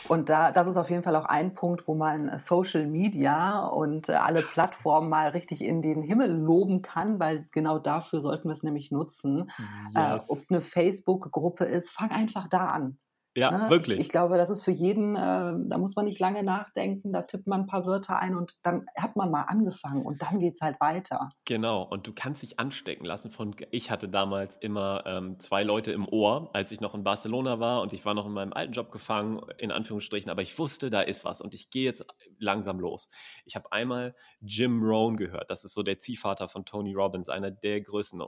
Und 0.08 0.30
da, 0.30 0.50
das 0.50 0.66
ist 0.66 0.78
auf 0.78 0.88
jeden 0.88 1.02
Fall 1.02 1.14
auch 1.14 1.26
ein 1.26 1.52
Punkt, 1.52 1.86
wo 1.86 1.94
man 1.94 2.30
äh, 2.30 2.38
Social 2.38 2.86
Media 2.86 3.66
und 3.66 4.08
äh, 4.08 4.12
alle 4.12 4.40
Plattformen 4.40 5.10
mal 5.10 5.28
richtig 5.28 5.60
in 5.60 5.82
den 5.82 6.02
Himmel 6.02 6.32
loben 6.32 6.80
kann, 6.80 7.20
weil 7.20 7.46
genau 7.52 7.78
dafür 7.78 8.22
sollten 8.22 8.48
wir 8.48 8.54
es 8.54 8.62
nämlich 8.62 8.90
nutzen. 8.90 9.50
Yes. 9.94 9.94
Äh, 9.94 10.32
Ob 10.32 10.38
es 10.38 10.50
eine 10.50 10.62
Facebook-Gruppe 10.62 11.66
ist, 11.66 11.90
fang 11.90 12.10
einfach 12.10 12.48
da 12.48 12.68
an. 12.68 12.98
Ja, 13.36 13.50
ne? 13.50 13.70
wirklich. 13.70 13.98
Ich, 13.98 14.06
ich, 14.06 14.10
glaube, 14.10 14.36
das 14.36 14.48
ist 14.48 14.62
für 14.62 14.70
jeden, 14.70 15.16
äh, 15.16 15.18
da 15.18 15.78
muss 15.78 15.96
man 15.96 16.04
nicht 16.04 16.20
lange 16.20 16.44
nachdenken, 16.44 17.12
da 17.12 17.22
tippt 17.22 17.46
man 17.46 17.62
ein 17.62 17.66
paar 17.66 17.84
Wörter 17.84 18.18
ein 18.18 18.36
und 18.36 18.54
dann 18.62 18.86
hat 18.96 19.16
man 19.16 19.30
mal 19.30 19.42
angefangen 19.42 20.02
und 20.02 20.22
dann 20.22 20.38
geht 20.38 20.54
es 20.54 20.60
halt 20.60 20.80
weiter. 20.80 21.30
Genau, 21.44 21.82
und 21.82 22.06
du 22.06 22.12
kannst 22.14 22.42
dich 22.42 22.60
anstecken 22.60 23.04
lassen 23.04 23.32
von, 23.32 23.56
ich 23.72 23.90
hatte 23.90 24.08
damals 24.08 24.56
immer 24.56 25.02
ähm, 25.06 25.38
zwei 25.40 25.64
Leute 25.64 25.90
im 25.90 26.08
Ohr, 26.08 26.50
als 26.52 26.70
ich 26.70 26.80
noch 26.80 26.94
in 26.94 27.02
Barcelona 27.02 27.58
war 27.58 27.82
und 27.82 27.92
ich 27.92 28.04
war 28.04 28.14
noch 28.14 28.26
in 28.26 28.32
meinem 28.32 28.52
alten 28.52 28.72
Job 28.72 28.92
gefangen, 28.92 29.40
in 29.58 29.72
Anführungsstrichen, 29.72 30.30
aber 30.30 30.42
ich 30.42 30.56
wusste, 30.58 30.90
da 30.90 31.00
ist 31.00 31.24
was 31.24 31.40
und 31.40 31.54
ich 31.54 31.70
gehe 31.70 31.84
jetzt 31.84 32.06
langsam 32.38 32.78
los. 32.78 33.08
Ich 33.44 33.56
habe 33.56 33.72
einmal 33.72 34.14
Jim 34.40 34.80
Rohn 34.82 35.16
gehört, 35.16 35.50
das 35.50 35.64
ist 35.64 35.74
so 35.74 35.82
der 35.82 35.98
Ziehvater 35.98 36.46
von 36.46 36.64
Tony 36.64 36.94
Robbins, 36.94 37.28
einer 37.28 37.50
der 37.50 37.80
größten 37.80 38.20
äh, 38.20 38.24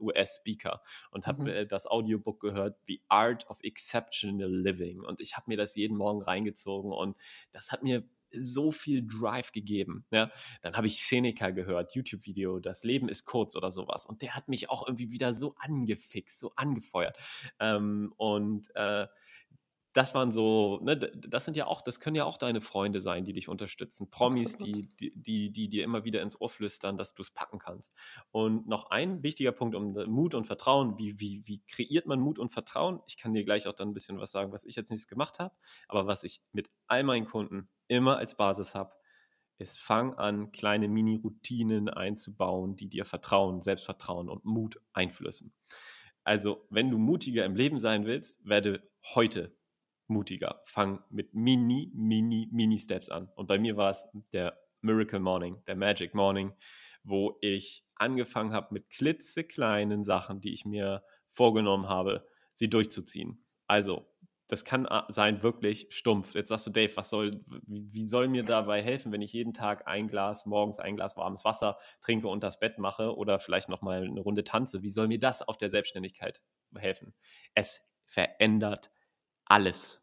US-Speaker 0.00 0.80
und 1.10 1.26
habe 1.26 1.42
mhm. 1.42 1.48
äh, 1.48 1.66
das 1.66 1.86
Audiobook 1.86 2.40
gehört, 2.40 2.78
The 2.86 3.02
Art 3.08 3.48
of 3.50 3.58
Exceptional 3.62 4.45
Sustainable 4.46 4.48
Living. 4.48 5.00
Und 5.00 5.20
ich 5.20 5.36
habe 5.36 5.44
mir 5.48 5.56
das 5.56 5.76
jeden 5.76 5.96
Morgen 5.96 6.22
reingezogen 6.22 6.92
und 6.92 7.16
das 7.52 7.72
hat 7.72 7.82
mir 7.82 8.04
so 8.32 8.72
viel 8.72 9.06
Drive 9.06 9.52
gegeben. 9.52 10.04
Ja? 10.10 10.30
Dann 10.60 10.74
habe 10.74 10.88
ich 10.88 11.02
Seneca 11.02 11.50
gehört, 11.50 11.94
YouTube-Video, 11.94 12.58
das 12.58 12.82
Leben 12.82 13.08
ist 13.08 13.24
kurz 13.24 13.54
oder 13.56 13.70
sowas. 13.70 14.04
Und 14.04 14.20
der 14.20 14.34
hat 14.34 14.48
mich 14.48 14.68
auch 14.68 14.86
irgendwie 14.86 15.10
wieder 15.10 15.32
so 15.32 15.54
angefixt, 15.58 16.40
so 16.40 16.52
angefeuert. 16.56 17.16
Ähm, 17.60 18.12
und 18.16 18.68
äh, 18.74 19.06
das 19.96 20.14
waren 20.14 20.30
so, 20.30 20.78
ne, 20.82 20.94
das 20.96 21.46
sind 21.46 21.56
ja 21.56 21.66
auch, 21.66 21.80
das 21.80 22.00
können 22.00 22.16
ja 22.16 22.26
auch 22.26 22.36
deine 22.36 22.60
Freunde 22.60 23.00
sein, 23.00 23.24
die 23.24 23.32
dich 23.32 23.48
unterstützen. 23.48 24.10
Promis, 24.10 24.58
die, 24.58 24.88
die, 25.00 25.12
die, 25.14 25.50
die 25.50 25.68
dir 25.70 25.84
immer 25.84 26.04
wieder 26.04 26.20
ins 26.20 26.38
Ohr 26.38 26.50
flüstern, 26.50 26.98
dass 26.98 27.14
du 27.14 27.22
es 27.22 27.30
packen 27.30 27.58
kannst. 27.58 27.94
Und 28.30 28.68
noch 28.68 28.90
ein 28.90 29.22
wichtiger 29.22 29.52
Punkt 29.52 29.74
um 29.74 29.94
Mut 30.06 30.34
und 30.34 30.46
Vertrauen. 30.46 30.98
Wie, 30.98 31.18
wie, 31.18 31.46
wie 31.46 31.62
kreiert 31.66 32.04
man 32.06 32.20
Mut 32.20 32.38
und 32.38 32.50
Vertrauen? 32.50 33.00
Ich 33.06 33.16
kann 33.16 33.32
dir 33.32 33.42
gleich 33.42 33.66
auch 33.66 33.72
dann 33.72 33.88
ein 33.88 33.94
bisschen 33.94 34.20
was 34.20 34.32
sagen, 34.32 34.52
was 34.52 34.64
ich 34.64 34.76
jetzt 34.76 34.90
nichts 34.90 35.08
gemacht 35.08 35.38
habe, 35.38 35.54
aber 35.88 36.06
was 36.06 36.24
ich 36.24 36.42
mit 36.52 36.70
all 36.88 37.02
meinen 37.02 37.24
Kunden 37.24 37.70
immer 37.88 38.18
als 38.18 38.36
Basis 38.36 38.74
habe, 38.74 38.94
ist, 39.56 39.78
fang 39.78 40.12
an, 40.14 40.52
kleine 40.52 40.88
Mini-Routinen 40.88 41.88
einzubauen, 41.88 42.76
die 42.76 42.90
dir 42.90 43.06
Vertrauen, 43.06 43.62
Selbstvertrauen 43.62 44.28
und 44.28 44.44
Mut 44.44 44.78
einflößen. 44.92 45.54
Also, 46.22 46.66
wenn 46.68 46.90
du 46.90 46.98
mutiger 46.98 47.46
im 47.46 47.56
Leben 47.56 47.78
sein 47.78 48.04
willst, 48.04 48.46
werde 48.46 48.82
heute 49.14 49.56
mutiger. 50.08 50.62
Fang 50.64 51.02
mit 51.10 51.34
mini, 51.34 51.90
mini, 51.94 52.48
mini 52.52 52.78
Steps 52.78 53.08
an. 53.08 53.28
Und 53.34 53.46
bei 53.46 53.58
mir 53.58 53.76
war 53.76 53.90
es 53.90 54.06
der 54.32 54.58
Miracle 54.80 55.20
Morning, 55.20 55.62
der 55.66 55.76
Magic 55.76 56.14
Morning, 56.14 56.52
wo 57.02 57.38
ich 57.40 57.84
angefangen 57.94 58.52
habe 58.52 58.74
mit 58.74 58.90
klitzekleinen 58.90 60.04
Sachen, 60.04 60.40
die 60.40 60.52
ich 60.52 60.64
mir 60.64 61.02
vorgenommen 61.28 61.88
habe, 61.88 62.26
sie 62.54 62.68
durchzuziehen. 62.68 63.44
Also, 63.66 64.06
das 64.48 64.64
kann 64.64 64.86
sein 65.08 65.42
wirklich 65.42 65.88
stumpf. 65.90 66.34
Jetzt 66.34 66.50
sagst 66.50 66.68
du, 66.68 66.70
Dave, 66.70 66.96
was 66.96 67.10
soll, 67.10 67.44
wie 67.66 68.04
soll 68.04 68.28
mir 68.28 68.44
dabei 68.44 68.80
helfen, 68.80 69.10
wenn 69.10 69.22
ich 69.22 69.32
jeden 69.32 69.52
Tag 69.52 69.88
ein 69.88 70.06
Glas, 70.06 70.46
morgens 70.46 70.78
ein 70.78 70.94
Glas 70.94 71.16
warmes 71.16 71.44
Wasser 71.44 71.78
trinke 72.00 72.28
und 72.28 72.44
das 72.44 72.60
Bett 72.60 72.78
mache 72.78 73.16
oder 73.16 73.40
vielleicht 73.40 73.68
nochmal 73.68 74.04
eine 74.04 74.20
Runde 74.20 74.44
tanze? 74.44 74.82
Wie 74.82 74.88
soll 74.88 75.08
mir 75.08 75.18
das 75.18 75.42
auf 75.42 75.58
der 75.58 75.70
Selbstständigkeit 75.70 76.42
helfen? 76.76 77.12
Es 77.54 77.90
verändert 78.04 78.92
alles. 79.46 80.02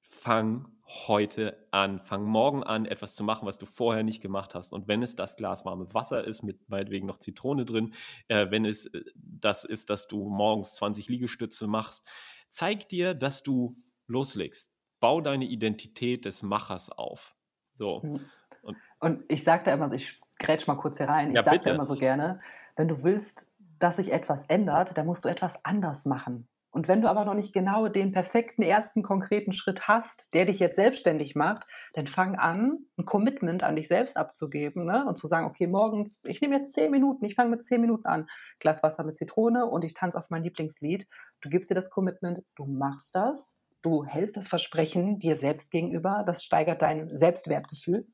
Fang 0.00 0.74
heute 0.86 1.66
an, 1.70 1.98
fang 1.98 2.24
morgen 2.24 2.62
an, 2.62 2.86
etwas 2.86 3.14
zu 3.14 3.24
machen, 3.24 3.46
was 3.46 3.58
du 3.58 3.66
vorher 3.66 4.02
nicht 4.02 4.20
gemacht 4.20 4.54
hast. 4.54 4.72
Und 4.72 4.86
wenn 4.86 5.02
es 5.02 5.16
das 5.16 5.36
Glas 5.36 5.64
warme 5.64 5.92
Wasser 5.94 6.24
ist, 6.24 6.42
mit 6.42 6.68
meinetwegen 6.68 7.06
noch 7.06 7.18
Zitrone 7.18 7.64
drin, 7.64 7.94
äh, 8.28 8.50
wenn 8.50 8.64
es 8.64 8.86
äh, 8.86 9.02
das 9.16 9.64
ist, 9.64 9.90
dass 9.90 10.06
du 10.06 10.28
morgens 10.28 10.74
20 10.76 11.08
Liegestütze 11.08 11.66
machst, 11.66 12.06
zeig 12.50 12.88
dir, 12.88 13.14
dass 13.14 13.42
du 13.42 13.76
loslegst. 14.06 14.70
Bau 15.00 15.20
deine 15.20 15.44
Identität 15.44 16.24
des 16.24 16.42
Machers 16.42 16.90
auf. 16.90 17.34
So. 17.74 18.02
Hm. 18.02 18.20
Und, 18.62 18.76
und 19.00 19.24
ich 19.28 19.44
sage 19.44 19.64
da 19.64 19.74
immer, 19.74 19.92
ich 19.92 20.18
grätsch 20.38 20.66
mal 20.66 20.76
kurz 20.76 20.98
hier 20.98 21.08
rein, 21.08 21.30
ich 21.30 21.34
ja, 21.34 21.44
sage 21.44 21.70
immer 21.70 21.86
so 21.86 21.96
gerne, 21.96 22.40
wenn 22.76 22.88
du 22.88 23.02
willst, 23.02 23.46
dass 23.78 23.96
sich 23.96 24.12
etwas 24.12 24.42
ändert, 24.44 24.96
dann 24.96 25.06
musst 25.06 25.24
du 25.24 25.28
etwas 25.28 25.62
anders 25.64 26.06
machen. 26.06 26.48
Und 26.74 26.88
wenn 26.88 27.02
du 27.02 27.08
aber 27.08 27.24
noch 27.24 27.34
nicht 27.34 27.52
genau 27.52 27.86
den 27.86 28.10
perfekten 28.10 28.62
ersten 28.62 29.04
konkreten 29.04 29.52
Schritt 29.52 29.86
hast, 29.86 30.34
der 30.34 30.44
dich 30.44 30.58
jetzt 30.58 30.74
selbstständig 30.74 31.36
macht, 31.36 31.68
dann 31.92 32.08
fang 32.08 32.34
an, 32.34 32.86
ein 32.98 33.04
Commitment 33.04 33.62
an 33.62 33.76
dich 33.76 33.86
selbst 33.86 34.16
abzugeben 34.16 34.84
ne? 34.84 35.06
und 35.06 35.16
zu 35.16 35.28
sagen, 35.28 35.46
okay, 35.46 35.68
morgens, 35.68 36.20
ich 36.24 36.40
nehme 36.40 36.56
jetzt 36.58 36.74
zehn 36.74 36.90
Minuten, 36.90 37.24
ich 37.26 37.36
fange 37.36 37.50
mit 37.50 37.64
zehn 37.64 37.80
Minuten 37.80 38.08
an, 38.08 38.26
Glas 38.58 38.82
Wasser 38.82 39.04
mit 39.04 39.14
Zitrone 39.14 39.66
und 39.66 39.84
ich 39.84 39.94
tanze 39.94 40.18
auf 40.18 40.30
mein 40.30 40.42
Lieblingslied. 40.42 41.06
Du 41.40 41.48
gibst 41.48 41.70
dir 41.70 41.76
das 41.76 41.90
Commitment, 41.90 42.42
du 42.56 42.64
machst 42.64 43.14
das, 43.14 43.56
du 43.82 44.04
hältst 44.04 44.36
das 44.36 44.48
Versprechen 44.48 45.20
dir 45.20 45.36
selbst 45.36 45.70
gegenüber, 45.70 46.24
das 46.26 46.42
steigert 46.42 46.82
dein 46.82 47.16
Selbstwertgefühl. 47.16 48.08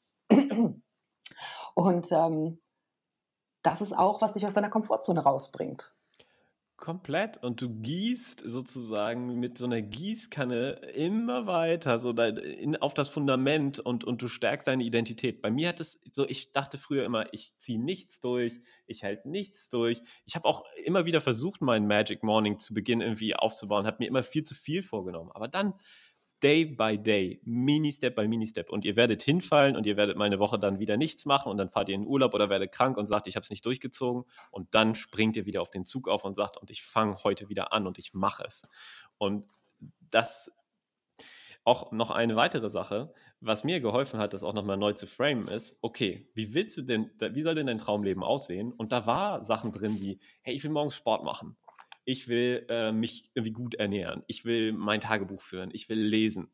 Und 1.74 2.12
ähm, 2.12 2.60
das 3.62 3.80
ist 3.80 3.96
auch, 3.96 4.20
was 4.20 4.34
dich 4.34 4.46
aus 4.46 4.52
deiner 4.52 4.68
Komfortzone 4.68 5.22
rausbringt. 5.22 5.94
Komplett. 6.80 7.36
Und 7.42 7.60
du 7.60 7.68
gießt 7.68 8.42
sozusagen 8.46 9.38
mit 9.38 9.58
so 9.58 9.66
einer 9.66 9.82
Gießkanne 9.82 10.70
immer 10.94 11.46
weiter 11.46 11.98
so 11.98 12.14
dein, 12.14 12.38
in, 12.38 12.74
auf 12.76 12.94
das 12.94 13.10
Fundament 13.10 13.78
und, 13.78 14.02
und 14.02 14.22
du 14.22 14.28
stärkst 14.28 14.66
deine 14.66 14.82
Identität. 14.82 15.42
Bei 15.42 15.50
mir 15.50 15.68
hat 15.68 15.80
es 15.80 16.00
so, 16.10 16.26
ich 16.26 16.52
dachte 16.52 16.78
früher 16.78 17.04
immer, 17.04 17.34
ich 17.34 17.52
ziehe 17.58 17.78
nichts 17.78 18.20
durch, 18.20 18.60
ich 18.86 19.04
halte 19.04 19.28
nichts 19.28 19.68
durch. 19.68 20.00
Ich 20.24 20.36
habe 20.36 20.48
auch 20.48 20.64
immer 20.86 21.04
wieder 21.04 21.20
versucht, 21.20 21.60
meinen 21.60 21.86
Magic 21.86 22.22
Morning 22.22 22.58
zu 22.58 22.72
Beginn 22.72 23.02
irgendwie 23.02 23.36
aufzubauen, 23.36 23.86
habe 23.86 23.98
mir 24.00 24.08
immer 24.08 24.22
viel 24.22 24.44
zu 24.44 24.54
viel 24.54 24.82
vorgenommen. 24.82 25.30
Aber 25.32 25.48
dann 25.48 25.74
Day 26.42 26.64
by 26.64 26.96
Day, 26.96 27.40
Mini-Step 27.44 28.14
by 28.14 28.26
Mini-Step. 28.26 28.70
Und 28.70 28.84
ihr 28.84 28.96
werdet 28.96 29.22
hinfallen 29.22 29.76
und 29.76 29.86
ihr 29.86 29.96
werdet 29.96 30.16
mal 30.16 30.24
eine 30.24 30.38
Woche 30.38 30.58
dann 30.58 30.78
wieder 30.78 30.96
nichts 30.96 31.26
machen 31.26 31.50
und 31.50 31.58
dann 31.58 31.70
fahrt 31.70 31.88
ihr 31.88 31.94
in 31.94 32.02
den 32.02 32.08
Urlaub 32.08 32.34
oder 32.34 32.48
werdet 32.48 32.72
krank 32.72 32.96
und 32.96 33.06
sagt, 33.06 33.26
ich 33.26 33.36
habe 33.36 33.44
es 33.44 33.50
nicht 33.50 33.64
durchgezogen. 33.64 34.24
Und 34.50 34.74
dann 34.74 34.94
springt 34.94 35.36
ihr 35.36 35.46
wieder 35.46 35.62
auf 35.62 35.70
den 35.70 35.84
Zug 35.84 36.08
auf 36.08 36.24
und 36.24 36.34
sagt, 36.34 36.56
und 36.56 36.70
ich 36.70 36.82
fange 36.82 37.22
heute 37.24 37.48
wieder 37.48 37.72
an 37.72 37.86
und 37.86 37.98
ich 37.98 38.14
mache 38.14 38.44
es. 38.44 38.68
Und 39.18 39.50
das 40.10 40.50
auch 41.64 41.92
noch 41.92 42.10
eine 42.10 42.36
weitere 42.36 42.70
Sache, 42.70 43.12
was 43.40 43.64
mir 43.64 43.80
geholfen 43.80 44.18
hat, 44.18 44.32
das 44.32 44.42
auch 44.42 44.54
nochmal 44.54 44.76
neu 44.76 44.92
zu 44.94 45.06
framen, 45.06 45.46
ist, 45.48 45.76
okay, 45.82 46.28
wie 46.34 46.54
willst 46.54 46.76
du 46.78 46.82
denn, 46.82 47.10
wie 47.18 47.42
soll 47.42 47.54
denn 47.54 47.66
dein 47.66 47.78
Traumleben 47.78 48.22
aussehen? 48.22 48.72
Und 48.72 48.92
da 48.92 49.06
war 49.06 49.44
Sachen 49.44 49.72
drin 49.72 50.00
wie, 50.00 50.18
hey, 50.42 50.54
ich 50.54 50.64
will 50.64 50.70
morgens 50.70 50.94
Sport 50.94 51.22
machen. 51.22 51.56
Ich 52.04 52.28
will 52.28 52.66
äh, 52.68 52.92
mich 52.92 53.30
irgendwie 53.34 53.52
gut 53.52 53.74
ernähren. 53.74 54.22
Ich 54.26 54.44
will 54.44 54.72
mein 54.72 55.00
Tagebuch 55.00 55.40
führen. 55.40 55.70
Ich 55.72 55.88
will 55.88 56.00
lesen. 56.00 56.50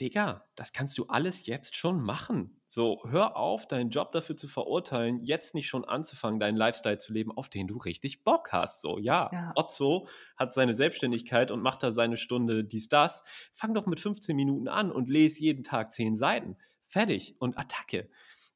Digga, 0.00 0.46
das 0.54 0.72
kannst 0.72 0.96
du 0.98 1.06
alles 1.06 1.46
jetzt 1.46 1.74
schon 1.74 2.00
machen. 2.00 2.60
So, 2.68 3.02
hör 3.08 3.36
auf, 3.36 3.66
deinen 3.66 3.90
Job 3.90 4.12
dafür 4.12 4.36
zu 4.36 4.46
verurteilen, 4.46 5.18
jetzt 5.20 5.54
nicht 5.54 5.68
schon 5.68 5.84
anzufangen, 5.84 6.38
deinen 6.38 6.56
Lifestyle 6.56 6.98
zu 6.98 7.12
leben, 7.12 7.36
auf 7.36 7.48
den 7.48 7.66
du 7.66 7.78
richtig 7.78 8.22
Bock 8.22 8.52
hast. 8.52 8.80
So, 8.80 8.98
ja, 8.98 9.28
ja. 9.32 9.52
Otzo 9.56 10.06
hat 10.36 10.54
seine 10.54 10.74
Selbstständigkeit 10.74 11.50
und 11.50 11.62
macht 11.62 11.82
da 11.82 11.90
seine 11.90 12.16
Stunde 12.16 12.62
dies, 12.64 12.88
das. 12.88 13.24
Fang 13.52 13.74
doch 13.74 13.86
mit 13.86 13.98
15 13.98 14.36
Minuten 14.36 14.68
an 14.68 14.92
und 14.92 15.08
lese 15.08 15.40
jeden 15.40 15.64
Tag 15.64 15.92
10 15.92 16.14
Seiten. 16.14 16.56
Fertig 16.86 17.34
und 17.40 17.58
Attacke. 17.58 18.08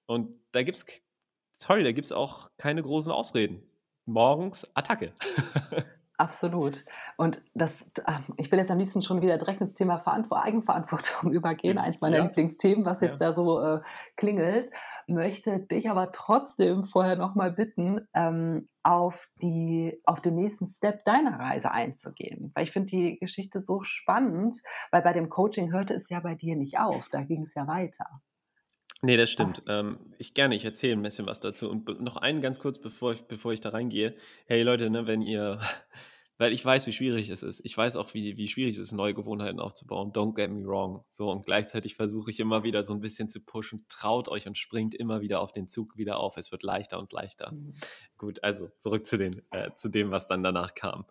Und 0.06 0.38
da 0.52 0.62
gibt's, 0.62 0.86
sorry, 1.52 1.82
da 1.82 1.92
gibt's 1.92 2.12
auch 2.12 2.50
keine 2.56 2.82
großen 2.82 3.10
Ausreden. 3.10 3.62
Morgens 4.06 4.70
Attacke. 4.74 5.12
Absolut. 6.22 6.84
Und 7.16 7.42
das, 7.54 7.84
ähm, 8.06 8.34
ich 8.36 8.52
will 8.52 8.60
jetzt 8.60 8.70
am 8.70 8.78
liebsten 8.78 9.02
schon 9.02 9.22
wieder 9.22 9.38
direkt 9.38 9.60
ins 9.60 9.74
Thema 9.74 10.00
Eigenverantwortung 10.06 11.32
übergehen, 11.32 11.78
eins 11.78 12.00
meiner 12.00 12.18
ja. 12.18 12.22
Lieblingsthemen, 12.24 12.84
was 12.84 13.00
jetzt 13.00 13.20
ja. 13.20 13.30
da 13.30 13.32
so 13.32 13.60
äh, 13.60 13.80
klingelt. 14.16 14.70
Möchte 15.08 15.58
dich 15.58 15.90
aber 15.90 16.12
trotzdem 16.12 16.84
vorher 16.84 17.16
nochmal 17.16 17.50
bitten, 17.50 18.06
ähm, 18.14 18.66
auf, 18.84 19.28
die, 19.42 20.00
auf 20.04 20.20
den 20.20 20.36
nächsten 20.36 20.68
Step 20.68 21.04
deiner 21.04 21.40
Reise 21.40 21.72
einzugehen. 21.72 22.52
Weil 22.54 22.64
ich 22.64 22.72
finde 22.72 22.90
die 22.90 23.18
Geschichte 23.18 23.60
so 23.60 23.82
spannend, 23.82 24.54
weil 24.92 25.02
bei 25.02 25.12
dem 25.12 25.28
Coaching 25.28 25.72
hörte 25.72 25.94
es 25.94 26.08
ja 26.08 26.20
bei 26.20 26.36
dir 26.36 26.54
nicht 26.54 26.78
auf, 26.78 27.08
da 27.08 27.22
ging 27.22 27.44
es 27.44 27.54
ja 27.54 27.66
weiter. 27.66 28.06
Nee, 29.04 29.16
das 29.16 29.30
stimmt. 29.30 29.62
Ähm, 29.66 29.98
ich 30.18 30.32
gerne, 30.32 30.54
ich 30.54 30.64
erzähle 30.64 30.92
ein 30.92 31.02
bisschen 31.02 31.26
was 31.26 31.40
dazu. 31.40 31.68
Und 31.68 32.00
noch 32.00 32.16
einen 32.16 32.40
ganz 32.40 32.60
kurz, 32.60 32.78
bevor 32.78 33.12
ich, 33.12 33.22
bevor 33.22 33.52
ich 33.52 33.60
da 33.60 33.70
reingehe. 33.70 34.14
Hey 34.46 34.62
Leute, 34.62 34.90
ne, 34.90 35.08
wenn 35.08 35.22
ihr 35.22 35.60
weil 36.38 36.52
ich 36.52 36.64
weiß, 36.64 36.86
wie 36.86 36.92
schwierig 36.92 37.28
es 37.28 37.42
ist. 37.42 37.60
Ich 37.64 37.76
weiß 37.76 37.96
auch, 37.96 38.14
wie, 38.14 38.36
wie 38.36 38.48
schwierig 38.48 38.76
es 38.76 38.80
ist, 38.80 38.92
neue 38.92 39.14
Gewohnheiten 39.14 39.60
aufzubauen. 39.60 40.12
Don't 40.12 40.34
get 40.34 40.50
me 40.50 40.64
wrong. 40.64 41.04
So, 41.10 41.30
und 41.30 41.44
gleichzeitig 41.44 41.94
versuche 41.94 42.30
ich 42.30 42.40
immer 42.40 42.62
wieder 42.62 42.84
so 42.84 42.94
ein 42.94 43.00
bisschen 43.00 43.28
zu 43.28 43.40
pushen. 43.40 43.84
Traut 43.88 44.28
euch 44.28 44.46
und 44.46 44.56
springt 44.56 44.94
immer 44.94 45.20
wieder 45.20 45.40
auf 45.40 45.52
den 45.52 45.68
Zug 45.68 45.96
wieder 45.96 46.18
auf. 46.18 46.36
Es 46.36 46.50
wird 46.50 46.62
leichter 46.62 46.98
und 46.98 47.12
leichter. 47.12 47.52
Mhm. 47.52 47.74
Gut, 48.18 48.42
also 48.42 48.68
zurück 48.78 49.06
zu, 49.06 49.16
den, 49.16 49.42
äh, 49.50 49.70
zu 49.74 49.88
dem, 49.88 50.10
was 50.10 50.26
dann 50.26 50.42
danach 50.42 50.74
kam. 50.74 51.04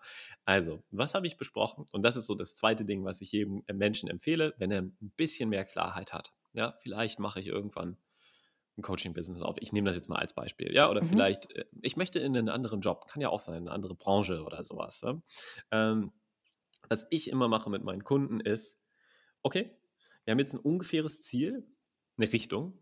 Also, 0.46 0.82
was 0.92 1.14
habe 1.14 1.28
ich 1.28 1.38
besprochen? 1.38 1.88
Und 1.92 2.04
das 2.04 2.16
ist 2.16 2.26
so 2.26 2.36
das 2.36 2.56
zweite 2.56 2.84
Ding, 2.84 3.04
was 3.04 3.22
ich 3.22 3.32
jedem 3.32 3.64
Menschen 3.72 4.10
empfehle, 4.10 4.54
wenn 4.58 4.72
er 4.72 4.82
ein 4.82 4.98
bisschen 5.16 5.50
mehr 5.50 5.66
Klarheit 5.66 6.14
hat. 6.14 6.34
Ja, 6.54 6.76
vielleicht 6.82 7.20
mache 7.20 7.40
ich 7.40 7.48
irgendwann 7.48 7.98
ein 8.78 8.82
Coaching-Business 8.82 9.42
auf. 9.42 9.58
Ich 9.60 9.74
nehme 9.74 9.88
das 9.88 9.96
jetzt 9.96 10.10
mal 10.10 10.18
als 10.18 10.34
Beispiel, 10.34 10.74
ja, 10.74 10.90
oder 10.90 11.04
mhm. 11.04 11.08
vielleicht, 11.08 11.52
äh, 11.52 11.66
ich 11.82 11.98
möchte 11.98 12.20
in 12.20 12.36
einen 12.36 12.50
anderen 12.50 12.82
Job, 12.82 13.08
kann 13.08 13.22
ja 13.22 13.30
auch 13.30 13.40
sein, 13.40 13.56
eine 13.56 13.72
andere 13.72 13.96
Branche 13.96 14.44
oder 14.44 14.64
sowas. 14.64 15.02
Ja? 15.02 15.22
Ähm, 15.72 16.12
was 16.90 17.08
ich 17.10 17.30
immer 17.30 17.48
mache 17.48 17.70
mit 17.70 17.84
meinen 17.84 18.04
Kunden 18.04 18.40
ist, 18.40 18.80
okay, 19.44 19.78
wir 20.24 20.32
haben 20.32 20.40
jetzt 20.40 20.54
ein 20.54 20.60
ungefähres 20.60 21.22
Ziel, 21.22 21.68
eine 22.18 22.32
Richtung. 22.32 22.78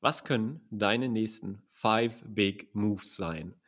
Was 0.00 0.24
können 0.24 0.66
deine 0.70 1.08
nächsten 1.08 1.62
five 1.68 2.22
big 2.26 2.74
moves 2.74 3.16
sein? 3.16 3.59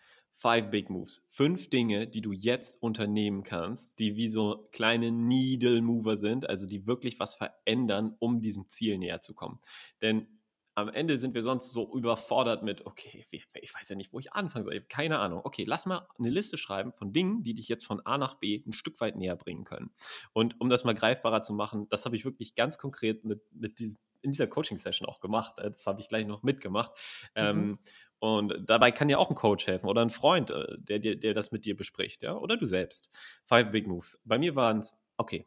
Five 0.43 0.71
Big 0.71 0.91
Moves. 0.91 1.25
Fünf 1.29 1.71
Dinge, 1.71 2.09
die 2.09 2.21
du 2.21 2.33
jetzt 2.33 2.83
unternehmen 2.83 3.45
kannst, 3.45 4.01
die 4.01 4.17
wie 4.17 4.27
so 4.27 4.69
kleine 4.73 5.13
Needle 5.13 5.81
Mover 5.83 6.17
sind, 6.17 6.49
also 6.49 6.67
die 6.67 6.85
wirklich 6.89 7.21
was 7.21 7.37
verändern, 7.37 8.17
um 8.19 8.41
diesem 8.41 8.69
Ziel 8.69 8.99
näher 8.99 9.21
zu 9.21 9.35
kommen. 9.35 9.61
Denn 10.03 10.27
am 10.75 10.89
Ende 10.89 11.17
sind 11.19 11.35
wir 11.35 11.43
sonst 11.43 11.73
so 11.73 11.95
überfordert 11.95 12.65
mit, 12.65 12.87
okay, 12.87 13.25
ich 13.31 13.75
weiß 13.75 13.89
ja 13.89 13.95
nicht, 13.95 14.13
wo 14.13 14.19
ich 14.19 14.33
anfangen 14.33 14.65
soll. 14.65 14.75
Ich 14.75 14.81
habe 14.81 14.89
keine 14.89 15.21
Ahnung. 15.21 15.43
Okay, 15.45 15.63
lass 15.65 15.87
mal 15.87 16.09
eine 16.19 16.31
Liste 16.31 16.57
schreiben 16.57 16.93
von 16.93 17.13
Dingen, 17.13 17.45
die 17.45 17.55
dich 17.55 17.69
jetzt 17.69 17.87
von 17.87 18.01
A 18.05 18.19
nach 18.19 18.35
B 18.35 18.65
ein 18.67 18.73
Stück 18.73 19.01
weit 19.01 19.15
näher 19.15 19.37
bringen 19.37 19.63
können. 19.63 19.93
Und 20.33 20.61
um 20.61 20.71
das 20.71 20.83
mal 20.83 20.95
greifbarer 20.95 21.43
zu 21.43 21.53
machen, 21.53 21.89
das 21.89 22.05
habe 22.05 22.17
ich 22.17 22.25
wirklich 22.25 22.57
ganz 22.57 22.79
konkret 22.79 23.25
mit, 23.25 23.43
mit 23.53 23.79
diesem, 23.79 23.99
in 24.23 24.33
dieser 24.33 24.49
Coaching-Session 24.49 25.09
auch 25.09 25.21
gemacht. 25.21 25.55
Das 25.59 25.87
habe 25.87 26.01
ich 26.01 26.09
gleich 26.09 26.27
noch 26.27 26.43
mitgemacht. 26.43 26.91
Mhm. 27.37 27.43
Ähm, 27.43 27.79
und 28.23 28.55
dabei 28.71 28.93
kann 28.93 29.09
dir 29.09 29.19
auch 29.19 29.31
ein 29.31 29.35
Coach 29.35 29.67
helfen 29.67 29.89
oder 29.89 30.01
ein 30.01 30.11
Freund, 30.11 30.51
äh, 30.51 30.79
der, 30.79 31.01
der, 31.01 31.17
der 31.17 31.35
das 31.35 31.51
mit 31.51 31.65
dir 31.65 31.77
bespricht, 31.77 32.23
ja, 32.23 32.37
oder 32.37 32.57
du 32.57 32.67
selbst. 32.67 33.09
Five 33.47 33.73
Big 33.73 33.89
Moves. 33.89 34.21
Bei 34.25 34.39
mir 34.39 34.55
waren 34.55 34.79
es, 34.79 34.97
okay, 35.17 35.45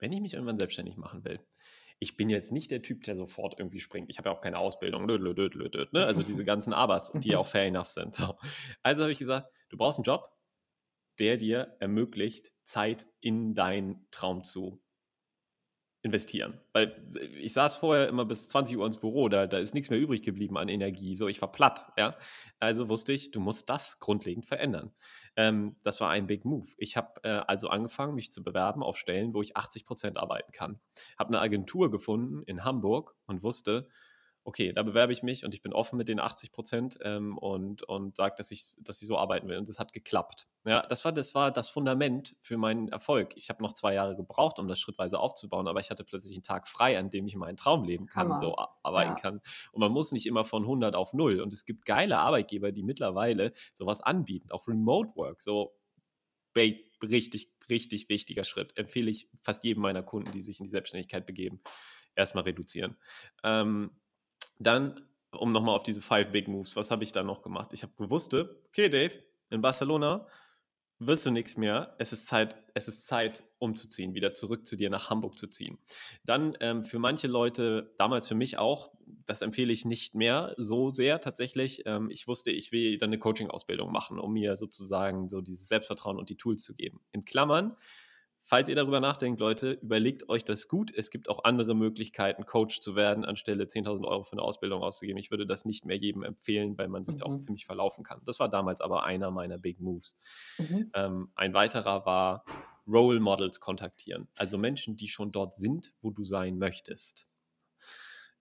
wenn 0.00 0.10
ich 0.12 0.20
mich 0.20 0.34
irgendwann 0.34 0.58
selbstständig 0.58 0.96
machen 0.96 1.24
will, 1.24 1.38
ich 2.00 2.16
bin 2.16 2.28
jetzt 2.28 2.50
nicht 2.50 2.72
der 2.72 2.82
Typ, 2.82 3.04
der 3.04 3.14
sofort 3.14 3.60
irgendwie 3.60 3.78
springt. 3.78 4.10
Ich 4.10 4.18
habe 4.18 4.28
ja 4.28 4.34
auch 4.34 4.40
keine 4.40 4.58
Ausbildung. 4.58 5.06
Ne? 5.92 6.04
Also 6.04 6.24
diese 6.24 6.44
ganzen 6.44 6.72
Abers, 6.72 7.12
die 7.14 7.28
ja 7.28 7.38
auch 7.38 7.46
fair 7.46 7.66
enough 7.66 7.90
sind. 7.90 8.12
So. 8.12 8.36
Also 8.82 9.02
habe 9.02 9.12
ich 9.12 9.18
gesagt, 9.18 9.46
du 9.68 9.76
brauchst 9.76 10.00
einen 10.00 10.04
Job, 10.04 10.32
der 11.20 11.36
dir 11.36 11.76
ermöglicht, 11.78 12.50
Zeit 12.64 13.06
in 13.20 13.54
deinen 13.54 14.08
Traum 14.10 14.42
zu 14.42 14.82
investieren. 16.02 16.58
Weil 16.72 17.06
ich 17.38 17.52
saß 17.52 17.76
vorher 17.76 18.08
immer 18.08 18.24
bis 18.24 18.48
20 18.48 18.78
Uhr 18.78 18.86
ins 18.86 18.98
Büro, 18.98 19.28
da, 19.28 19.46
da 19.46 19.58
ist 19.58 19.74
nichts 19.74 19.90
mehr 19.90 19.98
übrig 19.98 20.22
geblieben 20.22 20.56
an 20.56 20.68
Energie. 20.68 21.14
So, 21.14 21.28
ich 21.28 21.40
war 21.42 21.52
platt, 21.52 21.92
ja. 21.98 22.16
Also 22.58 22.88
wusste 22.88 23.12
ich, 23.12 23.30
du 23.32 23.40
musst 23.40 23.68
das 23.68 24.00
grundlegend 24.00 24.46
verändern. 24.46 24.92
Ähm, 25.36 25.76
das 25.82 26.00
war 26.00 26.10
ein 26.10 26.26
Big 26.26 26.44
Move. 26.44 26.68
Ich 26.78 26.96
habe 26.96 27.20
äh, 27.24 27.42
also 27.46 27.68
angefangen, 27.68 28.14
mich 28.14 28.32
zu 28.32 28.42
bewerben 28.42 28.82
auf 28.82 28.96
Stellen, 28.96 29.34
wo 29.34 29.42
ich 29.42 29.56
80 29.56 29.84
Prozent 29.84 30.16
arbeiten 30.16 30.52
kann. 30.52 30.80
Habe 31.18 31.30
eine 31.30 31.40
Agentur 31.40 31.90
gefunden 31.90 32.42
in 32.44 32.64
Hamburg 32.64 33.14
und 33.26 33.42
wusste, 33.42 33.88
okay, 34.44 34.72
da 34.72 34.82
bewerbe 34.82 35.12
ich 35.12 35.22
mich 35.22 35.44
und 35.44 35.54
ich 35.54 35.62
bin 35.62 35.72
offen 35.72 35.96
mit 35.96 36.08
den 36.08 36.18
80 36.18 36.50
Prozent 36.50 36.98
ähm, 37.02 37.36
und, 37.38 37.82
und 37.82 38.16
sage, 38.16 38.34
dass 38.38 38.50
ich, 38.50 38.76
dass 38.80 39.00
ich 39.02 39.08
so 39.08 39.18
arbeiten 39.18 39.48
will. 39.48 39.58
Und 39.58 39.68
das 39.68 39.78
hat 39.78 39.92
geklappt. 39.92 40.46
Ja, 40.64 40.82
das 40.86 41.04
war, 41.04 41.12
das 41.12 41.34
war 41.34 41.50
das 41.50 41.68
Fundament 41.68 42.36
für 42.40 42.56
meinen 42.56 42.88
Erfolg. 42.88 43.36
Ich 43.36 43.50
habe 43.50 43.62
noch 43.62 43.74
zwei 43.74 43.94
Jahre 43.94 44.16
gebraucht, 44.16 44.58
um 44.58 44.66
das 44.66 44.80
schrittweise 44.80 45.18
aufzubauen, 45.18 45.68
aber 45.68 45.80
ich 45.80 45.90
hatte 45.90 46.04
plötzlich 46.04 46.34
einen 46.34 46.42
Tag 46.42 46.68
frei, 46.68 46.98
an 46.98 47.10
dem 47.10 47.26
ich 47.26 47.36
meinen 47.36 47.56
Traum 47.56 47.84
leben 47.84 48.06
kann, 48.06 48.28
Hammer. 48.28 48.38
so 48.38 48.56
arbeiten 48.82 49.12
ja. 49.12 49.20
kann. 49.20 49.40
Und 49.72 49.80
man 49.80 49.92
muss 49.92 50.12
nicht 50.12 50.26
immer 50.26 50.44
von 50.44 50.62
100 50.62 50.96
auf 50.96 51.12
0. 51.12 51.40
Und 51.40 51.52
es 51.52 51.64
gibt 51.64 51.84
geile 51.84 52.18
Arbeitgeber, 52.18 52.72
die 52.72 52.82
mittlerweile 52.82 53.52
sowas 53.74 54.00
anbieten, 54.00 54.50
auch 54.50 54.66
Remote 54.68 55.14
Work, 55.16 55.42
so 55.42 55.76
richtig, 56.56 57.52
richtig 57.68 58.08
wichtiger 58.08 58.44
Schritt. 58.44 58.76
Empfehle 58.76 59.10
ich 59.10 59.28
fast 59.42 59.64
jedem 59.64 59.82
meiner 59.82 60.02
Kunden, 60.02 60.32
die 60.32 60.42
sich 60.42 60.60
in 60.60 60.66
die 60.66 60.70
Selbstständigkeit 60.70 61.26
begeben, 61.26 61.60
erstmal 62.16 62.44
reduzieren. 62.44 62.96
Ähm, 63.44 63.90
dann, 64.60 65.00
um 65.32 65.52
nochmal 65.52 65.74
auf 65.74 65.82
diese 65.82 66.00
Five 66.00 66.30
Big 66.30 66.46
Moves, 66.46 66.76
was 66.76 66.90
habe 66.90 67.02
ich 67.02 67.12
da 67.12 67.22
noch 67.22 67.42
gemacht? 67.42 67.72
Ich 67.72 67.82
habe 67.82 67.92
gewusst, 67.96 68.34
okay, 68.34 68.88
Dave, 68.88 69.12
in 69.50 69.60
Barcelona 69.60 70.26
wirst 70.98 71.24
du 71.24 71.30
nichts 71.30 71.56
mehr. 71.56 71.96
Es 71.98 72.12
ist 72.12 72.26
Zeit, 72.26 72.56
es 72.74 72.86
ist 72.86 73.06
Zeit, 73.06 73.42
umzuziehen, 73.58 74.14
wieder 74.14 74.34
zurück 74.34 74.66
zu 74.66 74.76
dir 74.76 74.90
nach 74.90 75.10
Hamburg 75.10 75.36
zu 75.36 75.46
ziehen. 75.46 75.78
Dann 76.24 76.56
ähm, 76.60 76.84
für 76.84 76.98
manche 76.98 77.26
Leute, 77.26 77.94
damals 77.98 78.28
für 78.28 78.34
mich 78.34 78.58
auch, 78.58 78.92
das 79.26 79.42
empfehle 79.42 79.72
ich 79.72 79.84
nicht 79.84 80.14
mehr 80.14 80.54
so 80.56 80.90
sehr 80.90 81.20
tatsächlich. 81.20 81.82
Ähm, 81.86 82.10
ich 82.10 82.28
wusste, 82.28 82.50
ich 82.50 82.70
will 82.70 82.98
dann 82.98 83.08
eine 83.08 83.18
Coaching-Ausbildung 83.18 83.90
machen, 83.90 84.18
um 84.18 84.34
mir 84.34 84.56
sozusagen 84.56 85.28
so 85.28 85.40
dieses 85.40 85.68
Selbstvertrauen 85.68 86.18
und 86.18 86.28
die 86.28 86.36
Tools 86.36 86.62
zu 86.62 86.74
geben. 86.74 87.00
In 87.12 87.24
Klammern, 87.24 87.76
falls 88.50 88.68
ihr 88.68 88.74
darüber 88.74 88.98
nachdenkt, 88.98 89.38
Leute, 89.38 89.78
überlegt 89.80 90.28
euch 90.28 90.44
das 90.44 90.66
gut. 90.66 90.92
Es 90.92 91.10
gibt 91.10 91.28
auch 91.28 91.44
andere 91.44 91.76
Möglichkeiten, 91.76 92.46
Coach 92.46 92.80
zu 92.80 92.96
werden, 92.96 93.24
anstelle 93.24 93.62
10.000 93.62 94.04
Euro 94.04 94.24
für 94.24 94.32
eine 94.32 94.42
Ausbildung 94.42 94.82
auszugeben. 94.82 95.18
Ich 95.18 95.30
würde 95.30 95.46
das 95.46 95.64
nicht 95.64 95.84
mehr 95.84 95.96
jedem 95.96 96.24
empfehlen, 96.24 96.76
weil 96.76 96.88
man 96.88 97.04
sich 97.04 97.14
mhm. 97.14 97.18
da 97.18 97.24
auch 97.26 97.38
ziemlich 97.38 97.64
verlaufen 97.64 98.02
kann. 98.02 98.20
Das 98.26 98.40
war 98.40 98.48
damals 98.48 98.80
aber 98.80 99.04
einer 99.04 99.30
meiner 99.30 99.56
Big 99.56 99.78
Moves. 99.80 100.16
Mhm. 100.58 100.90
Ähm, 100.94 101.30
ein 101.36 101.54
weiterer 101.54 102.04
war 102.04 102.44
Role 102.88 103.20
Models 103.20 103.60
kontaktieren. 103.60 104.26
Also 104.36 104.58
Menschen, 104.58 104.96
die 104.96 105.06
schon 105.06 105.30
dort 105.30 105.54
sind, 105.54 105.92
wo 106.02 106.10
du 106.10 106.24
sein 106.24 106.58
möchtest. 106.58 107.28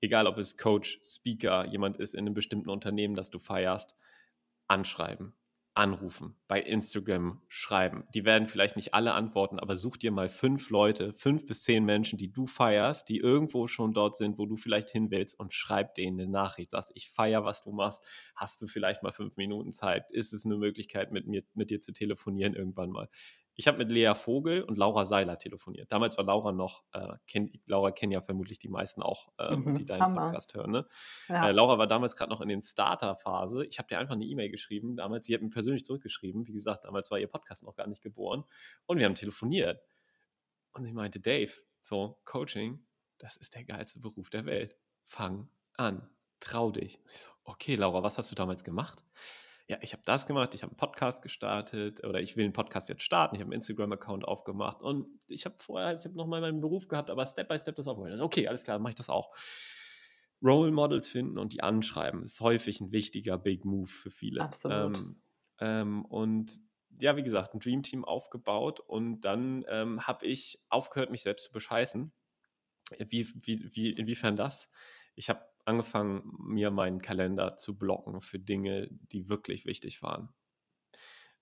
Egal, 0.01 0.25
ob 0.25 0.39
es 0.39 0.57
Coach, 0.57 0.99
Speaker, 1.03 1.67
jemand 1.67 1.97
ist 1.97 2.15
in 2.15 2.21
einem 2.21 2.33
bestimmten 2.33 2.71
Unternehmen, 2.71 3.13
das 3.13 3.29
du 3.29 3.37
feierst, 3.37 3.95
anschreiben 4.67 5.35
anrufen, 5.79 6.35
bei 6.49 6.61
Instagram 6.61 7.41
schreiben. 7.47 8.03
Die 8.13 8.25
werden 8.25 8.49
vielleicht 8.49 8.75
nicht 8.75 8.93
alle 8.93 9.13
antworten, 9.13 9.59
aber 9.59 9.77
such 9.77 9.95
dir 9.95 10.11
mal 10.11 10.27
fünf 10.27 10.69
Leute, 10.69 11.13
fünf 11.13 11.45
bis 11.45 11.63
zehn 11.63 11.85
Menschen, 11.85 12.19
die 12.19 12.31
du 12.31 12.45
feierst, 12.45 13.07
die 13.07 13.17
irgendwo 13.17 13.67
schon 13.67 13.93
dort 13.93 14.17
sind, 14.17 14.37
wo 14.37 14.45
du 14.45 14.57
vielleicht 14.57 14.89
hin 14.89 15.09
willst 15.09 15.39
und 15.39 15.53
schreib 15.53 15.95
denen 15.95 16.19
eine 16.19 16.29
Nachricht. 16.29 16.71
Sagst, 16.71 16.91
ich 16.95 17.09
feiere, 17.09 17.45
was 17.45 17.63
du 17.63 17.71
machst. 17.71 18.03
Hast 18.35 18.61
du 18.61 18.67
vielleicht 18.67 19.03
mal 19.03 19.13
fünf 19.13 19.37
Minuten 19.37 19.71
Zeit? 19.71 20.03
Ist 20.11 20.33
es 20.33 20.45
eine 20.45 20.57
Möglichkeit, 20.57 21.11
mit 21.11 21.27
mir, 21.27 21.43
mit 21.53 21.69
dir 21.69 21.79
zu 21.79 21.93
telefonieren 21.93 22.55
irgendwann 22.55 22.89
mal? 22.89 23.09
Ich 23.59 23.67
habe 23.67 23.77
mit 23.77 23.91
Lea 23.91 24.13
Vogel 24.15 24.63
und 24.63 24.77
Laura 24.77 25.05
Seiler 25.05 25.37
telefoniert. 25.37 25.91
Damals 25.91 26.17
war 26.17 26.23
Laura 26.23 26.53
noch, 26.53 26.85
äh, 26.93 27.17
kenn, 27.27 27.51
Laura 27.65 27.91
kennen 27.91 28.13
ja 28.13 28.21
vermutlich 28.21 28.57
die 28.57 28.69
meisten 28.69 29.01
auch, 29.01 29.33
äh, 29.37 29.53
Mhm, 29.53 29.75
die 29.75 29.85
deinen 29.85 30.01
Hammer. 30.01 30.27
Podcast 30.27 30.53
hören. 30.53 30.71
Ne? 30.71 30.87
Ja. 31.27 31.49
Äh, 31.49 31.51
Laura 31.51 31.77
war 31.77 31.85
damals 31.85 32.15
gerade 32.15 32.31
noch 32.31 32.39
in 32.39 32.47
den 32.47 32.61
Starter-Phase. 32.61 33.65
Ich 33.65 33.77
habe 33.77 33.89
dir 33.89 33.99
einfach 33.99 34.13
eine 34.15 34.23
E-Mail 34.23 34.49
geschrieben. 34.49 34.95
Damals, 34.95 35.25
sie 35.25 35.33
hat 35.33 35.41
mir 35.41 35.49
persönlich 35.49 35.83
zurückgeschrieben. 35.83 36.47
Wie 36.47 36.53
gesagt, 36.53 36.85
damals 36.85 37.11
war 37.11 37.19
ihr 37.19 37.27
Podcast 37.27 37.63
noch 37.63 37.75
gar 37.75 37.85
nicht 37.87 38.01
geboren. 38.01 38.45
Und 38.85 38.97
wir 38.97 39.05
haben 39.05 39.15
telefoniert. 39.15 39.81
Und 40.71 40.85
sie 40.85 40.93
meinte, 40.93 41.19
Dave, 41.19 41.51
so, 41.81 42.17
Coaching, 42.23 42.87
das 43.17 43.35
ist 43.35 43.55
der 43.55 43.65
geilste 43.65 43.99
Beruf 43.99 44.29
der 44.29 44.45
Welt. 44.45 44.77
Fang 45.03 45.49
an. 45.75 46.09
Trau 46.39 46.71
dich. 46.71 47.01
Ich 47.09 47.17
so, 47.17 47.31
okay, 47.43 47.75
Laura, 47.75 48.03
was 48.03 48.17
hast 48.17 48.31
du 48.31 48.35
damals 48.35 48.63
gemacht? 48.63 49.03
Ja, 49.69 49.77
ich 49.81 49.93
habe 49.93 50.01
das 50.03 50.25
gemacht, 50.25 50.55
ich 50.55 50.63
habe 50.63 50.71
einen 50.71 50.77
Podcast 50.77 51.21
gestartet 51.21 52.03
oder 52.03 52.19
ich 52.19 52.35
will 52.35 52.43
einen 52.43 52.53
Podcast 52.53 52.89
jetzt 52.89 53.03
starten, 53.03 53.35
ich 53.35 53.41
habe 53.41 53.49
einen 53.49 53.59
Instagram-Account 53.61 54.25
aufgemacht 54.25 54.81
und 54.81 55.07
ich 55.27 55.45
habe 55.45 55.55
vorher, 55.59 55.95
ich 55.95 56.03
habe 56.05 56.17
noch 56.17 56.25
mal 56.25 56.41
meinen 56.41 56.59
Beruf 56.59 56.87
gehabt, 56.87 57.11
aber 57.11 57.23
Step 57.27 57.47
by 57.47 57.59
Step 57.59 57.75
das 57.75 57.87
aufgeholt. 57.87 58.19
Okay, 58.19 58.47
alles 58.47 58.63
klar, 58.63 58.79
mache 58.79 58.91
ich 58.91 58.95
das 58.95 59.11
auch. 59.11 59.31
Role 60.41 60.71
Models 60.71 61.07
finden 61.07 61.37
und 61.37 61.53
die 61.53 61.61
anschreiben, 61.61 62.23
ist 62.23 62.41
häufig 62.41 62.81
ein 62.81 62.91
wichtiger 62.91 63.37
Big 63.37 63.63
Move 63.63 63.87
für 63.87 64.09
viele. 64.09 64.41
Absolut. 64.41 64.97
Ähm, 64.97 65.21
ähm, 65.59 66.05
und 66.05 66.61
ja, 66.99 67.15
wie 67.15 67.23
gesagt, 67.23 67.53
ein 67.53 67.59
Dream 67.59 67.83
Team 67.83 68.03
aufgebaut 68.03 68.79
und 68.79 69.21
dann 69.21 69.63
ähm, 69.67 70.07
habe 70.07 70.25
ich 70.25 70.59
aufgehört, 70.69 71.11
mich 71.11 71.21
selbst 71.21 71.45
zu 71.45 71.51
bescheißen. 71.51 72.11
Wie, 72.97 73.27
wie, 73.35 73.69
wie, 73.75 73.91
inwiefern 73.91 74.35
das? 74.35 74.71
Ich 75.13 75.29
habe 75.29 75.45
angefangen, 75.69 76.35
mir 76.39 76.71
meinen 76.71 77.01
Kalender 77.01 77.55
zu 77.55 77.77
blocken 77.77 78.21
für 78.21 78.39
Dinge, 78.39 78.89
die 78.91 79.29
wirklich 79.29 79.65
wichtig 79.65 80.01
waren. 80.03 80.29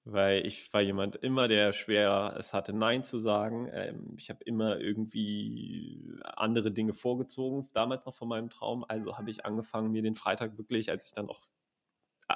Weil 0.03 0.45
ich 0.45 0.71
war 0.73 0.82
jemand 0.82 1.17
immer, 1.17 1.47
der 1.47 1.73
schwer 1.73 2.36
es 2.39 2.53
hatte, 2.53 2.71
Nein 2.73 3.03
zu 3.03 3.19
sagen. 3.19 3.69
Ähm, 3.73 4.15
ich 4.17 4.30
habe 4.30 4.43
immer 4.45 4.80
irgendwie 4.80 6.13
andere 6.23 6.71
Dinge 6.71 6.93
vorgezogen, 6.93 7.69
damals 7.73 8.05
noch 8.05 8.15
von 8.15 8.30
meinem 8.30 8.49
Traum. 8.49 8.86
Also 8.88 9.17
habe 9.17 9.32
ich 9.32 9.45
angefangen, 9.45 9.91
mir 9.91 10.01
den 10.01 10.15
Freitag 10.15 10.57
wirklich, 10.57 10.89
als 10.89 11.07
ich 11.07 11.11
dann 11.11 11.30
auch 11.30 11.41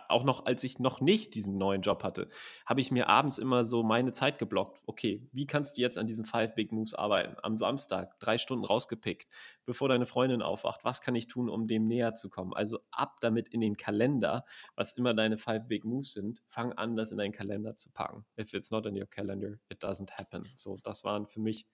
auch 0.09 0.23
noch 0.23 0.45
als 0.45 0.63
ich 0.63 0.79
noch 0.79 1.01
nicht 1.01 1.35
diesen 1.35 1.57
neuen 1.57 1.81
Job 1.81 2.03
hatte, 2.03 2.29
habe 2.65 2.81
ich 2.81 2.91
mir 2.91 3.07
abends 3.07 3.37
immer 3.37 3.63
so 3.63 3.83
meine 3.83 4.13
Zeit 4.13 4.39
geblockt. 4.39 4.81
Okay, 4.85 5.27
wie 5.31 5.45
kannst 5.45 5.77
du 5.77 5.81
jetzt 5.81 5.97
an 5.97 6.07
diesen 6.07 6.25
Five 6.25 6.55
Big 6.55 6.71
Moves 6.71 6.93
arbeiten? 6.93 7.35
Am 7.43 7.57
Samstag 7.57 8.19
drei 8.19 8.37
Stunden 8.37 8.65
rausgepickt, 8.65 9.27
bevor 9.65 9.89
deine 9.89 10.05
Freundin 10.05 10.41
aufwacht. 10.41 10.83
Was 10.83 11.01
kann 11.01 11.15
ich 11.15 11.27
tun, 11.27 11.49
um 11.49 11.67
dem 11.67 11.87
näher 11.87 12.15
zu 12.15 12.29
kommen? 12.29 12.53
Also 12.53 12.79
ab 12.91 13.17
damit 13.21 13.49
in 13.49 13.59
den 13.61 13.75
Kalender, 13.75 14.45
was 14.75 14.93
immer 14.93 15.13
deine 15.13 15.37
Five 15.37 15.67
Big 15.67 15.83
Moves 15.83 16.13
sind, 16.13 16.41
fang 16.47 16.73
an, 16.73 16.95
das 16.95 17.11
in 17.11 17.17
deinen 17.17 17.33
Kalender 17.33 17.75
zu 17.75 17.91
packen. 17.91 18.25
If 18.39 18.53
it's 18.53 18.71
not 18.71 18.85
in 18.85 18.95
your 18.95 19.07
calendar, 19.07 19.59
it 19.69 19.83
doesn't 19.83 20.11
happen. 20.11 20.47
So, 20.55 20.77
das 20.83 21.03
waren 21.03 21.27
für 21.27 21.41
mich 21.41 21.67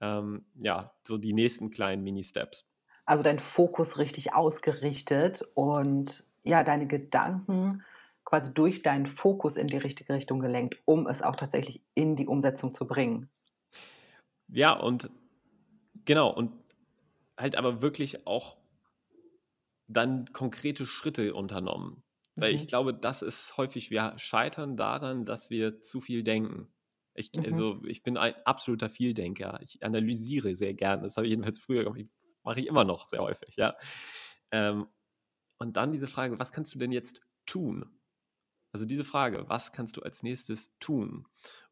ähm, 0.00 0.46
ja 0.54 0.92
so 1.06 1.16
die 1.16 1.32
nächsten 1.32 1.70
kleinen 1.70 2.02
Mini-Steps. 2.02 2.68
Also 3.06 3.22
dein 3.22 3.38
Fokus 3.38 3.98
richtig 3.98 4.34
ausgerichtet 4.34 5.44
und 5.54 6.24
ja, 6.46 6.62
deine 6.64 6.86
Gedanken 6.86 7.84
quasi 8.24 8.52
durch 8.54 8.82
deinen 8.82 9.06
Fokus 9.06 9.56
in 9.56 9.68
die 9.68 9.76
richtige 9.78 10.14
Richtung 10.14 10.40
gelenkt, 10.40 10.76
um 10.84 11.06
es 11.06 11.22
auch 11.22 11.36
tatsächlich 11.36 11.84
in 11.94 12.16
die 12.16 12.26
Umsetzung 12.26 12.74
zu 12.74 12.86
bringen. 12.86 13.30
Ja, 14.48 14.72
und 14.72 15.10
genau, 16.04 16.30
und 16.32 16.52
halt 17.38 17.56
aber 17.56 17.82
wirklich 17.82 18.26
auch 18.26 18.58
dann 19.88 20.26
konkrete 20.32 20.86
Schritte 20.86 21.34
unternommen. 21.34 22.02
Weil 22.38 22.54
ich 22.54 22.66
Mhm. 22.66 22.68
glaube, 22.68 22.92
das 22.94 23.22
ist 23.22 23.56
häufig, 23.56 23.90
wir 23.90 24.14
scheitern 24.18 24.76
daran, 24.76 25.24
dass 25.24 25.50
wir 25.50 25.80
zu 25.80 26.00
viel 26.00 26.22
denken. 26.22 26.72
Ich, 27.14 27.30
Mhm. 27.34 27.40
also, 27.44 27.82
ich 27.86 28.02
bin 28.02 28.18
ein 28.18 28.34
absoluter 28.44 28.90
Vieldenker. 28.90 29.58
Ich 29.62 29.82
analysiere 29.82 30.54
sehr 30.54 30.74
gerne. 30.74 31.02
Das 31.02 31.16
habe 31.16 31.26
ich 31.26 31.30
jedenfalls 31.30 31.58
früher 31.58 31.84
gemacht. 31.84 32.00
Mache 32.42 32.60
ich 32.60 32.66
immer 32.66 32.84
noch 32.84 33.08
sehr 33.08 33.20
häufig, 33.22 33.56
ja. 33.56 33.74
Ähm, 34.50 34.86
und 35.58 35.76
dann 35.76 35.92
diese 35.92 36.08
Frage, 36.08 36.38
was 36.38 36.52
kannst 36.52 36.74
du 36.74 36.78
denn 36.78 36.92
jetzt 36.92 37.20
tun? 37.46 37.98
Also 38.72 38.86
diese 38.86 39.04
Frage, 39.04 39.48
was 39.48 39.72
kannst 39.72 39.96
du 39.96 40.02
als 40.02 40.22
nächstes 40.22 40.76
tun? 40.78 41.26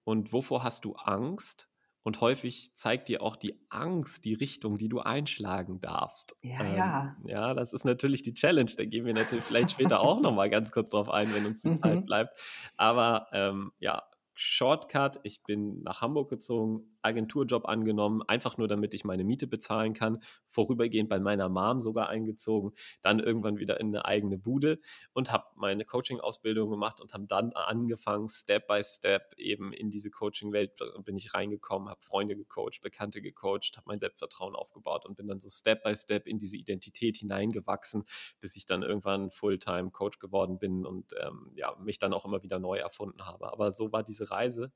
Und 0.04 0.32
wovor 0.32 0.62
hast 0.64 0.84
du 0.84 0.94
Angst? 0.94 1.68
Und 2.02 2.20
häufig 2.20 2.74
zeigt 2.74 3.08
dir 3.08 3.22
auch 3.22 3.36
die 3.36 3.66
Angst 3.70 4.24
die 4.26 4.34
Richtung, 4.34 4.76
die 4.78 4.88
du 4.88 5.00
einschlagen 5.00 5.80
darfst. 5.80 6.36
Ja, 6.42 6.62
Ähm, 6.62 6.76
ja. 6.76 7.16
ja, 7.24 7.54
das 7.54 7.72
ist 7.72 7.84
natürlich 7.84 8.22
die 8.22 8.34
Challenge. 8.34 8.70
Da 8.76 8.84
gehen 8.84 9.06
wir 9.06 9.14
natürlich 9.14 9.44
vielleicht 9.46 9.70
später 9.72 10.00
auch 10.00 10.20
nochmal 10.20 10.50
ganz 10.50 10.70
kurz 10.72 10.90
drauf 10.90 11.08
ein, 11.08 11.32
wenn 11.32 11.46
uns 11.46 11.62
die 11.62 11.72
Zeit 11.72 12.04
Mhm. 12.04 12.06
bleibt. 12.06 12.38
Aber 12.76 13.28
ähm, 13.32 13.72
ja, 13.78 14.02
Shortcut, 14.34 15.20
ich 15.22 15.44
bin 15.44 15.82
nach 15.82 16.02
Hamburg 16.02 16.28
gezogen, 16.28 16.93
Agenturjob 17.04 17.66
angenommen, 17.66 18.22
einfach 18.26 18.58
nur 18.58 18.68
damit 18.68 18.94
ich 18.94 19.04
meine 19.04 19.24
Miete 19.24 19.46
bezahlen 19.46 19.94
kann, 19.94 20.22
vorübergehend 20.46 21.08
bei 21.08 21.18
meiner 21.18 21.48
Mom 21.48 21.80
sogar 21.80 22.08
eingezogen, 22.08 22.72
dann 23.02 23.20
irgendwann 23.20 23.58
wieder 23.58 23.80
in 23.80 23.88
eine 23.88 24.04
eigene 24.04 24.38
Bude 24.38 24.80
und 25.12 25.30
habe 25.32 25.44
meine 25.56 25.84
Coaching-Ausbildung 25.84 26.70
gemacht 26.70 27.00
und 27.00 27.12
habe 27.12 27.26
dann 27.26 27.52
angefangen, 27.52 28.28
Step 28.28 28.66
by 28.66 28.82
Step 28.82 29.34
eben 29.36 29.72
in 29.72 29.90
diese 29.90 30.10
Coaching-Welt 30.10 30.80
äh, 30.80 31.02
bin 31.02 31.16
ich 31.16 31.34
reingekommen, 31.34 31.88
habe 31.88 32.02
Freunde 32.02 32.36
gecoacht, 32.36 32.80
Bekannte 32.82 33.20
gecoacht, 33.20 33.76
habe 33.76 33.84
mein 33.86 33.98
Selbstvertrauen 33.98 34.54
aufgebaut 34.54 35.06
und 35.06 35.16
bin 35.16 35.26
dann 35.26 35.40
so 35.40 35.48
Step 35.48 35.82
by 35.82 35.94
Step 35.94 36.26
in 36.26 36.38
diese 36.38 36.56
Identität 36.56 37.16
hineingewachsen, 37.16 38.04
bis 38.40 38.56
ich 38.56 38.66
dann 38.66 38.82
irgendwann 38.82 39.30
Fulltime-Coach 39.30 40.18
geworden 40.18 40.58
bin 40.58 40.86
und 40.86 41.12
ähm, 41.20 41.52
ja, 41.54 41.76
mich 41.76 41.98
dann 41.98 42.12
auch 42.12 42.24
immer 42.24 42.42
wieder 42.42 42.58
neu 42.58 42.78
erfunden 42.78 43.26
habe. 43.26 43.52
Aber 43.52 43.70
so 43.70 43.92
war 43.92 44.02
diese 44.02 44.30
Reise 44.30 44.72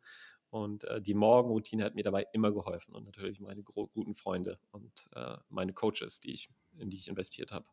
und 0.51 0.85
äh, 0.85 1.01
die 1.01 1.15
Morgenroutine 1.15 1.85
hat 1.85 1.95
mir 1.95 2.05
dabei 2.05 2.27
immer 2.33 2.53
geholfen 2.53 2.95
und 2.95 3.05
natürlich 3.05 3.41
meine 3.41 3.63
guten 3.63 4.15
Freunde 4.15 4.59
und 4.71 5.09
äh, 5.15 5.37
meine 5.49 5.73
Coaches, 5.73 6.21
die 6.21 6.33
ich, 6.33 6.49
in 6.79 6.91
die 6.91 6.97
ich 6.97 7.09
investiert 7.09 7.53
habe. 7.53 7.67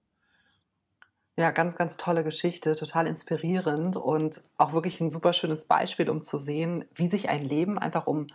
Ja, 1.37 1.51
ganz, 1.51 1.75
ganz 1.75 1.97
tolle 1.97 2.23
Geschichte, 2.23 2.77
total 2.77 3.07
inspirierend 3.07 3.97
und 3.97 4.41
auch 4.57 4.71
wirklich 4.71 5.01
ein 5.01 5.11
super 5.11 5.33
schönes 5.33 5.65
Beispiel, 5.65 6.09
um 6.09 6.21
zu 6.21 6.37
sehen, 6.37 6.85
wie 6.93 7.07
sich 7.07 7.27
ein 7.27 7.43
Leben 7.43 7.77
einfach 7.77 8.07
um 8.07 8.27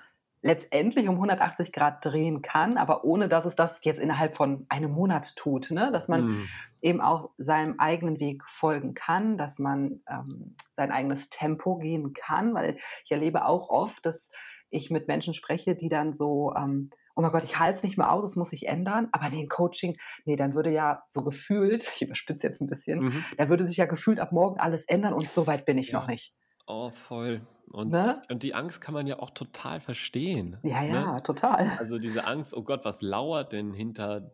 letztendlich 0.43 1.09
um 1.09 1.19
180 1.19 1.73
Grad 1.73 2.05
drehen 2.05 2.43
kann, 2.43 2.79
aber 2.79 3.05
ohne 3.05 3.29
dass 3.29 3.45
es 3.45 3.57
das 3.57 3.81
jetzt 3.85 4.01
innerhalb 4.01 4.37
von 4.37 4.67
einem 4.69 4.91
Monat 4.93 5.37
tut, 5.37 5.71
ne? 5.71 5.91
Dass 5.93 6.09
man 6.09 6.27
Mm. 6.27 6.51
eben 6.81 7.01
auch 7.01 7.31
seinem 7.39 7.79
eigenen 7.79 8.21
Weg 8.21 8.43
folgen 8.49 8.95
kann, 8.95 9.37
dass 9.37 9.59
man 9.59 10.03
ähm, 10.09 10.57
sein 10.77 10.93
eigenes 10.93 11.29
Tempo 11.31 11.77
gehen 11.79 12.15
kann, 12.15 12.55
weil 12.55 12.79
ich 13.05 13.11
erlebe 13.13 13.45
auch 13.45 13.69
oft, 13.69 14.05
dass 14.07 14.31
ich 14.71 14.91
mit 14.91 15.09
Menschen 15.09 15.35
spreche, 15.35 15.75
die 15.75 15.89
dann 15.89 16.15
so, 16.15 16.55
ähm, 16.57 16.91
oh 17.17 17.23
mein 17.23 17.33
Gott, 17.33 17.45
ich 17.45 17.59
halte 17.59 17.77
es 17.79 17.83
nicht 17.83 17.99
mehr 17.99 18.11
aus, 18.13 18.25
es 18.31 18.37
muss 18.37 18.51
sich 18.51 18.67
ändern, 18.67 19.09
aber 19.13 19.29
nee, 19.29 19.43
ein 19.43 19.49
Coaching, 19.49 19.97
nee, 20.25 20.37
dann 20.37 20.55
würde 20.55 20.71
ja 20.71 21.03
so 21.11 21.23
gefühlt, 21.23 21.83
ich 21.97 22.03
überspitze 22.03 22.47
jetzt 22.47 22.61
ein 22.63 22.67
bisschen, 22.69 23.05
Mhm. 23.05 23.25
da 23.37 23.49
würde 23.49 23.65
sich 23.65 23.77
ja 23.77 23.87
gefühlt 23.87 24.21
ab 24.21 24.33
morgen 24.33 24.59
alles 24.61 24.85
ändern 24.87 25.13
und 25.13 25.35
so 25.35 25.47
weit 25.47 25.65
bin 25.67 25.77
ich 25.79 25.93
noch 25.93 26.07
Ja. 26.07 26.07
nicht. 26.07 26.35
Oh, 26.71 26.91
voll. 26.91 27.41
Und, 27.73 27.91
Ne? 27.91 28.23
und 28.29 28.43
die 28.43 28.55
Angst 28.55 28.81
kann 28.81 28.95
man 28.95 29.07
ja 29.07 29.19
auch 29.19 29.31
total 29.31 29.81
verstehen. 29.81 30.59
Ja, 30.63 30.83
Ne? 30.83 30.89
ja, 30.89 31.21
total. 31.21 31.71
Also 31.79 31.99
diese 31.99 32.25
Angst, 32.25 32.55
oh 32.55 32.63
Gott, 32.63 32.85
was 32.85 33.03
lauert 33.03 33.53
denn 33.53 33.73
hinter 33.73 34.33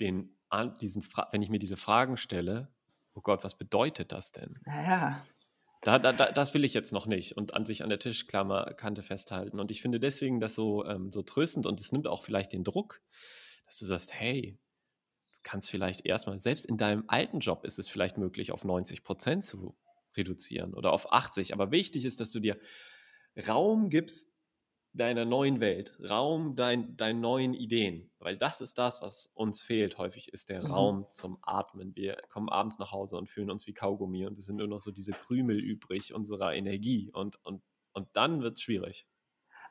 den, 0.00 0.36
diesen, 0.80 1.02
Fra 1.02 1.28
wenn 1.32 1.42
ich 1.42 1.48
mir 1.48 1.58
diese 1.58 1.76
Fragen 1.76 2.16
stelle, 2.16 2.68
oh 3.14 3.20
Gott, 3.20 3.44
was 3.44 3.56
bedeutet 3.56 4.12
das 4.12 4.32
denn? 4.32 4.58
Ja, 4.66 4.82
ja. 4.82 5.26
Da, 5.82 5.98
da, 6.00 6.12
das 6.12 6.54
will 6.54 6.64
ich 6.64 6.74
jetzt 6.74 6.92
noch 6.92 7.06
nicht 7.06 7.36
und 7.36 7.54
an 7.54 7.64
sich 7.64 7.82
an 7.84 7.88
der 7.88 7.98
Tischklammerkante 8.00 9.02
festhalten. 9.02 9.60
Und 9.60 9.70
ich 9.70 9.82
finde 9.82 10.00
deswegen 10.00 10.40
das 10.40 10.54
so, 10.56 10.84
ähm, 10.84 11.12
so 11.12 11.22
tröstend 11.22 11.66
und 11.66 11.78
es 11.78 11.92
nimmt 11.92 12.08
auch 12.08 12.24
vielleicht 12.24 12.52
den 12.52 12.64
Druck, 12.64 13.00
dass 13.66 13.78
du 13.78 13.84
sagst, 13.86 14.12
hey, 14.12 14.58
du 15.32 15.38
kannst 15.44 15.70
vielleicht 15.70 16.04
erstmal, 16.04 16.40
selbst 16.40 16.66
in 16.66 16.76
deinem 16.76 17.04
alten 17.06 17.38
Job 17.38 17.64
ist 17.64 17.78
es 17.78 17.88
vielleicht 17.88 18.18
möglich, 18.18 18.50
auf 18.50 18.64
90 18.64 19.04
Prozent 19.04 19.44
zu 19.44 19.76
reduzieren 20.16 20.74
oder 20.74 20.92
auf 20.92 21.12
80. 21.12 21.52
Aber 21.52 21.70
wichtig 21.70 22.04
ist, 22.04 22.20
dass 22.20 22.30
du 22.30 22.40
dir 22.40 22.58
Raum 23.48 23.90
gibst 23.90 24.32
deiner 24.92 25.26
neuen 25.26 25.60
Welt, 25.60 25.98
Raum 26.08 26.56
dein, 26.56 26.96
deinen 26.96 27.20
neuen 27.20 27.52
Ideen, 27.54 28.10
weil 28.18 28.38
das 28.38 28.60
ist 28.62 28.78
das, 28.78 29.02
was 29.02 29.26
uns 29.34 29.60
fehlt 29.60 29.98
häufig, 29.98 30.32
ist 30.32 30.48
der 30.48 30.62
Mhm. 30.62 30.70
Raum 30.70 31.06
zum 31.10 31.38
Atmen. 31.42 31.94
Wir 31.94 32.16
kommen 32.30 32.48
abends 32.48 32.78
nach 32.78 32.92
Hause 32.92 33.16
und 33.18 33.28
fühlen 33.28 33.50
uns 33.50 33.66
wie 33.66 33.74
Kaugummi 33.74 34.26
und 34.26 34.38
es 34.38 34.46
sind 34.46 34.56
nur 34.56 34.68
noch 34.68 34.80
so 34.80 34.90
diese 34.90 35.12
Krümel 35.12 35.58
übrig 35.58 36.14
unserer 36.14 36.54
Energie 36.54 37.10
und, 37.12 37.36
und, 37.44 37.62
und 37.92 38.08
dann 38.14 38.40
wird 38.42 38.54
es 38.54 38.62
schwierig. 38.62 39.06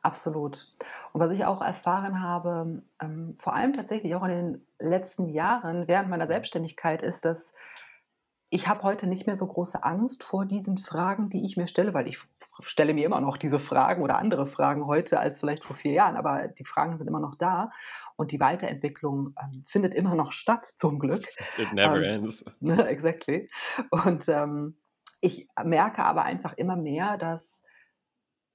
Absolut. 0.02 0.72
Und 1.14 1.22
was 1.22 1.32
ich 1.32 1.46
auch 1.46 1.62
erfahren 1.62 2.22
habe, 2.22 2.84
ähm, 3.02 3.38
vor 3.40 3.56
allem 3.56 3.74
tatsächlich 3.74 4.14
auch 4.14 4.24
in 4.24 4.30
den 4.30 4.68
letzten 4.80 5.30
Jahren 5.30 5.88
während 5.88 6.10
meiner. 6.10 6.28
Selbstständigkeit, 6.28 7.02
ist, 7.02 7.26
dass 7.26 7.54
ich 8.56 8.70
habe 8.70 8.84
heute 8.84 9.06
nicht 9.06 9.28
mehr 9.28 9.36
so 9.36 9.46
große 9.46 9.84
Angst 9.84 10.24
vor 10.24 10.46
diesen 10.46 10.78
Fragen, 10.78 11.30
die 11.30 11.44
ich 11.44 11.58
mir 11.58 11.68
stelle, 11.68 11.94
weil 11.94 12.08
ich 12.08 12.20
stelle 12.62 12.94
mir 12.94 13.06
immer 13.06 13.20
noch 13.20 13.36
diese 13.36 13.60
Fragen 13.60 14.02
oder 14.02 14.18
andere 14.18 14.46
Fragen 14.46 14.86
heute 14.86 15.20
als 15.20 15.42
vielleicht 15.42 15.66
vor 15.66 15.76
vier 15.76 15.92
Jahren, 15.92 16.16
aber 16.16 16.48
die 16.48 16.64
Fragen 16.64 16.98
sind 16.98 17.08
immer 17.08 17.20
noch 17.20 17.36
da 17.36 17.70
und 18.16 18.32
die 18.32 18.40
Weiterentwicklung 18.40 19.36
ähm, 19.44 19.66
findet 19.68 19.94
immer 19.94 20.16
noch 20.16 20.32
statt, 20.32 20.64
zum 20.64 21.00
Glück. 21.00 21.20
It 21.58 21.74
never 21.74 21.98
Ähm, 21.98 22.04
ends. 22.04 22.46
Ne, 22.62 22.88
exactly. 22.88 23.50
Und 23.92 24.30
ähm, 24.30 24.78
ich 25.20 25.50
merke 25.62 26.06
aber 26.06 26.24
einfach 26.24 26.54
immer 26.54 26.78
mehr, 26.78 27.18
dass 27.18 27.62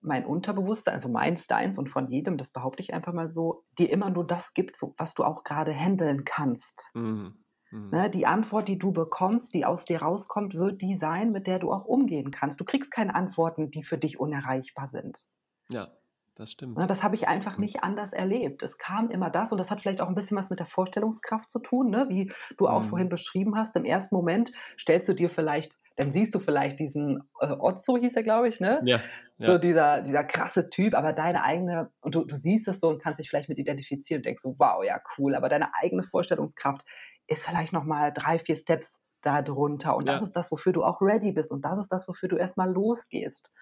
mein 0.00 0.24
Unterbewusstsein, 0.24 0.94
also 0.94 1.10
meins, 1.10 1.46
deins 1.46 1.76
und 1.76 1.90
von 1.90 2.08
jedem, 2.08 2.38
das 2.38 2.52
behaupte 2.52 2.82
ich 2.82 2.94
einfach 2.94 3.12
mal 3.12 3.28
so, 3.28 3.64
dir 3.78 3.90
immer 3.90 4.08
nur 4.08 4.26
das 4.26 4.54
gibt, 4.54 4.78
was 4.96 5.12
du 5.12 5.24
auch 5.24 5.44
gerade 5.44 5.74
handeln 5.74 6.24
kannst. 6.24 6.90
Mhm. 6.94 7.44
Mhm. 7.70 7.90
Ne, 7.90 8.10
die 8.10 8.26
Antwort, 8.26 8.68
die 8.68 8.78
du 8.78 8.92
bekommst, 8.92 9.54
die 9.54 9.64
aus 9.64 9.84
dir 9.84 10.02
rauskommt, 10.02 10.54
wird 10.54 10.82
die 10.82 10.96
sein, 10.96 11.32
mit 11.32 11.46
der 11.46 11.58
du 11.58 11.72
auch 11.72 11.84
umgehen 11.84 12.30
kannst. 12.30 12.60
Du 12.60 12.64
kriegst 12.64 12.90
keine 12.90 13.14
Antworten, 13.14 13.70
die 13.70 13.82
für 13.82 13.98
dich 13.98 14.18
unerreichbar 14.18 14.88
sind. 14.88 15.24
Ja, 15.70 15.88
das 16.34 16.52
stimmt. 16.52 16.78
Ne, 16.78 16.86
das 16.86 17.02
habe 17.02 17.14
ich 17.14 17.28
einfach 17.28 17.56
mhm. 17.56 17.62
nicht 17.62 17.82
anders 17.84 18.12
erlebt. 18.12 18.62
Es 18.62 18.78
kam 18.78 19.10
immer 19.10 19.30
das 19.30 19.52
und 19.52 19.58
das 19.58 19.70
hat 19.70 19.80
vielleicht 19.80 20.00
auch 20.00 20.08
ein 20.08 20.14
bisschen 20.14 20.36
was 20.36 20.50
mit 20.50 20.58
der 20.58 20.66
Vorstellungskraft 20.66 21.48
zu 21.48 21.58
tun, 21.58 21.90
ne? 21.90 22.06
wie 22.08 22.32
du 22.56 22.66
auch 22.66 22.82
mhm. 22.82 22.88
vorhin 22.88 23.08
beschrieben 23.08 23.56
hast. 23.56 23.76
Im 23.76 23.84
ersten 23.84 24.14
Moment 24.14 24.52
stellst 24.78 25.08
du 25.08 25.14
dir 25.14 25.28
vielleicht, 25.28 25.76
dann 25.96 26.12
siehst 26.12 26.34
du 26.34 26.38
vielleicht 26.38 26.80
diesen 26.80 27.22
äh, 27.40 27.52
Otzo, 27.52 27.96
hieß 27.98 28.16
er, 28.16 28.22
glaube 28.22 28.48
ich, 28.48 28.58
ne? 28.58 28.80
Ja. 28.84 29.00
Ja. 29.40 29.46
So 29.46 29.58
dieser, 29.58 30.02
dieser 30.02 30.22
krasse 30.22 30.68
Typ, 30.68 30.94
aber 30.94 31.14
deine 31.14 31.42
eigene, 31.42 31.90
und 32.02 32.14
du, 32.14 32.26
du 32.26 32.36
siehst 32.36 32.68
es 32.68 32.78
so 32.78 32.88
und 32.88 33.00
kannst 33.00 33.18
dich 33.18 33.30
vielleicht 33.30 33.48
mit 33.48 33.58
identifizieren 33.58 34.18
und 34.18 34.26
denkst 34.26 34.42
so, 34.42 34.54
wow, 34.58 34.84
ja, 34.84 35.00
cool, 35.16 35.34
aber 35.34 35.48
deine 35.48 35.74
eigene 35.74 36.02
Vorstellungskraft 36.02 36.84
ist 37.30 37.44
vielleicht 37.44 37.72
nochmal 37.72 38.12
drei, 38.12 38.38
vier 38.38 38.56
Steps 38.56 39.00
da 39.22 39.40
drunter. 39.42 39.96
Und 39.96 40.06
ja. 40.06 40.14
das 40.14 40.22
ist 40.22 40.36
das, 40.36 40.50
wofür 40.50 40.72
du 40.72 40.82
auch 40.84 41.00
ready 41.00 41.32
bist. 41.32 41.52
Und 41.52 41.64
das 41.64 41.78
ist 41.78 41.92
das, 41.92 42.08
wofür 42.08 42.28
du 42.28 42.36
erstmal 42.36 42.70
losgehst. 42.70 43.52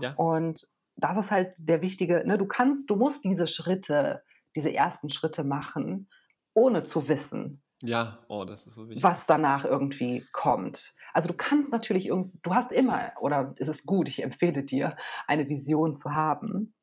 Ja. 0.00 0.14
Und 0.14 0.66
das 0.96 1.16
ist 1.16 1.30
halt 1.30 1.54
der 1.58 1.82
wichtige, 1.82 2.22
ne, 2.26 2.38
du 2.38 2.46
kannst, 2.46 2.88
du 2.90 2.96
musst 2.96 3.24
diese 3.24 3.46
Schritte, 3.46 4.22
diese 4.56 4.72
ersten 4.72 5.10
Schritte 5.10 5.44
machen, 5.44 6.08
ohne 6.54 6.84
zu 6.84 7.08
wissen. 7.08 7.62
Ja, 7.82 8.18
oh, 8.28 8.44
das 8.44 8.66
ist 8.66 8.74
so 8.74 8.88
wichtig. 8.88 9.02
Was 9.02 9.26
danach 9.26 9.64
irgendwie 9.64 10.26
kommt. 10.32 10.94
Also 11.14 11.28
du 11.28 11.34
kannst 11.34 11.72
natürlich, 11.72 12.08
du 12.08 12.54
hast 12.54 12.72
immer, 12.72 13.12
oder 13.20 13.54
es 13.58 13.68
ist 13.68 13.86
gut, 13.86 14.08
ich 14.08 14.22
empfehle 14.22 14.62
dir, 14.62 14.96
eine 15.26 15.48
Vision 15.48 15.94
zu 15.94 16.14
haben. 16.14 16.74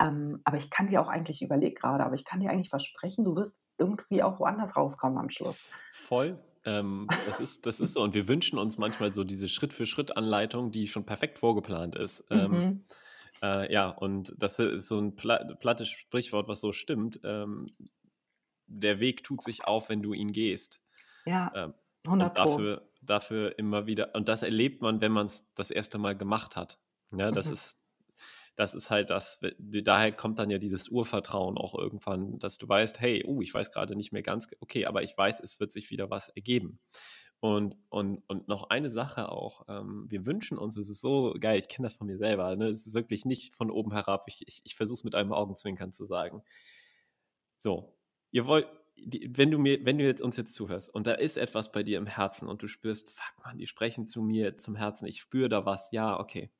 Ähm, 0.00 0.40
aber 0.44 0.56
ich 0.56 0.70
kann 0.70 0.86
dir 0.86 1.00
auch 1.00 1.08
eigentlich, 1.08 1.42
überleg 1.42 1.78
gerade, 1.78 2.04
aber 2.04 2.14
ich 2.14 2.24
kann 2.24 2.38
dir 2.40 2.50
eigentlich 2.50 2.70
versprechen, 2.70 3.24
du 3.24 3.34
wirst 3.34 3.58
irgendwie 3.78 4.22
auch 4.22 4.38
woanders 4.40 4.76
rauskommen 4.76 5.18
am 5.18 5.30
Schluss. 5.30 5.58
Voll. 5.92 6.38
Ähm, 6.64 7.08
das, 7.26 7.40
ist, 7.40 7.66
das 7.66 7.80
ist 7.80 7.94
so. 7.94 8.02
Und 8.02 8.14
wir 8.14 8.28
wünschen 8.28 8.58
uns 8.58 8.78
manchmal 8.78 9.10
so 9.10 9.24
diese 9.24 9.48
Schritt-für-Schritt-Anleitung, 9.48 10.70
die 10.70 10.86
schon 10.86 11.04
perfekt 11.04 11.38
vorgeplant 11.38 11.94
ist. 11.96 12.24
Ähm, 12.30 12.50
mhm. 12.50 12.84
äh, 13.42 13.72
ja, 13.72 13.88
und 13.88 14.34
das 14.36 14.58
ist 14.58 14.88
so 14.88 14.98
ein 14.98 15.16
plattes 15.16 15.88
Sprichwort, 15.88 16.48
was 16.48 16.60
so 16.60 16.72
stimmt. 16.72 17.20
Ähm, 17.24 17.70
der 18.66 19.00
Weg 19.00 19.24
tut 19.24 19.42
sich 19.42 19.64
auf, 19.64 19.88
wenn 19.88 20.02
du 20.02 20.12
ihn 20.12 20.32
gehst. 20.32 20.82
Ja, 21.24 21.48
100 21.48 21.66
ähm, 22.04 22.12
und 22.12 22.38
dafür, 22.38 22.88
dafür 23.02 23.58
immer 23.58 23.86
wieder, 23.86 24.14
und 24.14 24.28
das 24.28 24.42
erlebt 24.42 24.82
man, 24.82 25.00
wenn 25.00 25.12
man 25.12 25.26
es 25.26 25.46
das 25.54 25.70
erste 25.70 25.98
Mal 25.98 26.16
gemacht 26.16 26.56
hat. 26.56 26.78
Ja, 27.12 27.30
das 27.30 27.46
mhm. 27.46 27.52
ist 27.54 27.78
das 28.58 28.74
ist 28.74 28.90
halt 28.90 29.10
das, 29.10 29.38
daher 29.60 30.10
kommt 30.10 30.40
dann 30.40 30.50
ja 30.50 30.58
dieses 30.58 30.88
Urvertrauen 30.88 31.56
auch 31.56 31.76
irgendwann, 31.76 32.40
dass 32.40 32.58
du 32.58 32.68
weißt, 32.68 32.98
hey, 32.98 33.24
uh, 33.24 33.40
ich 33.40 33.54
weiß 33.54 33.70
gerade 33.70 33.94
nicht 33.94 34.12
mehr 34.12 34.22
ganz, 34.22 34.48
okay, 34.58 34.84
aber 34.84 35.04
ich 35.04 35.16
weiß, 35.16 35.38
es 35.38 35.60
wird 35.60 35.70
sich 35.70 35.90
wieder 35.90 36.10
was 36.10 36.28
ergeben. 36.30 36.80
Und, 37.38 37.76
und, 37.88 38.24
und 38.26 38.48
noch 38.48 38.68
eine 38.70 38.90
Sache 38.90 39.30
auch, 39.30 39.62
ähm, 39.68 40.06
wir 40.08 40.26
wünschen 40.26 40.58
uns, 40.58 40.76
es 40.76 40.88
ist 40.88 41.00
so 41.00 41.36
geil, 41.38 41.60
ich 41.60 41.68
kenne 41.68 41.86
das 41.86 41.94
von 41.94 42.08
mir 42.08 42.18
selber, 42.18 42.56
ne? 42.56 42.66
es 42.66 42.84
ist 42.84 42.94
wirklich 42.94 43.24
nicht 43.24 43.54
von 43.54 43.70
oben 43.70 43.92
herab, 43.92 44.24
ich, 44.26 44.42
ich, 44.48 44.60
ich 44.64 44.74
versuche 44.74 44.96
es 44.96 45.04
mit 45.04 45.14
einem 45.14 45.32
Augenzwinkern 45.32 45.92
zu 45.92 46.04
sagen. 46.04 46.42
So, 47.58 47.96
ihr 48.32 48.46
wollt, 48.46 48.66
die, 49.04 49.30
wenn 49.36 49.50
du 49.50 49.58
mir, 49.58 49.84
wenn 49.84 49.98
du 49.98 50.04
jetzt 50.04 50.20
uns 50.20 50.36
jetzt 50.36 50.54
zuhörst 50.54 50.94
und 50.94 51.06
da 51.06 51.12
ist 51.12 51.36
etwas 51.36 51.72
bei 51.72 51.82
dir 51.82 51.98
im 51.98 52.06
Herzen 52.06 52.48
und 52.48 52.62
du 52.62 52.68
spürst, 52.68 53.10
fuck 53.10 53.44
man, 53.44 53.58
die 53.58 53.66
sprechen 53.66 54.06
zu 54.06 54.22
mir 54.22 54.56
zum 54.56 54.74
Herzen, 54.76 55.06
ich 55.06 55.20
spüre 55.20 55.48
da 55.48 55.64
was, 55.64 55.90
ja, 55.92 56.18
okay. 56.18 56.50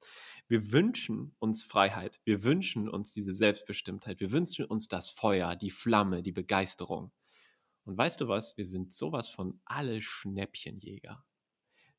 Wir 0.46 0.72
wünschen 0.72 1.34
uns 1.38 1.62
Freiheit. 1.62 2.20
Wir 2.24 2.42
wünschen 2.42 2.88
uns 2.88 3.12
diese 3.12 3.34
Selbstbestimmtheit. 3.34 4.18
Wir 4.20 4.32
wünschen 4.32 4.64
uns 4.64 4.88
das 4.88 5.10
Feuer, 5.10 5.56
die 5.56 5.70
Flamme, 5.70 6.22
die 6.22 6.32
Begeisterung. 6.32 7.12
Und 7.84 7.98
weißt 7.98 8.20
du 8.22 8.28
was? 8.28 8.56
Wir 8.56 8.64
sind 8.64 8.94
sowas 8.94 9.28
von 9.28 9.60
alle 9.66 10.00
Schnäppchenjäger. 10.00 11.24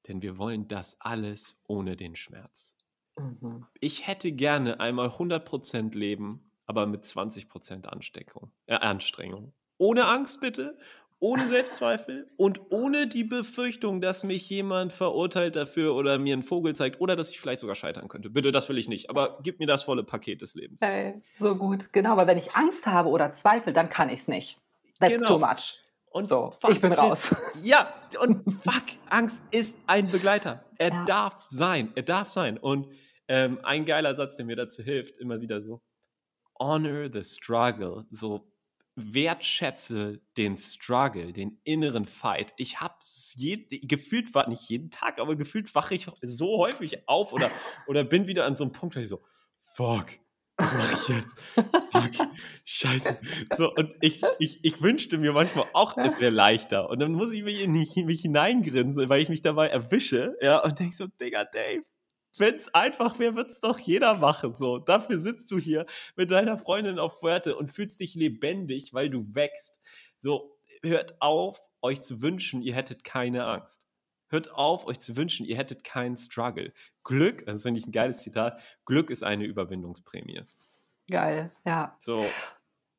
Denn 0.07 0.21
wir 0.21 0.37
wollen 0.37 0.67
das 0.67 0.99
alles 0.99 1.59
ohne 1.67 1.95
den 1.95 2.15
Schmerz. 2.15 2.75
Mhm. 3.17 3.67
Ich 3.79 4.07
hätte 4.07 4.31
gerne 4.31 4.79
einmal 4.79 5.09
100% 5.09 5.95
Leben, 5.95 6.51
aber 6.65 6.85
mit 6.85 7.03
20% 7.03 7.85
Ansteckung, 7.87 8.51
äh, 8.65 8.75
Anstrengung. 8.75 9.53
Ohne 9.79 10.05
Angst 10.05 10.39
bitte 10.39 10.77
ohne 11.19 11.47
Selbstzweifel 11.47 12.29
und 12.37 12.61
ohne 12.71 13.07
die 13.07 13.25
Befürchtung, 13.25 13.99
dass 13.99 14.23
mich 14.23 14.49
jemand 14.49 14.93
verurteilt 14.93 15.55
dafür 15.55 15.95
oder 15.95 16.17
mir 16.17 16.33
einen 16.33 16.43
Vogel 16.43 16.73
zeigt 16.75 17.01
oder 17.01 17.15
dass 17.15 17.31
ich 17.31 17.39
vielleicht 17.39 17.59
sogar 17.59 17.75
scheitern 17.75 18.07
könnte. 18.07 18.29
Bitte, 18.29 18.51
das 18.51 18.69
will 18.69 18.77
ich 18.77 18.87
nicht. 18.87 19.09
Aber 19.09 19.39
gib 19.43 19.59
mir 19.59 19.67
das 19.67 19.83
volle 19.83 20.03
Paket 20.03 20.41
des 20.41 20.55
Lebens. 20.55 20.79
Hey, 20.81 21.21
so 21.37 21.55
gut. 21.55 21.91
Genau, 21.91 22.15
weil 22.15 22.27
wenn 22.27 22.37
ich 22.37 22.55
Angst 22.55 22.85
habe 22.85 23.09
oder 23.09 23.33
Zweifel, 23.33 23.73
dann 23.73 23.89
kann 23.89 24.09
ich 24.09 24.21
es 24.21 24.27
nicht. 24.29 24.59
That's 24.99 25.15
genau. 25.15 25.27
too 25.27 25.39
much. 25.39 25.79
Und 26.11 26.27
so, 26.27 26.53
ich 26.69 26.81
bin 26.81 26.93
raus. 26.93 27.31
Ist, 27.31 27.35
ja, 27.63 27.93
und 28.23 28.43
fuck, 28.63 28.83
Angst 29.09 29.41
ist 29.51 29.77
ein 29.87 30.09
Begleiter. 30.09 30.63
Er 30.77 30.89
ja. 30.89 31.05
darf 31.05 31.45
sein. 31.45 31.91
Er 31.95 32.03
darf 32.03 32.29
sein. 32.29 32.57
Und 32.57 32.87
ähm, 33.27 33.59
ein 33.63 33.85
geiler 33.85 34.15
Satz, 34.15 34.37
der 34.37 34.45
mir 34.45 34.55
dazu 34.55 34.81
hilft, 34.81 35.19
immer 35.19 35.41
wieder 35.41 35.61
so: 35.61 35.81
Honor 36.57 37.09
the 37.11 37.23
struggle. 37.23 38.05
So, 38.09 38.49
wertschätze 39.13 40.21
den 40.37 40.57
Struggle, 40.57 41.33
den 41.33 41.59
inneren 41.63 42.05
Fight. 42.05 42.53
Ich 42.57 42.79
habe 42.79 42.95
gefühlt, 43.81 44.33
war 44.33 44.47
nicht 44.49 44.69
jeden 44.69 44.91
Tag, 44.91 45.19
aber 45.19 45.35
gefühlt 45.35 45.73
wache 45.75 45.95
ich 45.95 46.07
so 46.21 46.57
häufig 46.57 47.07
auf 47.07 47.33
oder, 47.33 47.49
oder 47.87 48.03
bin 48.03 48.27
wieder 48.27 48.45
an 48.45 48.55
so 48.55 48.63
einem 48.63 48.73
Punkt, 48.73 48.95
wo 48.95 48.99
ich 48.99 49.07
so, 49.07 49.21
fuck, 49.59 50.07
was 50.57 50.73
mache 50.75 50.93
ich 50.93 51.07
jetzt? 51.07 51.41
Fuck, 51.91 52.27
scheiße. 52.65 53.17
So, 53.55 53.73
und 53.73 53.93
ich, 54.01 54.21
ich, 54.39 54.59
ich 54.63 54.81
wünschte 54.81 55.17
mir 55.17 55.31
manchmal 55.31 55.67
auch, 55.73 55.97
es 55.97 56.19
wäre 56.19 56.31
leichter. 56.31 56.89
Und 56.89 56.99
dann 56.99 57.13
muss 57.13 57.31
ich 57.31 57.43
mich, 57.43 57.61
in 57.61 57.71
mich 57.71 58.21
hineingrinsen, 58.21 59.09
weil 59.09 59.21
ich 59.21 59.29
mich 59.29 59.41
dabei 59.41 59.67
erwische, 59.67 60.35
ja, 60.41 60.59
und 60.59 60.77
denke 60.79 60.95
so, 60.95 61.07
Digga, 61.07 61.45
Dave, 61.45 61.83
wenn 62.37 62.55
es 62.55 62.73
einfach 62.73 63.19
wäre, 63.19 63.35
wird 63.35 63.51
es 63.51 63.59
doch 63.59 63.79
jeder 63.79 64.15
machen. 64.15 64.53
So, 64.53 64.77
dafür 64.77 65.19
sitzt 65.19 65.51
du 65.51 65.57
hier 65.57 65.85
mit 66.15 66.31
deiner 66.31 66.57
Freundin 66.57 66.99
auf 66.99 67.19
Fuerte 67.19 67.55
und 67.55 67.71
fühlst 67.71 67.99
dich 67.99 68.15
lebendig, 68.15 68.93
weil 68.93 69.09
du 69.09 69.25
wächst. 69.33 69.79
So, 70.17 70.57
hört 70.83 71.21
auf, 71.21 71.59
euch 71.81 72.01
zu 72.01 72.21
wünschen, 72.21 72.61
ihr 72.61 72.75
hättet 72.75 73.03
keine 73.03 73.45
Angst. 73.45 73.87
Hört 74.27 74.53
auf, 74.53 74.85
euch 74.85 74.99
zu 74.99 75.17
wünschen, 75.17 75.45
ihr 75.45 75.57
hättet 75.57 75.83
keinen 75.83 76.15
Struggle. 76.15 76.71
Glück, 77.03 77.45
das 77.45 77.63
finde 77.63 77.79
ich 77.79 77.87
ein 77.87 77.91
geiles 77.91 78.19
Zitat, 78.19 78.61
Glück 78.85 79.09
ist 79.09 79.23
eine 79.23 79.45
Überwindungsprämie. 79.45 80.43
Geil, 81.09 81.51
ja. 81.65 81.95
So. 81.99 82.23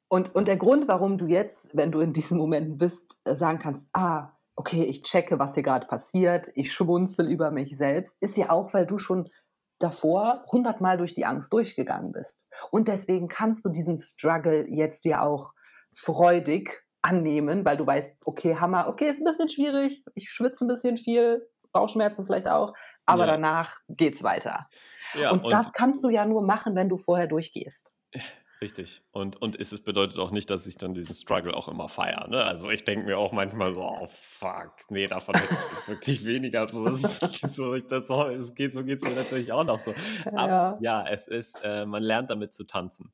Und, 0.08 0.34
und 0.34 0.48
der 0.48 0.56
Grund, 0.56 0.88
warum 0.88 1.18
du 1.18 1.26
jetzt, 1.26 1.68
wenn 1.72 1.92
du 1.92 2.00
in 2.00 2.12
diesen 2.12 2.36
Momenten 2.36 2.78
bist, 2.78 3.20
sagen 3.24 3.60
kannst, 3.60 3.88
ah, 3.92 4.32
okay, 4.56 4.84
ich 4.84 5.02
checke, 5.02 5.38
was 5.38 5.54
hier 5.54 5.62
gerade 5.62 5.86
passiert, 5.86 6.50
ich 6.54 6.72
schmunzel 6.72 7.30
über 7.30 7.50
mich 7.50 7.76
selbst, 7.76 8.16
ist 8.20 8.36
ja 8.36 8.50
auch, 8.50 8.74
weil 8.74 8.86
du 8.86 8.98
schon 8.98 9.30
davor 9.78 10.44
hundertmal 10.52 10.98
durch 10.98 11.14
die 11.14 11.24
Angst 11.24 11.52
durchgegangen 11.52 12.12
bist. 12.12 12.48
Und 12.70 12.88
deswegen 12.88 13.28
kannst 13.28 13.64
du 13.64 13.70
diesen 13.70 13.98
Struggle 13.98 14.66
jetzt 14.68 15.04
ja 15.04 15.22
auch 15.22 15.54
freudig 15.94 16.84
annehmen, 17.02 17.64
weil 17.64 17.78
du 17.78 17.86
weißt, 17.86 18.14
okay, 18.24 18.56
Hammer, 18.56 18.88
okay, 18.88 19.08
ist 19.08 19.20
ein 19.20 19.24
bisschen 19.24 19.48
schwierig, 19.48 20.04
ich 20.14 20.30
schwitze 20.30 20.64
ein 20.64 20.68
bisschen 20.68 20.98
viel, 20.98 21.48
Bauchschmerzen 21.72 22.26
vielleicht 22.26 22.48
auch, 22.48 22.74
aber 23.06 23.26
ja. 23.26 23.32
danach 23.32 23.78
geht's 23.88 24.22
weiter. 24.22 24.68
Ja, 25.14 25.30
und, 25.30 25.44
und 25.44 25.52
das 25.52 25.72
kannst 25.72 26.04
du 26.04 26.10
ja 26.10 26.26
nur 26.26 26.42
machen, 26.42 26.74
wenn 26.74 26.88
du 26.88 26.98
vorher 26.98 27.26
durchgehst. 27.26 27.94
Richtig. 28.60 29.02
Und, 29.12 29.40
und 29.40 29.58
es 29.58 29.78
bedeutet 29.80 30.18
auch 30.18 30.30
nicht, 30.30 30.50
dass 30.50 30.66
ich 30.66 30.76
dann 30.76 30.92
diesen 30.92 31.14
Struggle 31.14 31.54
auch 31.54 31.66
immer 31.68 31.88
feiere. 31.88 32.28
Ne? 32.28 32.44
Also 32.44 32.70
ich 32.70 32.84
denke 32.84 33.06
mir 33.06 33.16
auch 33.16 33.32
manchmal 33.32 33.74
so, 33.74 33.82
oh 33.82 34.06
fuck, 34.06 34.74
nee, 34.90 35.06
davon 35.06 35.34
hätte 35.36 35.54
ich 35.54 35.72
jetzt 35.72 35.88
wirklich 35.88 36.24
weniger. 36.26 36.68
So, 36.68 36.84
das 36.84 37.20
so, 37.54 37.74
ich, 37.74 37.86
das, 37.86 38.06
so, 38.06 38.26
es 38.26 38.54
geht, 38.54 38.74
so 38.74 38.84
geht 38.84 39.02
es 39.02 39.08
mir 39.08 39.14
natürlich 39.14 39.50
auch 39.50 39.64
noch 39.64 39.80
so. 39.80 39.94
Aber 40.26 40.78
ja, 40.78 40.78
ja 40.80 41.08
es 41.08 41.26
ist, 41.26 41.58
äh, 41.62 41.86
man 41.86 42.02
lernt 42.02 42.28
damit 42.28 42.52
zu 42.52 42.64
tanzen. 42.64 43.10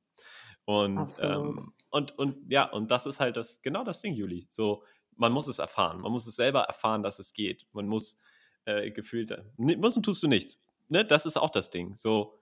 Und, 0.65 1.13
ähm, 1.21 1.73
und, 1.91 2.19
und 2.19 2.51
ja, 2.51 2.65
und 2.65 2.91
das 2.91 3.07
ist 3.07 3.21
halt 3.21 3.37
das, 3.37 3.63
genau 3.63 3.85
das 3.85 4.01
Ding, 4.01 4.15
Juli. 4.15 4.49
So, 4.51 4.83
man 5.15 5.31
muss 5.31 5.47
es 5.47 5.61
erfahren. 5.61 6.01
Man 6.01 6.11
muss 6.11 6.27
es 6.27 6.35
selber 6.35 6.63
erfahren, 6.63 7.05
dass 7.05 7.21
es 7.21 7.33
geht. 7.33 7.67
Man 7.73 7.87
muss 7.87 8.21
äh, 8.65 8.91
gefühlt, 8.91 9.33
müssen 9.57 10.03
tust 10.03 10.25
du 10.25 10.27
nichts. 10.27 10.61
Ne? 10.89 11.05
Das 11.05 11.25
ist 11.25 11.37
auch 11.37 11.51
das 11.51 11.71
Ding. 11.71 11.95
So, 11.95 12.37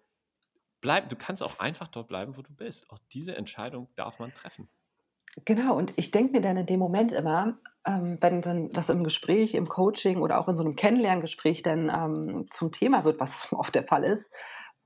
bleib, 0.85 1.09
du 1.09 1.16
kannst 1.16 1.43
auch 1.43 1.61
einfach 1.61 1.89
dort 1.89 2.09
bleiben, 2.09 2.37
wo 2.37 2.43
du 2.43 2.53
bist. 2.53 2.91
Auch 2.91 2.99
diese 3.11 3.35
Entscheidung 3.35 3.89
darf 3.95 4.18
man 4.18 4.35
treffen. 4.35 4.68
Genau, 5.47 5.74
und 5.74 5.95
ich 5.97 6.11
denke 6.11 6.32
mir 6.32 6.43
dann 6.43 6.59
in 6.59 6.66
dem 6.66 6.78
Moment 6.78 7.11
immer, 7.11 7.57
ähm, 7.87 8.18
wenn 8.20 8.43
dann 8.43 8.68
das 8.68 8.91
im 8.91 9.03
Gespräch, 9.03 9.55
im 9.55 9.66
Coaching 9.66 10.20
oder 10.20 10.39
auch 10.39 10.47
in 10.47 10.59
so 10.59 10.62
einem 10.62 10.76
Kennenlerngespräch 10.76 11.62
dann 11.62 11.89
ähm, 11.89 12.49
zum 12.51 12.70
Thema 12.70 13.03
wird, 13.05 13.18
was 13.18 13.49
oft 13.53 13.74
der 13.74 13.87
Fall 13.87 14.05
ist, 14.05 14.32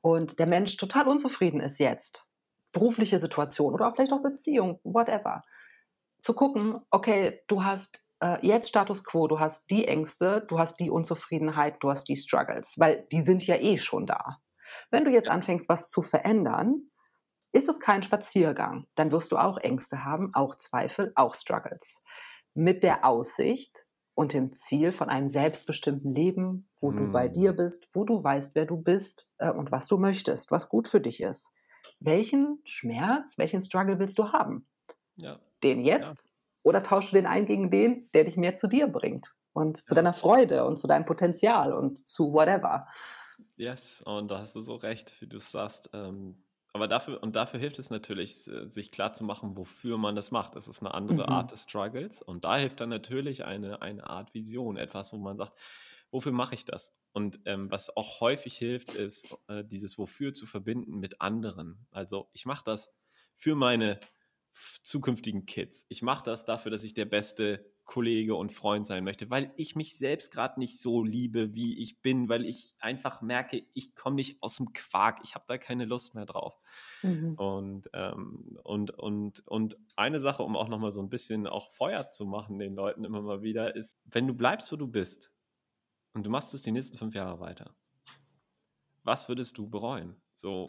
und 0.01 0.39
der 0.39 0.47
Mensch 0.47 0.77
total 0.77 1.09
unzufrieden 1.09 1.59
ist 1.59 1.81
jetzt, 1.81 2.29
berufliche 2.71 3.19
Situation 3.19 3.75
oder 3.75 3.93
vielleicht 3.93 4.13
auch 4.13 4.23
Beziehung, 4.23 4.79
whatever, 4.85 5.43
zu 6.21 6.33
gucken, 6.33 6.81
okay, 6.93 7.41
du 7.49 7.65
hast 7.65 8.07
äh, 8.21 8.39
jetzt 8.47 8.69
Status 8.69 9.03
quo, 9.03 9.27
du 9.27 9.41
hast 9.41 9.69
die 9.69 9.89
Ängste, 9.89 10.47
du 10.49 10.61
hast 10.61 10.79
die 10.79 10.91
Unzufriedenheit, 10.91 11.79
du 11.81 11.91
hast 11.91 12.05
die 12.09 12.17
Struggles, 12.17 12.79
weil 12.79 13.05
die 13.11 13.23
sind 13.23 13.45
ja 13.45 13.57
eh 13.57 13.79
schon 13.79 14.07
da. 14.07 14.39
Wenn 14.91 15.05
du 15.05 15.11
jetzt 15.11 15.29
anfängst, 15.29 15.69
was 15.69 15.89
zu 15.89 16.03
verändern, 16.03 16.91
ist 17.53 17.69
es 17.69 17.81
kein 17.81 18.03
Spaziergang. 18.03 18.87
Dann 18.95 19.11
wirst 19.13 19.33
du 19.33 19.37
auch 19.39 19.59
Ängste 19.59 20.05
haben, 20.05 20.35
auch 20.35 20.57
Zweifel, 20.57 21.13
auch 21.15 21.35
Struggles. 21.35 22.03
Mit 22.55 22.83
der 22.83 23.05
Aussicht 23.05 23.87
und 24.15 24.33
dem 24.33 24.53
Ziel 24.55 24.93
von 24.93 25.09
einem 25.09 25.29
selbstbestimmten 25.29 26.13
Leben, 26.13 26.69
wo 26.81 26.93
du 26.93 27.09
bei 27.09 27.29
dir 27.29 27.51
Hm. 27.51 27.57
bist, 27.57 27.89
wo 27.95 28.05
du 28.05 28.23
weißt, 28.23 28.55
wer 28.55 28.67
du 28.67 28.77
bist 28.77 29.31
äh, 29.39 29.51
und 29.51 29.71
was 29.73 29.87
du 29.87 29.97
möchtest, 29.97 30.51
was 30.51 30.69
gut 30.69 30.89
für 30.89 31.01
dich 31.01 31.23
ist. 31.23 31.53
Welchen 32.01 32.61
Schmerz, 32.65 33.39
welchen 33.39 33.63
Struggle 33.63 33.99
willst 33.99 34.19
du 34.19 34.33
haben? 34.33 34.67
Ja, 35.17 35.41
Den 35.63 35.81
ja, 35.93 35.97
jetzt 35.97 36.29
oder 36.63 36.83
tauschst 36.83 37.13
du 37.13 37.17
den 37.17 37.27
ein 37.27 37.47
gegen 37.47 37.71
den, 37.71 38.11
der 38.13 38.25
dich 38.25 38.37
mehr 38.37 38.57
zu 38.57 38.67
dir 38.69 38.89
bringt 38.89 39.35
und 39.53 39.79
zu 39.87 39.95
ja. 39.95 39.97
deiner 39.97 40.13
Freude 40.13 40.65
und 40.67 40.79
zu 40.79 40.87
deinem 40.87 41.05
Potenzial 41.05 41.73
und 41.73 42.07
zu 42.09 42.33
whatever? 42.33 42.89
Yes, 43.57 44.03
und 44.03 44.31
da 44.31 44.39
hast 44.39 44.55
du 44.57 44.61
so 44.61 44.75
recht, 44.77 45.21
wie 45.21 45.27
du 45.27 45.37
es 45.37 45.51
sagst. 45.51 45.91
Ähm, 45.93 46.45
aber 46.73 46.87
dafür, 46.87 47.23
und 47.23 47.35
dafür 47.35 47.59
hilft 47.59 47.79
es 47.79 47.91
natürlich, 47.91 48.35
sich 48.37 48.93
klar 48.93 49.13
zu 49.13 49.25
machen, 49.25 49.57
wofür 49.57 49.99
man 49.99 50.15
das 50.15 50.31
macht. 50.31 50.55
Das 50.55 50.69
ist 50.69 50.81
eine 50.81 50.95
andere 50.95 51.29
Mhm. 51.29 51.31
Art 51.31 51.51
des 51.53 51.65
Struggles. 51.65 52.23
Und 52.23 52.45
da 52.45 52.57
hilft 52.57 52.81
dann 52.81 52.89
natürlich 52.91 53.45
eine, 53.45 53.83
eine 53.83 54.09
Art 54.09 54.35
Vision, 54.35 54.77
etwas, 54.77 55.13
wo 55.13 55.19
man 55.19 55.37
sagt, 55.37 55.59
wofür 56.11 56.33
mache 56.33 56.55
ich 56.55 56.65
das? 56.65 56.97
Und 57.13 57.41
ähm, 57.47 57.71
was 57.71 57.97
auch 57.97 58.21
häufig 58.21 58.57
hilft, 58.57 58.91
ist, 58.95 59.35
äh, 59.49 59.65
dieses 59.65 59.99
Wofür 59.99 60.35
zu 60.35 60.47
verbinden 60.47 60.99
mit 60.99 61.21
anderen. 61.21 61.87
Also 61.91 62.29
ich 62.33 62.45
mache 62.47 62.65
das 62.65 62.93
für 63.35 63.55
meine 63.55 63.99
zukünftigen 64.53 65.47
Kids. 65.47 65.87
Ich 65.89 66.03
mache 66.03 66.25
das 66.25 66.45
dafür, 66.45 66.71
dass 66.71 66.85
ich 66.85 66.95
der 66.95 67.05
beste 67.07 67.73
Kollege 67.89 68.35
und 68.35 68.53
Freund 68.53 68.85
sein 68.85 69.03
möchte, 69.03 69.31
weil 69.31 69.51
ich 69.57 69.75
mich 69.75 69.97
selbst 69.97 70.31
gerade 70.31 70.61
nicht 70.61 70.79
so 70.79 71.03
liebe, 71.03 71.55
wie 71.55 71.83
ich 71.83 72.03
bin, 72.03 72.29
weil 72.29 72.45
ich 72.45 72.77
einfach 72.79 73.23
merke, 73.23 73.65
ich 73.73 73.95
komme 73.95 74.17
nicht 74.17 74.43
aus 74.43 74.57
dem 74.57 74.75
Quark, 74.75 75.21
ich 75.25 75.35
habe 75.35 75.47
da 75.49 75.57
keine 75.57 75.87
Lust 75.87 76.15
mehr 76.15 76.27
drauf. 76.27 76.61
Mhm. 77.03 77.35
Und, 77.37 77.91
ähm, 77.95 78.59
und, 78.63 78.91
und, 78.91 79.41
und 79.49 79.79
eine 79.97 80.21
Sache, 80.21 80.43
um 80.43 80.55
auch 80.55 80.69
nochmal 80.69 80.93
so 80.93 81.01
ein 81.01 81.09
bisschen 81.09 81.47
auch 81.47 81.71
Feuer 81.71 82.11
zu 82.11 82.27
machen 82.27 82.59
den 82.59 82.75
Leuten 82.75 83.05
immer 83.05 83.23
mal 83.23 83.41
wieder, 83.41 83.75
ist, 83.75 83.99
wenn 84.05 84.27
du 84.27 84.35
bleibst, 84.35 84.71
wo 84.71 84.77
du 84.77 84.87
bist 84.87 85.33
und 86.13 86.27
du 86.27 86.31
machst 86.31 86.53
es 86.53 86.61
die 86.61 86.73
nächsten 86.73 86.99
fünf 86.99 87.15
Jahre 87.15 87.41
weiter, 87.41 87.75
was 89.03 89.31
würdest 89.31 89.57
du 89.57 89.67
bereuen? 89.67 90.15
So, 90.35 90.67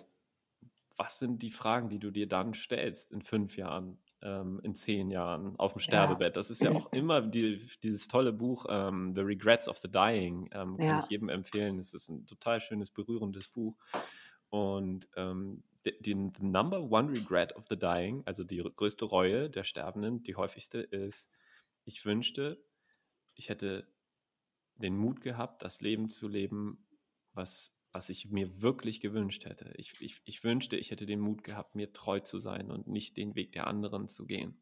was 0.96 1.20
sind 1.20 1.42
die 1.42 1.52
Fragen, 1.52 1.90
die 1.90 2.00
du 2.00 2.12
dir 2.12 2.30
dann 2.30 2.54
stellst 2.54 3.12
in 3.12 3.22
fünf 3.22 3.58
Jahren, 3.58 4.00
ähm, 4.22 4.60
in 4.64 4.76
zehn 4.76 5.10
Jahren 5.10 5.56
auf 5.58 5.74
dem 5.74 5.80
Ja, 5.80 5.84
Sterbebett? 5.84 6.36
Das 6.38 6.50
ist 6.50 6.62
ja 6.62 6.72
auch 6.72 6.92
immer 6.94 7.22
die, 7.22 7.58
dieses 7.84 8.08
tolle 8.08 8.34
Buch 8.34 8.66
ähm, 8.70 9.14
The 9.16 9.22
Regrets 9.22 9.68
of 9.70 9.78
the 9.80 9.90
Dying, 9.90 10.50
ähm, 10.54 10.78
kann 10.78 11.00
ich 11.00 11.04
ja, 11.04 11.08
jedem 11.10 11.30
empfehlen. 11.30 11.80
Es 11.80 11.94
ist 11.94 12.10
ein 12.10 12.26
total 12.26 12.60
schönes, 12.62 12.92
berührendes 12.92 13.48
Buch. 13.48 13.78
Und 14.50 15.08
ähm, 15.16 15.64
de- 15.86 16.02
den 16.02 16.34
the 16.38 16.46
Number 16.46 16.82
One 16.92 17.12
Regret 17.12 17.56
of 17.56 17.66
the 17.70 17.78
Dying, 17.78 18.24
also 18.26 18.44
die 18.44 18.58
größte 18.58 19.06
Reue 19.06 19.50
der 19.50 19.64
Sterbenden, 19.64 20.24
die 20.24 20.36
häufigste 20.36 20.80
ist, 20.80 21.30
ich 21.86 22.04
wünschte, 22.06 22.64
ich 23.36 23.50
hätte 23.50 23.88
den 24.76 24.98
Mut 24.98 25.22
gehabt, 25.22 25.62
das 25.64 25.82
Leben 25.82 26.10
zu 26.10 26.28
leben, 26.28 26.86
was, 27.34 27.76
was 27.92 28.10
ich 28.10 28.30
mir 28.30 28.62
wirklich 28.62 29.02
gewünscht 29.02 29.46
hätte. 29.46 29.74
Ich, 29.76 30.00
ich, 30.00 30.22
ich 30.26 30.44
wünschte, 30.44 30.78
ich 30.78 30.92
hätte 30.92 31.06
den 31.06 31.20
Mut 31.20 31.44
gehabt, 31.44 31.76
mir 31.76 31.92
treu 31.92 32.20
zu 32.20 32.40
sein 32.40 32.70
und 32.72 32.88
nicht 32.88 33.18
den 33.18 33.36
Weg 33.36 33.52
der 33.52 33.68
anderen 33.68 34.08
zu 34.08 34.26
gehen. 34.26 34.62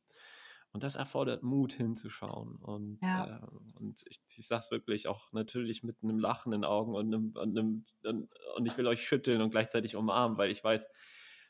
Und 0.72 0.84
das 0.84 0.96
erfordert 0.96 1.44
Mut 1.44 1.74
hinzuschauen. 1.74 2.58
Und, 2.58 3.00
ja, 3.04 3.38
äh, 3.38 3.80
und 3.80 4.04
ich, 4.08 4.22
ich 4.36 4.48
sage 4.48 4.60
es 4.60 4.72
wirklich 4.72 5.08
auch 5.08 5.34
natürlich 5.34 5.84
mit 5.84 5.98
einem 6.04 6.20
Lachen 6.20 6.54
in 6.54 6.62
den 6.62 6.70
Augen 6.70 6.94
und, 6.94 7.08
einem, 7.08 7.32
und, 7.32 7.58
einem, 7.58 7.86
und, 8.04 8.30
und 8.56 8.66
ich 8.66 8.78
will 8.78 8.88
euch 8.88 9.06
schütteln 9.06 9.42
und 9.42 9.50
gleichzeitig 9.50 9.96
umarmen, 9.96 10.38
weil 10.38 10.52
ich 10.52 10.64
weiß, 10.64 10.88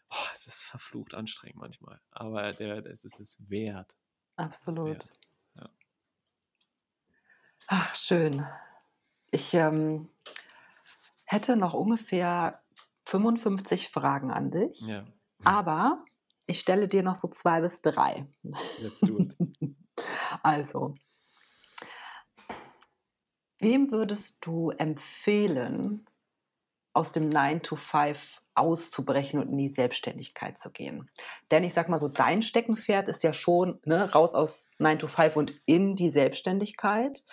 oh, 0.10 0.28
es 0.34 0.48
ist 0.48 0.64
verflucht 0.64 1.14
anstrengend 1.14 1.58
manchmal. 1.58 2.00
Aber 2.12 2.54
der, 2.54 2.86
es 2.86 3.04
ist 3.04 3.20
es 3.20 3.50
wert. 3.50 3.98
Es 4.38 4.46
absolut. 4.46 4.88
wert. 4.88 5.20
Ja. 5.56 5.70
Ach, 7.68 7.96
schön. 7.96 8.46
Ich 9.32 9.54
ähm, 9.54 10.10
hätte 11.28 11.56
noch 11.58 11.76
ungefähr 11.76 12.62
55 13.06 13.90
Fragen 13.90 14.32
an 14.32 14.50
dich, 14.50 14.82
ja, 14.82 15.06
aber 15.44 16.04
ich 16.48 16.60
stelle 16.60 16.88
dir 16.88 17.04
noch 17.04 17.16
so 17.16 17.28
zwei 17.28 17.62
bis 17.62 17.82
drei. 17.82 18.28
let's 18.80 19.02
do 19.02 19.20
it. 19.20 19.36
Also, 20.44 20.94
wem 23.58 23.92
würdest 23.92 24.46
du 24.46 24.70
empfehlen, 24.70 26.06
aus 26.94 27.12
dem 27.12 27.30
9 27.30 27.62
to 27.62 27.76
5 27.76 28.20
auszubrechen 28.56 29.40
und 29.40 29.50
in 29.50 29.58
die 29.58 29.70
Selbstständigkeit 29.70 30.58
zu 30.58 30.72
gehen? 30.72 31.10
Denn 31.52 31.64
ich 31.64 31.74
sag 31.74 31.90
mal 31.90 32.00
so, 32.00 32.08
dein 32.08 32.42
Steckenpferd 32.42 33.08
ist 33.08 33.24
ja 33.24 33.34
schon 33.34 33.80
ne, 33.86 34.12
raus 34.12 34.34
aus 34.34 34.70
9 34.80 35.00
to 35.00 35.08
5 35.08 35.36
und 35.36 35.54
in 35.66 35.96
die 35.96 36.10
Selbstständigkeit. 36.10 37.24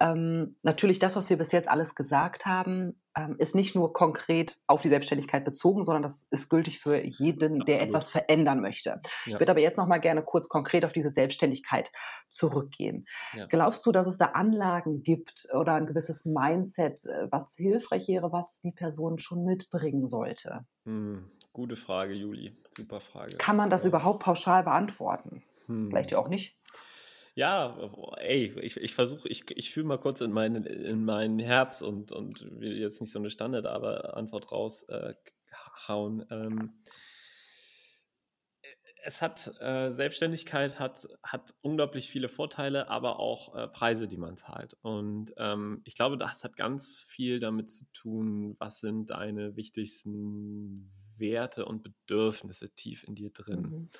Ähm, 0.00 0.56
natürlich, 0.62 0.98
das, 0.98 1.14
was 1.14 1.28
wir 1.28 1.36
bis 1.36 1.52
jetzt 1.52 1.68
alles 1.68 1.94
gesagt 1.94 2.46
haben, 2.46 3.00
ähm, 3.16 3.36
ist 3.38 3.54
nicht 3.54 3.74
nur 3.74 3.92
konkret 3.92 4.56
auf 4.66 4.80
die 4.82 4.88
Selbstständigkeit 4.88 5.44
bezogen, 5.44 5.84
sondern 5.84 6.02
das 6.02 6.26
ist 6.30 6.48
gültig 6.48 6.78
für 6.80 7.04
jeden, 7.04 7.60
der 7.66 7.74
Absolut. 7.76 7.88
etwas 7.88 8.10
verändern 8.10 8.60
möchte. 8.60 9.00
Ich 9.26 9.32
Ja, 9.32 9.40
würde 9.40 9.50
aber 9.52 9.60
jetzt 9.60 9.76
noch 9.76 9.86
mal 9.86 9.98
gerne 9.98 10.22
kurz 10.22 10.48
konkret 10.48 10.84
auf 10.84 10.92
diese 10.92 11.10
Selbstständigkeit 11.10 11.90
zurückgehen. 12.28 13.04
ja. 13.34 13.46
Glaubst 13.46 13.84
du, 13.84 13.92
dass 13.92 14.06
es 14.06 14.16
da 14.16 14.26
Anlagen 14.26 15.02
gibt 15.02 15.46
oder 15.52 15.74
ein 15.74 15.86
gewisses 15.86 16.24
Mindset, 16.24 17.04
äh, 17.04 17.28
was 17.30 17.54
hilfreich 17.56 18.08
wäre, 18.08 18.32
was 18.32 18.60
die 18.62 18.72
Person 18.72 19.18
schon 19.18 19.44
mitbringen 19.44 20.06
sollte? 20.06 20.64
Hm, 20.84 21.30
gute 21.52 21.76
Frage, 21.76 22.14
Juli. 22.14 22.56
Super 22.70 23.00
Frage. 23.00 23.36
Kann 23.36 23.56
man 23.56 23.68
das 23.68 23.82
Ähm, 23.82 23.88
überhaupt 23.88 24.22
pauschal 24.22 24.62
beantworten? 24.62 25.42
Vielleicht 25.66 26.10
hm. 26.10 26.16
ja 26.16 26.18
auch 26.18 26.28
nicht. 26.28 26.56
Ja, 27.40 27.74
ey, 28.18 28.52
ich, 28.60 28.76
ich 28.76 28.92
versuche, 28.92 29.26
ich, 29.26 29.50
ich 29.56 29.70
fühle 29.70 29.86
mal 29.86 29.96
kurz 29.96 30.20
in 30.20 30.30
mein, 30.30 30.56
in 30.56 31.06
mein 31.06 31.38
Herz 31.38 31.80
und, 31.80 32.12
und 32.12 32.44
will 32.60 32.76
jetzt 32.76 33.00
nicht 33.00 33.10
so 33.10 33.18
eine 33.18 33.30
Standardantwort 33.30 34.52
raushauen. 34.52 36.20
Äh, 36.28 36.34
ähm, 36.34 36.74
es 39.04 39.22
hat, 39.22 39.50
äh, 39.58 39.90
Selbstständigkeit 39.90 40.78
hat, 40.78 41.08
hat 41.22 41.54
unglaublich 41.62 42.10
viele 42.10 42.28
Vorteile, 42.28 42.90
aber 42.90 43.18
auch 43.18 43.54
äh, 43.54 43.68
Preise, 43.68 44.06
die 44.06 44.18
man 44.18 44.36
zahlt. 44.36 44.76
Und 44.82 45.32
ähm, 45.38 45.80
ich 45.86 45.94
glaube, 45.94 46.18
das 46.18 46.44
hat 46.44 46.58
ganz 46.58 46.98
viel 46.98 47.40
damit 47.40 47.70
zu 47.70 47.86
tun, 47.94 48.54
was 48.58 48.80
sind 48.80 49.08
deine 49.08 49.56
wichtigsten 49.56 50.92
Werte 51.16 51.64
und 51.64 51.84
Bedürfnisse 51.84 52.74
tief 52.74 53.02
in 53.04 53.14
dir 53.14 53.30
drin. 53.30 53.62
Mhm. 53.62 53.90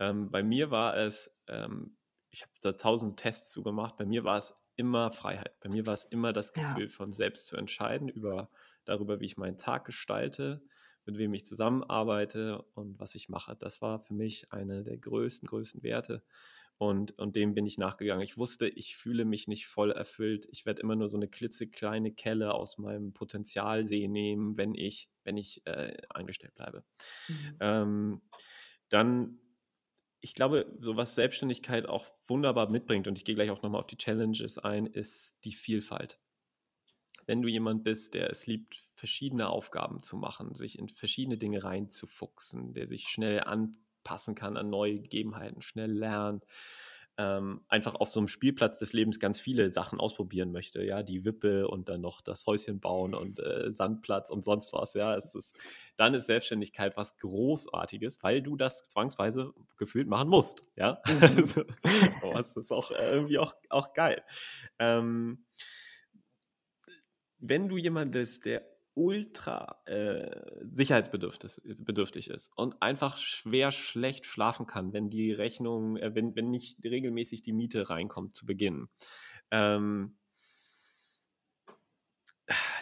Ähm, 0.00 0.30
bei 0.32 0.42
mir 0.42 0.72
war 0.72 0.96
es, 0.96 1.32
ähm, 1.46 1.96
ich 2.30 2.42
habe 2.42 2.52
da 2.62 2.72
tausend 2.72 3.18
Tests 3.18 3.50
zugemacht, 3.50 3.96
bei 3.96 4.06
mir 4.06 4.24
war 4.24 4.36
es 4.38 4.54
immer 4.76 5.10
Freiheit. 5.12 5.58
Bei 5.60 5.68
mir 5.68 5.86
war 5.86 5.94
es 5.94 6.04
immer 6.04 6.32
das 6.32 6.52
Ja. 6.54 6.74
Gefühl 6.74 6.88
von 6.88 7.12
selbst 7.12 7.46
zu 7.46 7.56
entscheiden 7.56 8.08
über, 8.08 8.50
darüber, 8.84 9.20
wie 9.20 9.26
ich 9.26 9.36
meinen 9.36 9.58
Tag 9.58 9.84
gestalte, 9.84 10.62
mit 11.04 11.18
wem 11.18 11.34
ich 11.34 11.44
zusammenarbeite 11.44 12.62
und 12.74 12.98
was 12.98 13.14
ich 13.14 13.28
mache. 13.28 13.56
Das 13.56 13.82
war 13.82 14.00
für 14.00 14.14
mich 14.14 14.52
eine 14.52 14.82
der 14.82 14.96
größten, 14.98 15.48
größten 15.48 15.82
Werte. 15.82 16.22
Und, 16.78 17.18
und 17.18 17.36
dem 17.36 17.52
bin 17.52 17.66
ich 17.66 17.76
nachgegangen. 17.76 18.22
Ich 18.24 18.38
wusste, 18.38 18.66
ich 18.66 18.96
fühle 18.96 19.26
mich 19.26 19.46
nicht 19.48 19.66
voll 19.66 19.90
erfüllt. 19.90 20.46
Ich 20.50 20.64
werde 20.64 20.80
immer 20.80 20.96
nur 20.96 21.08
so 21.08 21.18
eine 21.18 21.28
klitzekleine 21.28 22.12
Kelle 22.12 22.54
aus 22.54 22.78
meinem 22.78 23.12
Potenzialsee 23.12 24.08
nehmen, 24.08 24.56
wenn 24.56 24.74
ich, 24.74 25.10
wenn 25.22 25.36
ich 25.36 25.66
äh, 25.66 25.98
angestellt 26.08 26.54
bleibe. 26.54 26.84
Mhm. 27.28 27.56
Ähm, 27.60 28.22
dann, 28.88 29.38
ich 30.20 30.34
glaube, 30.34 30.66
so 30.78 30.96
was 30.96 31.14
Selbstständigkeit 31.14 31.88
auch 31.88 32.06
wunderbar 32.26 32.68
mitbringt, 32.68 33.08
und 33.08 33.16
ich 33.16 33.24
gehe 33.24 33.34
gleich 33.34 33.50
auch 33.50 33.62
nochmal 33.62 33.80
auf 33.80 33.86
die 33.86 33.96
Challenges 33.96 34.58
ein, 34.58 34.86
ist 34.86 35.36
die 35.44 35.52
Vielfalt. 35.52 36.18
Wenn 37.26 37.42
du 37.42 37.48
jemand 37.48 37.84
bist, 37.84 38.14
der 38.14 38.30
es 38.30 38.46
liebt, 38.46 38.82
verschiedene 38.94 39.48
Aufgaben 39.48 40.02
zu 40.02 40.16
machen, 40.16 40.54
sich 40.54 40.78
in 40.78 40.88
verschiedene 40.88 41.38
Dinge 41.38 41.64
reinzufuchsen, 41.64 42.74
der 42.74 42.86
sich 42.86 43.08
schnell 43.08 43.40
anpassen 43.40 44.34
kann 44.34 44.56
an 44.56 44.68
neue 44.68 45.00
Gegebenheiten, 45.00 45.62
schnell 45.62 45.92
lernt, 45.92 46.44
ähm, 47.20 47.60
einfach 47.68 47.96
auf 47.96 48.10
so 48.10 48.18
einem 48.18 48.28
Spielplatz 48.28 48.78
des 48.78 48.94
Lebens 48.94 49.20
ganz 49.20 49.38
viele 49.38 49.70
Sachen 49.72 50.00
ausprobieren 50.00 50.52
möchte, 50.52 50.82
ja, 50.82 51.02
die 51.02 51.26
Wippe 51.26 51.68
und 51.68 51.90
dann 51.90 52.00
noch 52.00 52.22
das 52.22 52.46
Häuschen 52.46 52.80
bauen 52.80 53.14
und 53.14 53.38
äh, 53.40 53.70
Sandplatz 53.74 54.30
und 54.30 54.42
sonst 54.42 54.72
was, 54.72 54.94
ja, 54.94 55.14
es 55.14 55.34
ist, 55.34 55.54
dann 55.98 56.14
ist 56.14 56.26
Selbstständigkeit 56.26 56.96
was 56.96 57.18
Großartiges, 57.18 58.22
weil 58.22 58.40
du 58.40 58.56
das 58.56 58.84
zwangsweise 58.84 59.52
gefühlt 59.76 60.08
machen 60.08 60.30
musst, 60.30 60.64
ja, 60.76 61.02
Mhm. 61.10 61.22
also, 61.36 61.64
aber 62.22 62.40
es 62.40 62.56
ist 62.56 62.72
auch 62.72 62.90
äh, 62.90 63.12
irgendwie 63.12 63.38
auch, 63.38 63.54
auch 63.68 63.92
geil. 63.92 64.22
Ähm, 64.78 65.44
wenn 67.38 67.68
du 67.68 67.76
jemand 67.76 68.12
bist, 68.12 68.46
der 68.46 68.64
ultra 69.00 69.80
äh, 69.86 70.30
sicherheitsbedürftig 70.72 71.62
bedürftig 71.86 72.28
ist 72.28 72.52
und 72.54 72.82
einfach 72.82 73.16
schwer 73.16 73.72
schlecht 73.72 74.26
schlafen 74.26 74.66
kann, 74.66 74.92
wenn 74.92 75.08
die 75.08 75.32
Rechnung, 75.32 75.96
äh, 75.96 76.14
wenn, 76.14 76.36
wenn 76.36 76.50
nicht 76.50 76.84
regelmäßig 76.84 77.40
die 77.40 77.54
Miete 77.54 77.88
reinkommt 77.88 78.36
zu 78.36 78.44
Beginn, 78.44 78.88
ähm, 79.50 80.18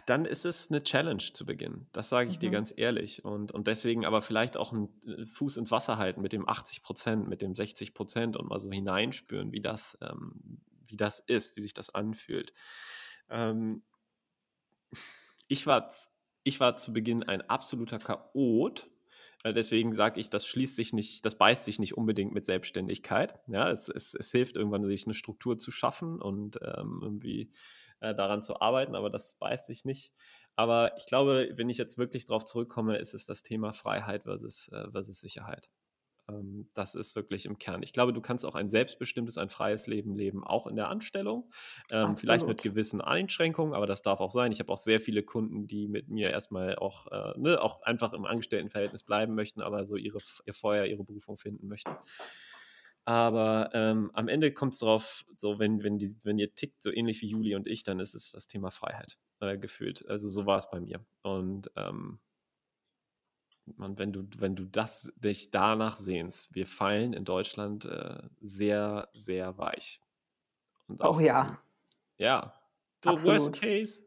dann 0.06 0.24
ist 0.24 0.44
es 0.44 0.70
eine 0.70 0.82
Challenge 0.82 1.18
zu 1.32 1.44
Beginn. 1.44 1.86
Das 1.92 2.08
sage 2.08 2.30
ich 2.30 2.38
dir 2.38 2.50
Mhm. 2.50 2.50
ganz 2.50 2.72
ehrlich. 2.76 3.24
Und, 3.24 3.52
und 3.52 3.66
deswegen 3.66 4.04
aber 4.04 4.22
vielleicht 4.22 4.56
auch 4.56 4.72
einen 4.72 4.88
äh, 5.06 5.26
Fuß 5.26 5.56
ins 5.56 5.70
Wasser 5.70 5.98
halten 5.98 6.22
mit 6.22 6.32
dem 6.32 6.48
80 6.48 6.82
Prozent, 6.82 7.28
mit 7.28 7.42
dem 7.42 7.54
60 7.54 7.94
Prozent 7.94 8.36
und 8.36 8.48
mal 8.48 8.60
so 8.60 8.70
hineinspüren, 8.70 9.52
wie 9.52 9.60
das, 9.60 9.98
ähm, 10.00 10.62
wie 10.86 10.96
das 10.96 11.20
ist, 11.20 11.56
wie 11.56 11.60
sich 11.60 11.74
das 11.74 11.94
anfühlt. 11.94 12.52
Ähm, 13.28 13.82
ich, 15.48 15.66
war, 15.66 15.90
ich 16.44 16.60
war 16.60 16.76
zu 16.76 16.92
Beginn 16.92 17.22
ein 17.22 17.42
absoluter 17.42 17.98
Chaot. 17.98 18.88
Äh, 19.44 19.52
Deswegen 19.52 19.92
sage 19.92 20.20
ich, 20.20 20.30
das 20.30 20.46
schließt 20.46 20.76
sich 20.76 20.92
nicht, 20.92 21.24
das 21.24 21.36
beißt 21.36 21.64
sich 21.64 21.78
nicht 21.78 21.96
unbedingt 21.96 22.32
mit 22.32 22.44
Selbstständigkeit. 22.44 23.40
Ja, 23.48 23.70
es, 23.70 23.88
es, 23.88 24.14
es 24.14 24.30
hilft 24.30 24.56
irgendwann, 24.56 24.84
sich 24.86 25.06
eine 25.06 25.14
Struktur 25.14 25.58
zu 25.58 25.70
schaffen 25.70 26.20
und 26.20 26.58
ähm, 26.62 27.00
irgendwie 27.02 27.52
äh, 28.00 28.14
daran 28.14 28.42
zu 28.42 28.60
arbeiten, 28.60 28.94
aber 28.94 29.10
das 29.10 29.34
beißt 29.34 29.66
sich 29.66 29.84
nicht. 29.84 30.12
Aber 30.56 30.96
ich 30.98 31.06
glaube, 31.06 31.52
wenn 31.54 31.70
ich 31.70 31.78
jetzt 31.78 31.98
wirklich 31.98 32.26
darauf 32.26 32.44
zurückkomme, 32.44 32.98
ist 32.98 33.14
es 33.14 33.26
das 33.26 33.42
Thema 33.44 33.72
Freiheit 33.74 34.24
versus, 34.24 34.68
äh, 34.72 34.90
versus 34.90 35.20
Sicherheit. 35.20 35.68
Ähm, 36.28 36.68
das 36.74 36.94
ist 36.94 37.16
wirklich 37.16 37.46
im 37.46 37.58
Kern. 37.58 37.82
Ich 37.82 37.92
glaube, 37.92 38.12
du 38.12 38.20
kannst 38.20 38.44
auch 38.44 38.54
ein 38.54 38.68
selbstbestimmtes, 38.68 39.38
ein 39.38 39.50
freies 39.50 39.86
Leben 39.86 40.14
leben, 40.14 40.44
auch 40.44 40.66
in 40.66 40.76
der 40.76 40.88
Anstellung. 40.88 41.50
Ähm, 41.90 42.16
vielleicht 42.16 42.46
mit 42.46 42.62
gewissen 42.62 43.00
Einschränkungen, 43.00 43.74
aber 43.74 43.86
das 43.86 44.02
darf 44.02 44.20
auch 44.20 44.32
sein. 44.32 44.52
Ich 44.52 44.60
habe 44.60 44.72
auch 44.72 44.78
sehr 44.78 45.00
viele 45.00 45.22
Kunden, 45.22 45.66
die 45.66 45.88
mit 45.88 46.08
mir 46.08 46.30
erstmal 46.30 46.76
auch, 46.76 47.06
äh, 47.08 47.38
ne, 47.38 47.60
auch 47.60 47.82
einfach 47.82 48.12
im 48.12 48.24
Angestelltenverhältnis 48.24 49.02
bleiben 49.02 49.34
möchten, 49.34 49.60
aber 49.60 49.84
so 49.86 49.96
ihre, 49.96 50.18
ihr 50.46 50.54
Feuer, 50.54 50.84
ihre 50.86 51.04
Berufung 51.04 51.36
finden 51.36 51.68
möchten. 51.68 51.92
Aber 53.04 53.70
ähm, 53.72 54.10
am 54.12 54.28
Ende 54.28 54.52
kommt 54.52 54.74
es 54.74 54.80
darauf, 54.80 55.24
so 55.34 55.58
wenn, 55.58 55.82
wenn, 55.82 55.98
die, 55.98 56.14
wenn 56.24 56.38
ihr 56.38 56.54
tickt, 56.54 56.82
so 56.82 56.92
ähnlich 56.92 57.22
wie 57.22 57.28
Juli 57.28 57.54
und 57.54 57.66
ich, 57.66 57.82
dann 57.82 58.00
ist 58.00 58.14
es 58.14 58.32
das 58.32 58.48
Thema 58.48 58.70
Freiheit 58.70 59.16
äh, 59.40 59.56
gefühlt. 59.56 60.06
Also 60.08 60.28
so 60.28 60.44
war 60.44 60.58
es 60.58 60.68
bei 60.68 60.78
mir. 60.78 61.02
Und 61.22 61.70
ähm, 61.74 62.20
man, 63.76 63.98
wenn 63.98 64.12
du, 64.12 64.24
wenn 64.38 64.56
du 64.56 64.64
das 64.64 65.12
dich 65.16 65.50
danach 65.50 65.96
sehnst, 65.96 66.54
wir 66.54 66.66
fallen 66.66 67.12
in 67.12 67.24
Deutschland 67.24 67.84
äh, 67.84 68.22
sehr, 68.40 69.08
sehr 69.12 69.58
weich. 69.58 70.00
Und 70.86 71.02
Oh 71.02 71.04
auch, 71.04 71.20
ja, 71.20 71.58
ja, 72.18 72.54
so 73.04 73.22
worst 73.24 73.52
absolut. 73.52 73.60
case, 73.60 74.02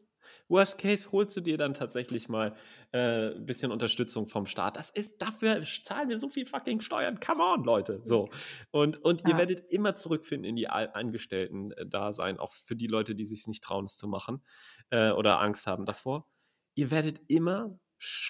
worst 0.48 0.78
case 0.78 1.10
holst 1.12 1.36
du 1.36 1.40
dir 1.40 1.56
dann 1.56 1.74
tatsächlich 1.74 2.28
mal 2.28 2.56
äh, 2.92 3.34
ein 3.34 3.46
bisschen 3.46 3.72
Unterstützung 3.72 4.26
vom 4.26 4.46
Staat. 4.46 4.76
Das 4.76 4.90
ist, 4.90 5.20
dafür 5.22 5.62
zahlen 5.62 6.08
wir 6.10 6.18
so 6.18 6.28
viel 6.28 6.44
fucking 6.46 6.80
Steuern. 6.80 7.20
Come 7.20 7.42
on, 7.42 7.64
Leute. 7.64 8.00
So. 8.04 8.28
Und, 8.70 8.98
und 9.04 9.26
ihr 9.26 9.30
Ja. 9.30 9.38
werdet 9.38 9.72
immer 9.72 9.96
zurückfinden 9.96 10.48
in 10.48 10.56
die 10.56 10.68
Al- 10.68 10.90
Angestellten-Dasein, 10.92 12.38
auch 12.38 12.52
für 12.52 12.76
die 12.76 12.86
Leute, 12.88 13.14
die 13.14 13.24
sich 13.24 13.46
nicht 13.46 13.64
trauen, 13.64 13.84
es 13.86 13.96
zu 13.96 14.08
machen 14.08 14.44
äh, 14.90 15.10
oder 15.12 15.40
Angst 15.40 15.66
haben 15.66 15.86
davor. 15.86 16.28
Ihr 16.74 16.90
werdet 16.90 17.20
immer 17.28 17.78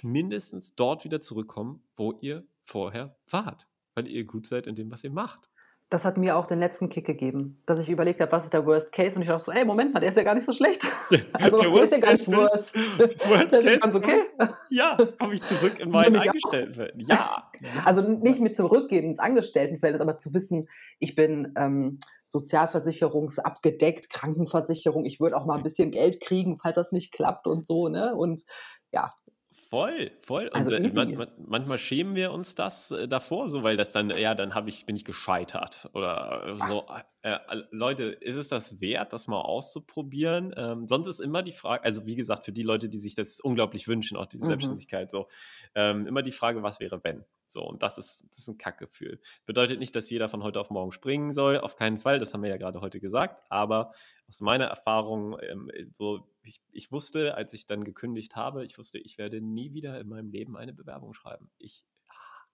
mindestens 0.03 0.75
dort 0.75 1.05
wieder 1.05 1.21
zurückkommen, 1.21 1.83
wo 1.97 2.13
ihr 2.21 2.45
vorher 2.65 3.17
wart, 3.29 3.69
weil 3.95 4.07
ihr 4.07 4.25
gut 4.25 4.47
seid 4.47 4.67
in 4.67 4.75
dem, 4.75 4.91
was 4.91 5.05
ihr 5.05 5.11
macht. 5.11 5.49
Das 5.93 6.07
hat 6.07 6.17
mir 6.17 6.39
auch 6.39 6.47
den 6.47 6.59
letzten 6.59 6.89
Kick 6.89 7.05
gegeben, 7.05 7.63
dass 7.67 7.79
ich 7.79 7.91
überlegt 7.91 8.19
habe, 8.23 8.33
was 8.33 8.45
ist 8.45 8.55
der 8.55 8.65
Worst 8.65 8.93
Case 8.93 9.15
und 9.15 9.21
ich 9.21 9.29
dachte 9.29 9.45
so, 9.45 9.53
ey, 9.53 9.63
Moment 9.63 9.93
mal, 9.93 10.01
der 10.01 10.09
ist 10.09 10.17
ja 10.17 10.23
gar 10.23 10.35
nicht 10.35 10.47
so 10.47 10.55
schlecht. 10.55 10.83
Also, 11.35 11.59
Der 11.59 11.71
der 11.71 11.83
ist 11.83 11.93
ja 11.93 11.99
gar 11.99 12.13
nicht 12.13 12.25
Case 12.25 12.35
worst. 12.35 12.75
Worst 12.75 13.21
Der 13.53 13.61
ist 13.61 13.67
Case, 13.67 13.79
ganz 13.81 13.95
okay. 13.95 14.23
Ja, 14.71 14.97
komme 15.19 15.35
ich 15.35 15.43
zurück 15.43 15.79
in 15.79 15.91
meinen. 15.91 16.17
Angestelltenverhältnis. 16.17 17.09
Ja. 17.09 17.51
ja. 17.61 17.69
Also 17.85 18.01
nicht 18.09 18.41
mit 18.41 18.57
zurückgehen 18.57 19.05
ins 19.05 19.19
Angestelltenverhältnis, 19.19 20.01
aber 20.01 20.17
zu 20.17 20.33
wissen, 20.33 20.67
ich 20.99 21.15
bin 21.15 21.53
ähm, 21.59 22.01
sozialversicherungsabgedeckt, 22.25 24.09
Krankenversicherung, 24.09 25.05
ich 25.05 25.21
würde 25.21 25.37
auch 25.37 25.45
mal 25.45 25.59
ein 25.59 25.63
bisschen 25.63 25.91
Geld 25.91 26.23
kriegen, 26.23 26.59
falls 26.59 26.77
das 26.77 26.93
nicht 26.93 27.13
klappt 27.13 27.47
und 27.47 27.63
so, 27.63 27.89
ne? 27.89 28.15
Und 28.15 28.45
ja, 28.93 29.13
Voll, 29.73 30.11
voll. 30.21 30.51
Und 30.53 30.71
also 30.71 30.75
äh, 30.75 30.93
man, 30.93 31.15
man, 31.15 31.29
manchmal 31.39 31.79
schämen 31.79 32.15
wir 32.15 32.31
uns 32.33 32.55
das 32.55 32.91
äh, 32.91 33.09
davor, 33.09 33.49
so 33.49 33.63
weil 33.63 33.79
das 33.79 33.91
dann, 33.91 34.11
ja, 34.11 34.35
dann 34.35 34.55
habe 34.55 34.69
ich, 34.69 34.85
bin 34.85 34.97
ich 34.97 35.05
gescheitert. 35.07 35.89
Oder 35.95 36.59
äh, 36.61 36.67
so. 36.69 36.85
Äh, 37.23 37.31
äh, 37.31 37.39
Leute, 37.71 38.05
ist 38.05 38.37
es 38.37 38.49
das 38.49 38.83
wert, 38.83 39.15
das 39.15 39.29
mal 39.29 39.41
auszuprobieren? 39.41 40.53
Ähm, 40.59 40.89
sonst 40.89 41.09
ist 41.09 41.21
immer 41.21 41.43
die 41.43 41.53
Frage, 41.53 41.85
also 41.85 42.05
wie 42.05 42.17
gesagt, 42.17 42.45
für 42.45 42.53
die 42.53 42.63
Leute, 42.63 42.91
die 42.91 42.99
sich 42.99 43.15
das 43.15 43.41
unglaublich 43.41 43.89
wünschen, 43.89 44.19
auch 44.19 44.27
diese 44.27 44.45
Mhm. 44.45 44.49
Selbstständigkeit, 44.49 45.11
so, 45.11 45.29
ähm, 45.75 46.07
immer 46.07 46.21
die 46.21 46.33
Frage, 46.33 46.63
was 46.63 46.79
wäre, 46.79 47.03
wenn? 47.03 47.25
So, 47.53 47.63
und 47.63 47.83
das 47.83 47.99
ist, 47.99 48.27
das 48.31 48.39
ist 48.39 48.49
ein 48.49 48.59
Kackgefühl. 48.59 49.21
Bedeutet 49.47 49.79
nicht, 49.79 49.95
dass 49.95 50.11
jeder 50.11 50.29
von 50.29 50.43
heute 50.43 50.61
auf 50.61 50.71
morgen 50.71 50.93
springen 50.93 51.33
soll, 51.33 51.59
auf 51.59 51.77
keinen 51.77 51.99
Fall, 51.99 52.19
das 52.19 52.33
haben 52.33 52.43
wir 52.43 52.51
ja 52.51 52.57
gerade 52.57 52.81
heute 52.81 53.01
gesagt, 53.01 53.43
aber 53.51 53.93
aus 54.29 54.41
meiner 54.41 54.65
Erfahrung, 54.65 55.39
ähm, 55.43 55.71
so, 55.99 56.29
ich, 56.43 56.63
ich 56.73 56.91
wusste, 56.91 57.35
als 57.35 57.53
ich 57.53 57.67
dann 57.67 57.85
gekündigt 57.85 58.37
habe, 58.37 58.65
ich 58.65 58.79
wusste, 58.79 58.99
ich 58.99 59.19
werde 59.19 59.41
nie 59.41 59.73
wieder 59.75 60.01
in 60.01 60.09
meinem 60.09 60.31
Leben 60.31 60.57
eine 60.57 60.73
Bewerbung 60.73 61.15
schreiben. 61.15 61.51
Ich, 61.59 61.85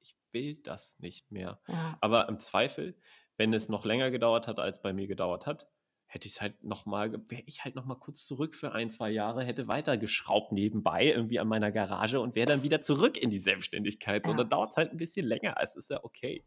ich 0.00 0.16
will 0.32 0.56
das 0.56 0.98
nicht 0.98 1.30
mehr. 1.30 1.60
Ja. 1.68 1.96
Aber 2.00 2.28
im 2.28 2.38
Zweifel, 2.38 2.96
wenn 3.36 3.52
es 3.52 3.68
noch 3.68 3.84
länger 3.84 4.10
gedauert 4.10 4.48
hat, 4.48 4.58
als 4.58 4.82
bei 4.82 4.92
mir 4.92 5.06
gedauert 5.06 5.46
hat, 5.46 5.68
hätte 6.08 6.26
ich 6.26 6.34
es 6.34 6.40
halt 6.40 6.64
nochmal, 6.64 7.12
wäre 7.28 7.42
ich 7.46 7.64
halt 7.64 7.74
nochmal 7.74 7.98
kurz 7.98 8.24
zurück 8.24 8.56
für 8.56 8.72
ein, 8.72 8.90
zwei 8.90 9.10
Jahre, 9.10 9.44
hätte 9.44 9.68
weitergeschraubt 9.68 10.52
nebenbei 10.52 11.04
irgendwie 11.04 11.38
an 11.38 11.48
meiner 11.48 11.70
Garage 11.70 12.18
und 12.18 12.34
wäre 12.34 12.46
dann 12.46 12.62
wieder 12.62 12.80
zurück 12.80 13.22
in 13.22 13.30
die 13.30 13.38
Selbstständigkeit. 13.38 14.24
So, 14.24 14.32
Ja. 14.32 14.38
dann 14.38 14.48
dauert 14.48 14.70
es 14.70 14.76
halt 14.78 14.90
ein 14.90 14.96
bisschen 14.96 15.26
länger. 15.26 15.54
Es 15.62 15.76
ist 15.76 15.90
ja 15.90 16.02
okay. 16.02 16.42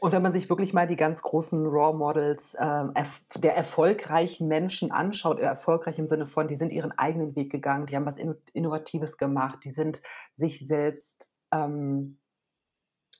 Und 0.00 0.10
wenn 0.12 0.22
man 0.22 0.32
sich 0.32 0.48
wirklich 0.48 0.72
mal 0.72 0.88
die 0.88 0.96
ganz 0.96 1.22
großen 1.22 1.64
Raw 1.66 1.96
Models 1.96 2.54
erf 2.54 3.20
der 3.36 3.56
erfolgreichen 3.56 4.48
Menschen 4.48 4.90
anschaut, 4.90 5.38
äh, 5.38 5.42
erfolgreich 5.42 5.98
im 5.98 6.08
Sinne 6.08 6.26
von, 6.26 6.48
die 6.48 6.56
sind 6.56 6.72
ihren 6.72 6.90
eigenen 6.92 7.36
Weg 7.36 7.52
gegangen, 7.52 7.86
die 7.86 7.94
haben 7.94 8.06
was 8.06 8.18
Inno 8.18 8.34
Innovatives 8.52 9.16
gemacht, 9.16 9.60
die 9.64 9.70
sind 9.70 10.02
sich 10.34 10.66
selbst 10.66 11.36
ähm, 11.52 12.18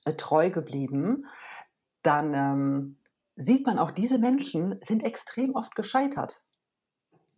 äh, 0.03 0.13
treu 0.15 0.49
geblieben, 0.49 1.25
dann 2.01 2.33
ähm, 2.33 2.97
sieht 3.35 3.65
man 3.65 3.79
auch, 3.79 3.91
diese 3.91 4.17
Menschen 4.17 4.79
sind 4.87 5.03
extrem 5.03 5.55
oft 5.55 5.75
gescheitert. 5.75 6.43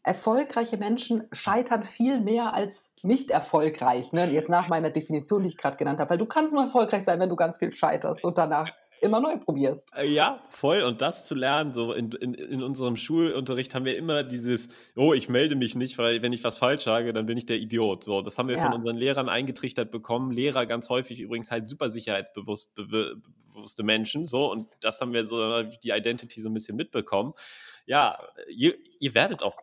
Erfolgreiche 0.03 0.77
Menschen 0.77 1.27
scheitern 1.31 1.83
viel 1.83 2.19
mehr 2.19 2.53
als 2.53 2.73
nicht 3.01 3.29
erfolgreich, 3.29 4.11
ne? 4.13 4.29
jetzt 4.31 4.49
nach 4.49 4.67
meiner 4.67 4.89
Definition, 4.89 5.43
die 5.43 5.49
ich 5.49 5.57
gerade 5.57 5.77
genannt 5.77 5.99
habe, 5.99 6.11
weil 6.11 6.17
du 6.17 6.25
kannst 6.25 6.53
nur 6.53 6.63
erfolgreich 6.63 7.05
sein, 7.05 7.19
wenn 7.19 7.29
du 7.29 7.35
ganz 7.35 7.59
viel 7.59 7.71
scheiterst 7.71 8.23
und 8.23 8.37
danach 8.37 8.71
immer 9.01 9.19
neu 9.19 9.37
probierst. 9.37 9.87
Äh, 9.95 10.07
Ja, 10.07 10.43
voll. 10.49 10.81
Und 10.81 11.01
das 11.01 11.25
zu 11.25 11.35
lernen, 11.35 11.73
so 11.73 11.93
in, 11.93 12.11
in, 12.11 12.33
in 12.33 12.63
unserem 12.63 12.95
Schulunterricht 12.95 13.75
haben 13.75 13.85
wir 13.85 13.97
immer 13.97 14.23
dieses, 14.23 14.69
oh, 14.95 15.13
ich 15.13 15.29
melde 15.29 15.55
mich 15.55 15.75
nicht, 15.75 15.97
weil 15.97 16.21
wenn 16.21 16.33
ich 16.33 16.43
was 16.43 16.57
falsch 16.57 16.83
sage, 16.83 17.13
dann 17.13 17.25
bin 17.25 17.37
ich 17.37 17.45
der 17.45 17.57
Idiot. 17.57 18.03
So, 18.03 18.21
das 18.21 18.37
haben 18.37 18.49
wir 18.49 18.57
von 18.57 18.71
Ja. 18.71 18.75
unseren 18.75 18.97
Lehrern 18.97 19.29
eingetrichtert 19.29 19.91
bekommen. 19.91 20.31
Lehrer 20.31 20.65
ganz 20.65 20.89
häufig 20.89 21.19
übrigens 21.19 21.51
halt 21.51 21.67
super 21.67 21.89
sicherheitsbewusst 21.89 22.77
bew- 22.77 23.21
bewusste 23.53 23.83
Menschen. 23.83 24.25
So, 24.25 24.51
und 24.51 24.67
das 24.81 24.99
haben 25.01 25.13
wir 25.13 25.25
so 25.25 25.63
die 25.83 25.89
Identity 25.91 26.41
so 26.41 26.49
ein 26.49 26.53
bisschen 26.53 26.75
mitbekommen. 26.75 27.33
Ja, 27.87 28.17
ihr, 28.49 28.73
ihr 28.99 29.13
werdet 29.13 29.43
auch 29.43 29.55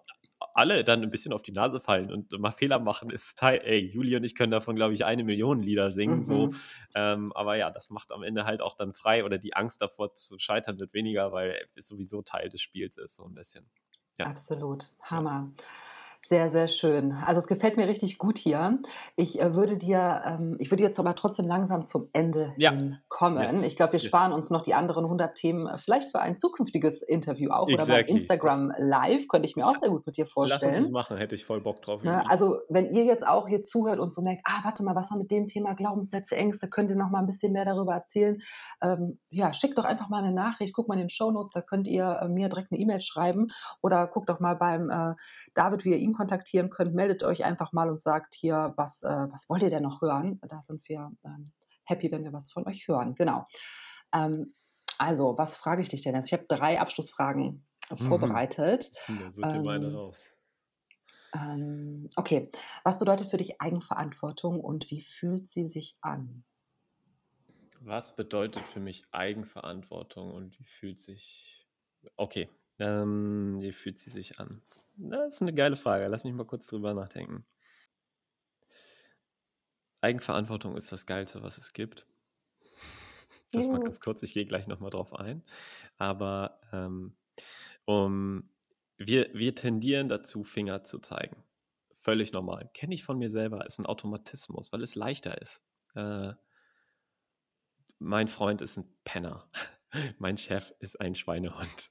alle 0.55 0.84
dann 0.84 1.03
ein 1.03 1.11
bisschen 1.11 1.32
auf 1.32 1.43
die 1.43 1.53
Nase 1.53 1.80
fallen 1.80 2.12
und 2.12 2.32
mal 2.38 2.51
Fehler 2.51 2.78
machen, 2.78 3.11
ist 3.11 3.38
Teil, 3.38 3.61
ey, 3.64 3.78
Juli 3.78 4.16
und 4.16 4.24
ich 4.24 4.34
können 4.34 4.51
davon, 4.51 4.76
glaube 4.76 4.95
ich, 4.95 5.05
eine 5.05 5.24
Million 5.24 5.62
Lieder 5.62 5.90
singen, 5.93 6.22
so. 6.22 6.47
Mhm. 6.47 6.57
Ähm, 6.95 7.32
aber 7.34 7.57
ja, 7.57 7.70
das 7.70 7.90
macht 7.90 8.12
am 8.12 8.22
Ende 8.22 8.45
halt 8.45 8.61
auch 8.61 8.74
dann 8.74 8.93
frei 8.93 9.24
oder 9.24 9.38
die 9.38 9.55
Angst 9.55 9.82
davor 9.82 10.14
zu 10.14 10.38
scheitern 10.38 10.78
wird 10.80 10.95
weniger, 10.95 11.32
weil 11.32 11.68
es 11.74 11.88
sowieso 11.88 12.22
Teil 12.22 12.49
des 12.49 12.61
Spiels 12.61 12.99
ist, 12.99 13.16
so 13.16 13.24
ein 13.24 13.34
bisschen. 13.34 13.70
Ja. 14.18 14.26
Absolut. 14.26 14.93
Ja. 15.11 15.49
Sehr, 16.28 16.50
sehr 16.52 16.68
schön. 16.68 17.12
Also 17.12 17.40
es 17.40 17.46
gefällt 17.48 17.76
mir 17.76 17.88
richtig 17.88 18.16
gut 18.16 18.38
hier. 18.38 18.78
Ich 19.16 19.40
äh, 19.40 19.54
würde 19.54 19.76
dir, 19.76 20.22
ähm, 20.24 20.56
ich 20.60 20.70
würde 20.70 20.82
jetzt 20.84 20.98
aber 21.00 21.14
trotzdem 21.16 21.46
langsam 21.46 21.86
zum 21.86 22.08
Ende 22.12 22.54
Ja. 22.56 22.72
kommen. 23.08 23.38
Yes. 23.42 23.64
Ich 23.64 23.76
glaube, 23.76 23.94
wir 23.94 23.98
Yes. 24.00 24.06
sparen 24.08 24.32
uns 24.32 24.48
noch 24.48 24.62
die 24.62 24.72
anderen 24.74 25.04
100 25.04 25.34
Themen 25.34 25.66
äh, 25.66 25.76
vielleicht 25.78 26.10
für 26.12 26.20
ein 26.20 26.36
zukünftiges 26.38 27.02
Interview 27.02 27.50
auch 27.50 27.66
oder 27.66 27.84
mal 27.86 27.98
Exactly. 27.98 28.16
Instagram 28.18 28.72
Live. 28.78 29.26
Könnte 29.28 29.46
ich 29.48 29.56
mir 29.56 29.66
auch 29.66 29.76
sehr 29.78 29.90
gut 29.90 30.06
mit 30.06 30.16
dir 30.16 30.24
Lass 30.24 30.36
uns 30.36 30.50
das 30.50 30.62
vorstellen. 30.62 30.92
machen, 30.92 31.16
hätte 31.18 31.34
ich 31.34 31.44
voll 31.44 31.60
Bock 31.60 31.82
drauf. 31.82 32.02
Ne? 32.04 32.12
Juli. 32.12 32.24
Also 32.28 32.58
wenn 32.68 32.92
ihr 32.92 33.04
jetzt 33.04 33.26
auch 33.26 33.48
hier 33.48 33.60
zuhört 33.62 33.98
und 33.98 34.14
so 34.14 34.22
merkt, 34.22 34.42
ah, 34.44 34.60
warte 34.62 34.84
mal, 34.84 34.94
was 34.94 35.10
haben 35.10 35.18
mit 35.18 35.30
dem 35.32 35.48
Thema 35.48 35.74
Glaubenssätze, 35.74 36.36
Ängste, 36.36 36.68
könnt 36.68 36.88
ihr 36.88 36.96
noch 36.96 37.10
mal 37.10 37.18
ein 37.18 37.26
bisschen 37.26 37.52
mehr 37.52 37.64
darüber 37.64 37.94
erzählen? 37.94 38.40
Ähm, 38.80 39.18
ja, 39.28 39.52
schickt 39.52 39.76
doch 39.76 39.84
einfach 39.84 40.08
mal 40.08 40.22
eine 40.22 40.32
Nachricht, 40.32 40.72
guckt 40.72 40.88
mal 40.88 40.94
in 40.94 41.00
den 41.00 41.10
Shownotes, 41.10 41.52
da 41.52 41.60
könnt 41.62 41.88
ihr 41.88 42.20
äh, 42.22 42.28
mir 42.28 42.48
direkt 42.48 42.70
eine 42.70 42.80
E-Mail 42.80 43.00
schreiben 43.02 43.48
oder 43.82 44.06
guckt 44.06 44.28
doch 44.28 44.38
mal 44.40 44.54
beim 44.54 44.88
äh, 44.88 45.14
David, 45.54 45.84
wie 45.84 45.90
ihr 45.90 45.96
ihn 45.98 46.11
kontaktieren 46.14 46.70
könnt, 46.70 46.94
meldet 46.94 47.22
euch 47.22 47.44
einfach 47.44 47.72
mal 47.72 47.90
und 47.90 48.00
sagt 48.00 48.34
hier, 48.34 48.74
was, 48.76 49.02
äh, 49.02 49.26
was 49.30 49.48
wollt 49.48 49.62
ihr 49.62 49.70
denn 49.70 49.82
noch 49.82 50.00
hören? 50.02 50.40
Da 50.48 50.62
sind 50.62 50.88
wir 50.88 51.10
ähm, 51.24 51.52
happy, 51.84 52.10
wenn 52.12 52.24
wir 52.24 52.32
was 52.32 52.50
von 52.52 52.66
euch 52.66 52.86
hören. 52.88 53.14
Genau. 53.14 53.46
Ähm, 54.14 54.54
also, 54.98 55.36
was 55.38 55.56
frage 55.56 55.82
ich 55.82 55.88
dich 55.88 56.02
denn 56.02 56.14
jetzt? 56.14 56.26
Ich 56.26 56.32
habe 56.32 56.44
drei 56.48 56.80
Abschlussfragen 56.80 57.66
Mhm. 57.90 57.96
vorbereitet. 57.96 58.92
Da 59.40 59.50
Ähm, 59.50 59.94
raus. 59.94 60.30
ähm, 61.34 62.10
okay, 62.16 62.50
was 62.84 62.98
bedeutet 62.98 63.30
für 63.30 63.36
dich 63.36 63.60
Eigenverantwortung 63.60 64.60
und 64.60 64.90
wie 64.90 65.02
fühlt 65.02 65.48
sie 65.48 65.68
sich 65.68 65.96
an? 66.00 66.44
Was 67.80 68.14
bedeutet 68.14 68.68
für 68.68 68.80
mich 68.80 69.04
Eigenverantwortung 69.10 70.32
und 70.32 70.58
wie 70.58 70.64
fühlt 70.64 70.98
sich. 71.00 71.66
Okay, 72.16 72.48
ähm, 72.82 73.60
wie 73.60 73.72
fühlt 73.72 73.96
sie 73.98 74.10
sich 74.10 74.40
an? 74.40 74.60
Das 74.96 75.34
ist 75.34 75.42
eine 75.42 75.54
geile 75.54 75.76
Frage. 75.76 76.08
Lass 76.08 76.24
mich 76.24 76.34
mal 76.34 76.46
kurz 76.46 76.66
drüber 76.66 76.94
nachdenken. 76.94 77.44
Eigenverantwortung 80.00 80.76
ist 80.76 80.90
das 80.90 81.06
Geilste, 81.06 81.42
was 81.42 81.58
es 81.58 81.72
gibt. 81.72 82.06
Das 83.52 83.68
mal 83.68 83.80
ganz 83.80 84.00
kurz, 84.00 84.22
ich 84.22 84.32
gehe 84.32 84.46
gleich 84.46 84.66
nochmal 84.66 84.90
drauf 84.90 85.14
ein. 85.14 85.44
Aber 85.96 86.58
ähm, 86.72 87.14
um, 87.84 88.50
wir, 88.96 89.30
wir 89.32 89.54
tendieren 89.54 90.08
dazu, 90.08 90.42
Finger 90.42 90.82
zu 90.82 90.98
zeigen. 90.98 91.44
Völlig 91.92 92.32
normal. 92.32 92.68
Kenne 92.74 92.94
ich 92.94 93.04
von 93.04 93.18
mir 93.18 93.30
selber, 93.30 93.64
ist 93.64 93.78
ein 93.78 93.86
Automatismus, 93.86 94.72
weil 94.72 94.82
es 94.82 94.96
leichter 94.96 95.40
ist. 95.40 95.62
Äh, 95.94 96.32
mein 98.00 98.26
Freund 98.26 98.60
ist 98.60 98.78
ein 98.78 98.92
Penner. 99.04 99.48
mein 100.18 100.36
Chef 100.36 100.72
ist 100.80 101.00
ein 101.00 101.14
Schweinehund. 101.14 101.90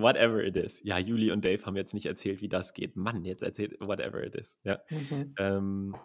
Whatever 0.00 0.42
it 0.42 0.56
is. 0.56 0.82
Ja, 0.84 0.98
Juli 0.98 1.30
und 1.30 1.44
Dave 1.44 1.64
haben 1.64 1.76
jetzt 1.76 1.94
nicht 1.94 2.06
erzählt, 2.06 2.40
wie 2.40 2.48
das 2.48 2.74
geht. 2.74 2.96
Mann, 2.96 3.24
jetzt 3.24 3.42
erzählt 3.42 3.80
whatever 3.80 4.24
it 4.24 4.34
is. 4.34 4.58
Ja. 4.64 4.80
Mhm. 4.90 5.34
Ähm, 5.38 5.96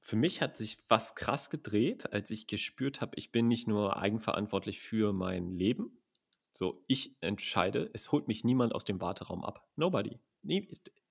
für 0.00 0.16
mich 0.16 0.42
hat 0.42 0.56
sich 0.56 0.78
was 0.88 1.14
krass 1.14 1.50
gedreht, 1.50 2.12
als 2.12 2.30
ich 2.30 2.46
gespürt 2.46 3.00
habe, 3.00 3.12
ich 3.16 3.32
bin 3.32 3.48
nicht 3.48 3.68
nur 3.68 3.96
eigenverantwortlich 3.96 4.80
für 4.80 5.12
mein 5.12 5.50
Leben. 5.50 6.02
So, 6.52 6.84
ich 6.88 7.16
entscheide, 7.20 7.90
es 7.92 8.10
holt 8.10 8.26
mich 8.26 8.44
niemand 8.44 8.74
aus 8.74 8.84
dem 8.84 9.00
Warteraum 9.00 9.44
ab. 9.44 9.68
Nobody. 9.76 10.18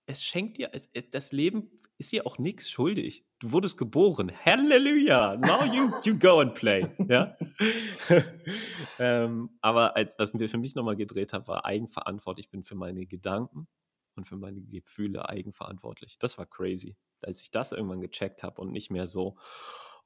Es 0.09 0.23
schenkt 0.23 0.57
dir, 0.57 0.71
es, 0.73 0.89
das 1.11 1.31
Leben 1.31 1.69
ist 1.99 2.11
dir 2.11 2.25
auch 2.25 2.39
nichts 2.39 2.71
schuldig. 2.71 3.25
Du 3.37 3.51
wurdest 3.51 3.77
geboren. 3.77 4.31
Halleluja. 4.43 5.37
Now 5.37 5.63
you, 5.63 5.91
you 6.03 6.17
go 6.17 6.39
and 6.39 6.55
play. 6.55 6.87
Ja? 7.07 7.37
ähm, 8.99 9.51
aber 9.61 9.95
als, 9.95 10.17
was 10.17 10.33
mir 10.33 10.49
für 10.49 10.57
mich 10.57 10.73
nochmal 10.73 10.95
gedreht 10.95 11.31
hat, 11.31 11.47
war 11.47 11.65
eigenverantwortlich. 11.65 12.47
Ich 12.47 12.49
bin 12.49 12.63
für 12.63 12.75
meine 12.75 13.05
Gedanken 13.05 13.67
und 14.15 14.27
für 14.27 14.35
meine 14.35 14.61
Gefühle 14.61 15.29
eigenverantwortlich. 15.29 16.17
Das 16.17 16.39
war 16.39 16.47
crazy 16.47 16.97
als 17.23 17.41
ich 17.41 17.51
das 17.51 17.71
irgendwann 17.71 18.01
gecheckt 18.01 18.43
habe 18.43 18.61
und 18.61 18.71
nicht 18.71 18.91
mehr 18.91 19.07
so, 19.07 19.37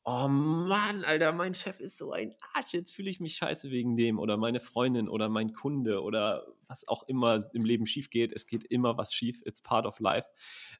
oh 0.06 0.28
Mann, 0.28 1.04
Alter, 1.06 1.32
mein 1.32 1.54
Chef 1.54 1.80
ist 1.80 1.98
so 1.98 2.12
ein 2.12 2.36
Arsch, 2.54 2.74
jetzt 2.74 2.94
fühle 2.94 3.10
ich 3.10 3.20
mich 3.20 3.36
scheiße 3.36 3.72
wegen 3.72 3.96
dem 3.96 4.20
oder 4.20 4.38
meine 4.38 4.60
Freundin 4.60 5.08
oder 5.08 5.30
mein 5.30 5.54
Kunde 5.54 6.02
oder 6.02 6.46
was 6.68 6.88
auch 6.88 7.04
immer 7.08 7.40
im 7.54 7.64
Leben 7.64 7.86
schief 7.86 8.10
geht. 8.10 8.34
Es 8.34 8.46
geht 8.46 8.66
immer 8.66 8.98
was 8.98 9.14
schief, 9.14 9.42
it's 9.46 9.62
part 9.62 9.86
of 9.86 10.00
life. 10.00 10.30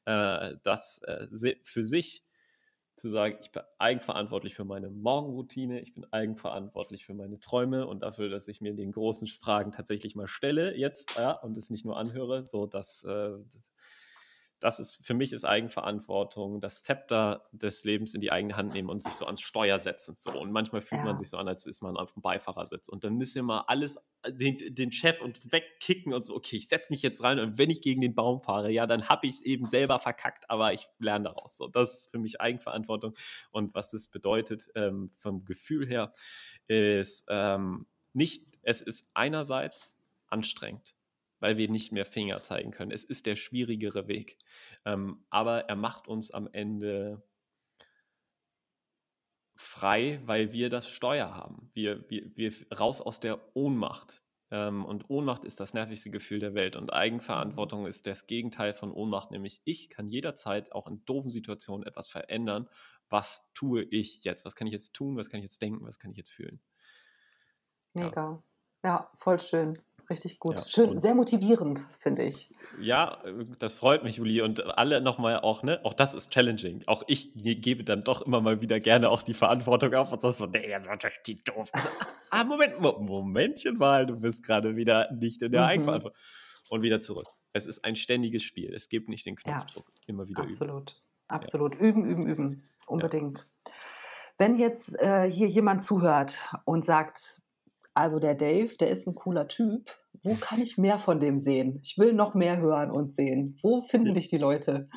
Äh, 0.04 0.56
das 0.62 1.02
äh, 1.02 1.26
für 1.62 1.84
sich 1.84 2.24
zu 2.96 3.10
sagen, 3.10 3.38
ich 3.40 3.50
bin 3.50 3.62
eigenverantwortlich 3.78 4.54
für 4.54 4.64
meine 4.64 4.88
Morgenroutine, 4.90 5.80
ich 5.80 5.94
bin 5.94 6.06
eigenverantwortlich 6.12 7.04
für 7.04 7.14
meine 7.14 7.40
Träume 7.40 7.86
und 7.86 8.00
dafür, 8.02 8.28
dass 8.28 8.46
ich 8.46 8.60
mir 8.60 8.74
den 8.74 8.92
großen 8.92 9.26
Fragen 9.26 9.72
tatsächlich 9.72 10.14
mal 10.14 10.28
stelle 10.28 10.76
jetzt 10.76 11.16
ja, 11.16 11.32
und 11.32 11.56
es 11.56 11.70
nicht 11.70 11.84
nur 11.84 11.96
anhöre, 11.96 12.44
so 12.44 12.66
dass, 12.66 13.02
äh, 13.04 13.32
das, 13.52 13.72
das 14.64 14.80
ist 14.80 15.04
für 15.04 15.12
mich 15.12 15.34
ist 15.34 15.44
Eigenverantwortung, 15.44 16.58
das 16.58 16.82
Zepter 16.82 17.46
des 17.52 17.84
Lebens 17.84 18.14
in 18.14 18.22
die 18.22 18.32
eigene 18.32 18.56
Hand 18.56 18.72
nehmen 18.72 18.88
und 18.88 19.02
sich 19.02 19.12
so 19.12 19.26
ans 19.26 19.42
Steuer 19.42 19.78
setzen. 19.78 20.14
So. 20.14 20.40
Und 20.40 20.52
manchmal 20.52 20.80
fühlt 20.80 21.02
ja. 21.02 21.04
man 21.04 21.18
sich 21.18 21.28
so 21.28 21.36
an, 21.36 21.46
als 21.48 21.66
ist 21.66 21.82
man 21.82 21.98
auf 21.98 22.14
dem 22.14 22.22
Beifahrersitz. 22.22 22.88
Und 22.88 23.04
dann 23.04 23.14
müssen 23.16 23.34
wir 23.34 23.42
mal 23.42 23.64
alles, 23.66 23.98
äh, 24.22 24.32
den, 24.32 24.74
den 24.74 24.90
Chef 24.90 25.20
und 25.20 25.52
wegkicken 25.52 26.14
und 26.14 26.24
so, 26.24 26.34
okay, 26.34 26.56
ich 26.56 26.66
setze 26.68 26.94
mich 26.94 27.02
jetzt 27.02 27.22
rein 27.22 27.40
und 27.40 27.58
wenn 27.58 27.68
ich 27.68 27.82
gegen 27.82 28.00
den 28.00 28.14
Baum 28.14 28.40
fahre, 28.40 28.70
ja, 28.70 28.86
dann 28.86 29.10
habe 29.10 29.26
ich 29.26 29.34
es 29.34 29.42
eben 29.42 29.68
selber 29.68 29.98
verkackt, 29.98 30.48
aber 30.48 30.72
ich 30.72 30.88
lerne 30.98 31.24
daraus. 31.24 31.58
So, 31.58 31.68
das 31.68 31.92
ist 31.92 32.10
für 32.10 32.18
mich 32.18 32.40
Eigenverantwortung. 32.40 33.12
Und 33.50 33.74
was 33.74 33.92
es 33.92 34.06
bedeutet 34.06 34.70
ähm, 34.74 35.10
vom 35.18 35.44
Gefühl 35.44 35.86
her, 35.86 36.14
ist 36.68 37.26
ähm, 37.28 37.84
nicht, 38.14 38.46
es 38.62 38.80
ist 38.80 39.10
einerseits 39.12 39.94
anstrengend 40.28 40.94
weil 41.44 41.58
wir 41.58 41.68
nicht 41.68 41.92
mehr 41.92 42.06
Finger 42.06 42.42
zeigen 42.42 42.70
können. 42.70 42.90
Es 42.90 43.04
ist 43.04 43.26
der 43.26 43.36
schwierigere 43.36 44.08
Weg. 44.08 44.38
Ähm, 44.86 45.26
aber 45.28 45.68
er 45.68 45.76
macht 45.76 46.08
uns 46.08 46.30
am 46.30 46.48
Ende 46.50 47.22
frei, 49.54 50.22
weil 50.24 50.54
wir 50.54 50.70
das 50.70 50.88
Steuer 50.88 51.34
haben. 51.34 51.70
Wir, 51.74 52.08
wir, 52.08 52.34
wir 52.34 52.50
raus 52.74 53.02
aus 53.02 53.20
der 53.20 53.38
Ohnmacht. 53.54 54.22
Ähm, 54.50 54.86
und 54.86 55.10
Ohnmacht 55.10 55.44
ist 55.44 55.60
das 55.60 55.74
nervigste 55.74 56.10
Gefühl 56.10 56.38
der 56.38 56.54
Welt. 56.54 56.76
Und 56.76 56.94
Eigenverantwortung 56.94 57.86
ist 57.86 58.06
das 58.06 58.26
Gegenteil 58.26 58.72
von 58.72 58.90
Ohnmacht, 58.90 59.30
nämlich 59.30 59.60
ich 59.64 59.90
kann 59.90 60.08
jederzeit 60.08 60.72
auch 60.72 60.86
in 60.86 61.04
doofen 61.04 61.30
Situationen 61.30 61.86
etwas 61.86 62.08
verändern. 62.08 62.70
Was 63.10 63.46
tue 63.52 63.82
ich 63.82 64.24
jetzt? 64.24 64.46
Was 64.46 64.56
kann 64.56 64.66
ich 64.66 64.72
jetzt 64.72 64.94
tun? 64.94 65.18
Was 65.18 65.28
kann 65.28 65.40
ich 65.40 65.44
jetzt 65.44 65.60
denken? 65.60 65.84
Was 65.84 65.98
kann 65.98 66.10
ich 66.10 66.16
jetzt 66.16 66.32
fühlen? 66.32 66.62
Mega. 67.92 68.42
Ja, 68.82 68.88
ja 68.88 69.10
voll 69.18 69.38
schön. 69.38 69.78
Richtig 70.10 70.38
gut. 70.38 70.56
Ja, 70.56 70.66
Schön, 70.66 71.00
sehr 71.00 71.14
motivierend, 71.14 71.84
finde 71.98 72.24
ich. 72.24 72.50
Ja, 72.80 73.22
das 73.58 73.74
freut 73.74 74.04
mich, 74.04 74.16
Juli. 74.16 74.42
Und 74.42 74.78
alle 74.78 75.00
nochmal 75.00 75.40
auch, 75.40 75.62
ne? 75.62 75.80
Auch 75.84 75.94
das 75.94 76.14
ist 76.14 76.30
challenging. 76.30 76.82
Auch 76.86 77.02
ich 77.06 77.30
gebe 77.34 77.84
dann 77.84 78.04
doch 78.04 78.22
immer 78.22 78.40
mal 78.40 78.60
wieder 78.60 78.80
gerne 78.80 79.08
auch 79.08 79.22
die 79.22 79.34
Verantwortung 79.34 79.94
auf 79.94 80.12
und 80.12 80.20
sagst 80.20 80.38
so, 80.38 80.46
nee, 80.46 80.68
jetzt 80.68 80.88
war 80.88 80.98
die 81.26 81.42
doof. 81.42 81.70
Also, 81.72 81.88
ah, 82.30 82.44
Moment, 82.44 82.80
Momentchen 82.80 83.78
mal, 83.78 84.06
du 84.06 84.20
bist 84.20 84.44
gerade 84.44 84.76
wieder 84.76 85.10
nicht 85.12 85.42
in 85.42 85.52
der 85.52 85.62
mhm. 85.62 85.68
Eigenverantwortung. 85.68 86.18
Und 86.70 86.82
wieder 86.82 87.00
zurück. 87.00 87.28
Es 87.52 87.66
ist 87.66 87.84
ein 87.84 87.94
ständiges 87.94 88.42
Spiel. 88.42 88.74
Es 88.74 88.88
gibt 88.88 89.08
nicht 89.08 89.26
den 89.26 89.36
Knopfdruck. 89.36 89.86
Ja, 89.86 90.02
immer 90.08 90.28
wieder 90.28 90.42
absolut. 90.42 90.90
üben. 90.90 90.96
Absolut. 91.28 91.74
Absolut. 91.74 91.74
Ja. 91.74 91.80
Üben, 91.80 92.04
üben, 92.04 92.26
üben. 92.26 92.68
Unbedingt. 92.86 93.46
Wenn 94.36 94.58
jetzt 94.58 94.98
äh, 94.98 95.30
hier 95.30 95.46
jemand 95.46 95.82
zuhört 95.82 96.36
und 96.64 96.84
sagt, 96.84 97.42
also 97.94 98.18
der 98.18 98.34
Dave, 98.34 98.76
der 98.76 98.90
ist 98.90 99.06
ein 99.06 99.14
cooler 99.14 99.48
Typ. 99.48 99.90
Wo 100.22 100.34
kann 100.34 100.60
ich 100.62 100.78
mehr 100.78 100.98
von 100.98 101.18
dem 101.18 101.40
sehen? 101.40 101.80
Ich 101.82 101.98
will 101.98 102.12
noch 102.12 102.34
mehr 102.34 102.58
hören 102.58 102.90
und 102.90 103.16
sehen. 103.16 103.58
Wo 103.62 103.82
finden 103.82 104.14
dich 104.14 104.28
die 104.28 104.38
Leute? 104.38 104.88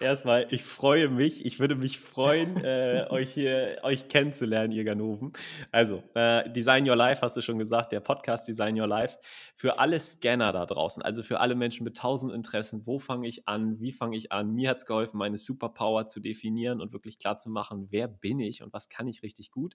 Erstmal, 0.00 0.46
ich 0.50 0.62
freue 0.62 1.08
mich. 1.08 1.46
Ich 1.46 1.58
würde 1.58 1.76
mich 1.76 1.98
freuen, 1.98 2.62
äh, 2.62 3.06
euch 3.10 3.32
hier 3.32 3.78
euch 3.82 4.08
kennenzulernen, 4.08 4.72
ihr 4.72 4.84
Ganoven. 4.84 5.32
Also, 5.72 6.02
äh, 6.14 6.50
Design 6.50 6.88
Your 6.88 6.96
Life 6.96 7.22
hast 7.22 7.36
du 7.36 7.40
schon 7.40 7.58
gesagt, 7.58 7.92
der 7.92 8.00
Podcast 8.00 8.46
Design 8.46 8.78
Your 8.78 8.86
Life. 8.86 9.18
Für 9.54 9.78
alle 9.78 9.98
Scanner 9.98 10.52
da 10.52 10.66
draußen, 10.66 11.02
also 11.02 11.22
für 11.22 11.40
alle 11.40 11.54
Menschen 11.54 11.84
mit 11.84 11.96
tausend 11.96 12.32
Interessen, 12.32 12.82
wo 12.84 12.98
fange 12.98 13.26
ich 13.26 13.48
an? 13.48 13.80
Wie 13.80 13.92
fange 13.92 14.16
ich 14.16 14.32
an? 14.32 14.52
Mir 14.52 14.70
hat 14.70 14.78
es 14.78 14.86
geholfen, 14.86 15.16
meine 15.16 15.38
Superpower 15.38 16.06
zu 16.06 16.20
definieren 16.20 16.80
und 16.80 16.92
wirklich 16.92 17.18
klar 17.18 17.38
zu 17.38 17.48
machen, 17.48 17.88
wer 17.90 18.08
bin 18.08 18.40
ich 18.40 18.62
und 18.62 18.72
was 18.72 18.88
kann 18.88 19.06
ich 19.06 19.22
richtig 19.22 19.50
gut. 19.50 19.74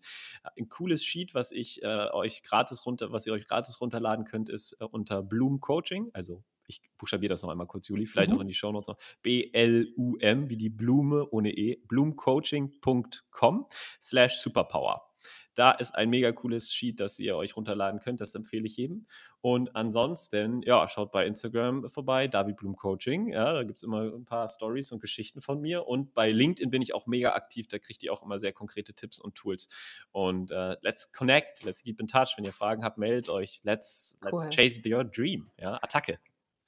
Ein 0.58 0.70
cooles 0.70 1.04
Sheet, 1.04 1.34
was 1.34 1.52
ich 1.52 1.82
äh, 1.82 2.10
euch 2.12 2.44
gratis 2.44 2.86
runter, 2.86 3.12
was 3.12 3.26
ihr 3.26 3.34
euch 3.34 3.48
gratis 3.48 3.82
runterladen 3.82 4.26
könnt, 4.26 4.50
ist 4.50 4.74
äh, 4.80 4.91
unter 4.92 5.24
Bloom 5.24 5.60
Coaching, 5.60 6.10
also 6.14 6.44
ich 6.68 6.82
buchstabiere 6.98 7.32
das 7.32 7.42
noch 7.44 7.50
einmal 7.50 7.68
kurz, 7.68 7.88
Juli, 7.88 8.06
vielleicht 8.06 8.32
mhm. 8.32 8.38
auch 8.38 8.42
in 8.42 8.48
die 8.48 8.54
Show 8.54 8.72
Notes 8.72 8.88
noch. 8.88 8.98
B-L-U-M, 9.22 10.50
wie 10.50 10.58
die 10.58 10.70
Blume 10.70 11.28
ohne 11.30 11.52
E, 11.52 11.78
bloomcoaching.com 11.88 13.68
slash 14.02 14.38
superpower. 14.40 15.11
Da 15.54 15.72
ist 15.72 15.96
ein 15.96 16.10
mega 16.10 16.32
cooles 16.32 16.74
Sheet, 16.74 17.00
das 17.00 17.20
ihr 17.20 17.36
euch 17.36 17.58
runterladen 17.58 18.00
könnt. 18.00 18.22
Das 18.22 18.36
empfehle 18.36 18.66
ich 18.66 18.78
jedem. 18.78 19.06
Und 19.42 19.76
ansonsten, 19.76 20.62
ja, 20.62 20.88
schaut 20.88 21.12
bei 21.12 21.26
Instagram 21.26 21.90
vorbei, 21.90 22.28
David 22.28 22.58
Bloom 22.58 22.76
Coaching. 22.76 23.30
Ja, 23.30 23.54
da 23.54 23.64
gibt 23.64 23.80
es 23.80 23.84
immer 23.84 24.04
ein 24.04 24.26
paar 24.26 24.48
Stories 24.48 24.92
und 24.92 25.02
Geschichten 25.02 25.42
von 25.42 25.60
mir. 25.60 25.88
Und 25.88 26.14
bei 26.14 26.32
LinkedIn 26.32 26.70
bin 26.70 26.82
ich 26.82 26.94
auch 26.94 27.08
mega 27.08 27.34
aktiv. 27.34 27.68
Da 27.68 27.80
kriegt 27.80 28.04
ihr 28.04 28.14
auch 28.14 28.24
immer 28.24 28.40
sehr 28.40 28.54
konkrete 28.54 28.94
Tipps 28.94 29.20
und 29.20 29.36
Tools. 29.36 29.68
Und 30.12 30.52
uh, 30.52 30.76
let's 30.82 31.12
connect, 31.12 31.64
let's 31.64 31.84
keep 31.84 32.00
in 32.00 32.08
touch. 32.08 32.34
Wenn 32.38 32.46
ihr 32.46 32.54
Fragen 32.54 32.84
habt, 32.84 32.98
meldet 32.98 33.30
euch. 33.30 33.60
Let's, 33.64 34.18
let's 34.22 34.48
chase 34.50 34.82
your 34.86 35.04
dream. 35.04 35.50
Ja, 35.58 35.80
Attacke. 35.82 36.20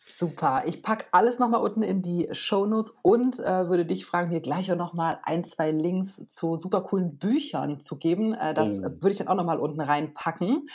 Super. 0.05 0.63
Ich 0.65 0.83
packe 0.83 1.05
alles 1.11 1.39
nochmal 1.39 1.61
unten 1.61 1.81
in 1.81 2.01
die 2.01 2.27
Show 2.33 2.65
Notes 2.65 2.93
und 3.03 3.39
äh, 3.39 3.69
würde 3.69 3.85
dich 3.85 4.05
fragen, 4.05 4.31
mir 4.31 4.41
gleich 4.41 4.69
auch 4.69 4.75
nochmal 4.75 5.19
ein, 5.23 5.45
zwei 5.45 5.71
Links 5.71 6.21
zu 6.27 6.59
super 6.59 6.81
coolen 6.81 7.17
Büchern 7.17 7.79
zu 7.79 7.97
geben. 7.97 8.33
Äh, 8.33 8.53
das 8.53 8.79
oh. 8.79 8.83
würde 8.83 9.11
ich 9.11 9.17
dann 9.17 9.29
auch 9.29 9.35
nochmal 9.35 9.59
unten 9.59 9.79
reinpacken, 9.79 10.67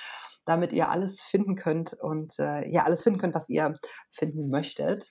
damit 0.47 0.73
ihr 0.73 0.89
alles 0.89 1.21
finden 1.21 1.57
könnt 1.57 1.93
und 1.93 2.39
äh, 2.39 2.67
ja, 2.71 2.85
alles 2.85 3.03
finden 3.03 3.19
könnt, 3.19 3.35
was 3.35 3.51
ihr 3.51 3.79
finden 4.11 4.49
möchtet. 4.49 5.11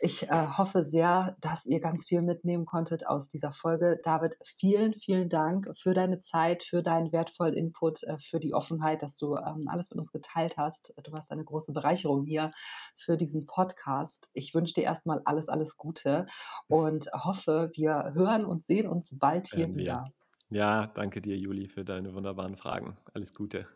Ich 0.00 0.28
äh, 0.28 0.46
hoffe 0.56 0.84
sehr, 0.84 1.36
dass 1.40 1.66
ihr 1.66 1.80
ganz 1.80 2.06
viel 2.06 2.22
mitnehmen 2.22 2.66
konntet 2.66 3.06
aus 3.08 3.28
dieser 3.28 3.50
Folge. 3.50 3.98
David, 4.04 4.36
vielen, 4.44 4.94
vielen 4.94 5.28
Dank 5.28 5.76
für 5.76 5.92
deine 5.92 6.20
Zeit, 6.20 6.62
für 6.62 6.82
deinen 6.82 7.10
wertvollen 7.10 7.54
Input, 7.54 8.04
äh, 8.04 8.16
für 8.18 8.38
die 8.38 8.54
Offenheit, 8.54 9.02
dass 9.02 9.16
du 9.16 9.34
ähm, 9.34 9.66
alles 9.66 9.90
mit 9.90 9.98
uns 9.98 10.12
geteilt 10.12 10.56
hast. 10.56 10.94
Du 11.02 11.10
warst 11.10 11.32
eine 11.32 11.44
große 11.44 11.72
Bereicherung 11.72 12.24
hier 12.24 12.52
für 12.96 13.16
diesen 13.16 13.46
Podcast. 13.46 14.28
Ich 14.34 14.54
wünsche 14.54 14.74
dir 14.74 14.84
erstmal 14.84 15.20
alles, 15.24 15.48
alles 15.48 15.76
Gute 15.76 16.26
und 16.68 17.10
hoffe, 17.12 17.72
wir 17.74 18.12
hören 18.14 18.44
und 18.44 18.66
sehen 18.66 18.86
uns 18.86 19.18
bald 19.18 19.48
hier 19.48 19.64
ähm, 19.64 19.76
wieder. 19.76 20.04
Ja. 20.50 20.82
ja, 20.82 20.86
danke 20.86 21.20
dir, 21.20 21.36
Juli, 21.36 21.66
für 21.66 21.84
deine 21.84 22.14
wunderbaren 22.14 22.54
Fragen. 22.54 22.96
Alles 23.14 23.34
Gute. 23.34 23.66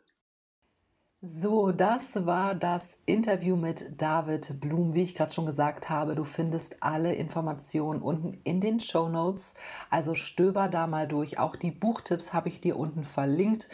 So, 1.25 1.71
das 1.71 2.27
war 2.27 2.57
das 2.57 2.99
Interview 3.07 3.55
mit 3.55 4.03
David 4.03 4.61
Blum. 4.61 4.93
Wie 4.93 5.05
ich 5.05 5.15
gerade 5.15 5.33
schon 5.33 5.47
gesagt 5.47 5.89
habe, 5.89 6.17
du 6.17 6.25
findest 6.25 6.83
alle 6.83 7.15
Informationen 7.15 8.03
unten 8.03 8.41
in 8.43 8.61
den 8.61 8.81
Show 8.81 9.09
Notes. 9.09 9.55
Also 9.89 10.15
stöber 10.15 10.67
da 10.67 10.89
mal 10.89 11.07
durch. 11.07 11.39
Auch 11.39 11.55
die 11.55 11.71
Buchtipps 11.71 12.33
habe 12.33 12.49
ich 12.49 12.61
dir 12.61 12.77
unten 12.77 13.05
verlinkt. 13.05 13.69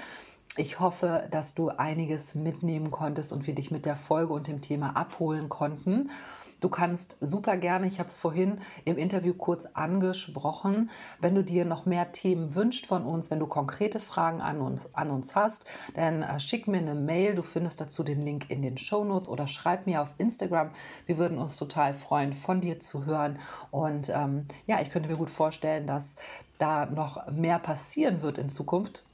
Ich 0.58 0.78
hoffe, 0.78 1.26
dass 1.30 1.54
du 1.54 1.70
einiges 1.70 2.34
mitnehmen 2.34 2.90
konntest 2.90 3.32
und 3.32 3.46
wir 3.46 3.54
dich 3.54 3.70
mit 3.70 3.86
der 3.86 3.96
Folge 3.96 4.34
und 4.34 4.46
dem 4.46 4.60
Thema 4.60 4.94
abholen 4.94 5.48
konnten. 5.48 6.10
Du 6.60 6.68
kannst 6.68 7.16
super 7.20 7.56
gerne, 7.56 7.86
ich 7.86 8.00
habe 8.00 8.08
es 8.08 8.16
vorhin 8.16 8.60
im 8.84 8.98
Interview 8.98 9.32
kurz 9.32 9.66
angesprochen, 9.66 10.90
wenn 11.20 11.36
du 11.36 11.44
dir 11.44 11.64
noch 11.64 11.86
mehr 11.86 12.10
Themen 12.10 12.56
wünscht 12.56 12.86
von 12.86 13.04
uns, 13.04 13.30
wenn 13.30 13.38
du 13.38 13.46
konkrete 13.46 14.00
Fragen 14.00 14.40
an 14.40 14.60
uns, 14.60 14.92
an 14.94 15.10
uns 15.10 15.36
hast, 15.36 15.66
dann 15.94 16.22
äh, 16.22 16.40
schick 16.40 16.66
mir 16.66 16.78
eine 16.78 16.96
Mail. 16.96 17.36
Du 17.36 17.42
findest 17.42 17.80
dazu 17.80 18.02
den 18.02 18.24
Link 18.24 18.50
in 18.50 18.62
den 18.62 18.76
Show 18.76 19.04
Notes 19.04 19.28
oder 19.28 19.46
schreib 19.46 19.86
mir 19.86 20.02
auf 20.02 20.14
Instagram. 20.18 20.70
Wir 21.06 21.16
würden 21.16 21.38
uns 21.38 21.56
total 21.56 21.94
freuen, 21.94 22.32
von 22.32 22.60
dir 22.60 22.80
zu 22.80 23.06
hören. 23.06 23.38
Und 23.70 24.10
ähm, 24.10 24.46
ja, 24.66 24.80
ich 24.80 24.90
könnte 24.90 25.08
mir 25.08 25.16
gut 25.16 25.30
vorstellen, 25.30 25.86
dass 25.86 26.16
da 26.58 26.86
noch 26.86 27.30
mehr 27.30 27.60
passieren 27.60 28.20
wird 28.22 28.36
in 28.36 28.48
Zukunft 28.48 29.07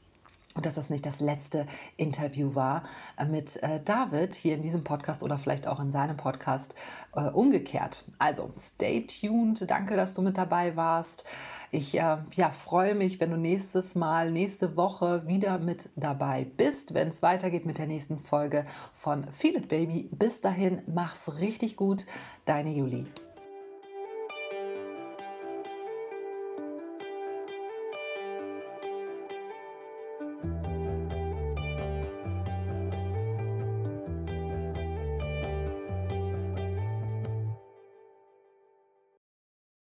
und 0.54 0.66
dass 0.66 0.74
das 0.74 0.88
nicht 0.88 1.04
das 1.04 1.20
letzte 1.20 1.66
Interview 1.96 2.54
war 2.54 2.84
äh, 3.18 3.24
mit 3.24 3.62
äh, 3.62 3.80
David 3.84 4.34
hier 4.34 4.54
in 4.54 4.62
diesem 4.62 4.84
Podcast 4.84 5.22
oder 5.22 5.36
vielleicht 5.36 5.66
auch 5.66 5.80
in 5.80 5.90
seinem 5.90 6.16
Podcast 6.16 6.74
äh, 7.14 7.22
umgekehrt. 7.22 8.04
Also 8.18 8.50
stay 8.58 9.06
tuned. 9.06 9.68
Danke, 9.70 9.96
dass 9.96 10.14
du 10.14 10.22
mit 10.22 10.38
dabei 10.38 10.76
warst. 10.76 11.24
Ich 11.70 11.98
äh, 11.98 12.18
ja, 12.32 12.50
freue 12.50 12.94
mich, 12.94 13.18
wenn 13.18 13.30
du 13.30 13.36
nächstes 13.36 13.96
Mal, 13.96 14.30
nächste 14.30 14.76
Woche 14.76 15.26
wieder 15.26 15.58
mit 15.58 15.90
dabei 15.96 16.46
bist, 16.56 16.94
wenn 16.94 17.08
es 17.08 17.20
weitergeht 17.22 17.66
mit 17.66 17.78
der 17.78 17.86
nächsten 17.86 18.18
Folge 18.18 18.64
von 18.92 19.26
Feel 19.32 19.56
It 19.56 19.68
Baby. 19.68 20.08
Bis 20.12 20.40
dahin, 20.40 20.82
mach's 20.86 21.40
richtig 21.40 21.76
gut. 21.76 22.06
Deine 22.44 22.70
Julie. 22.70 23.06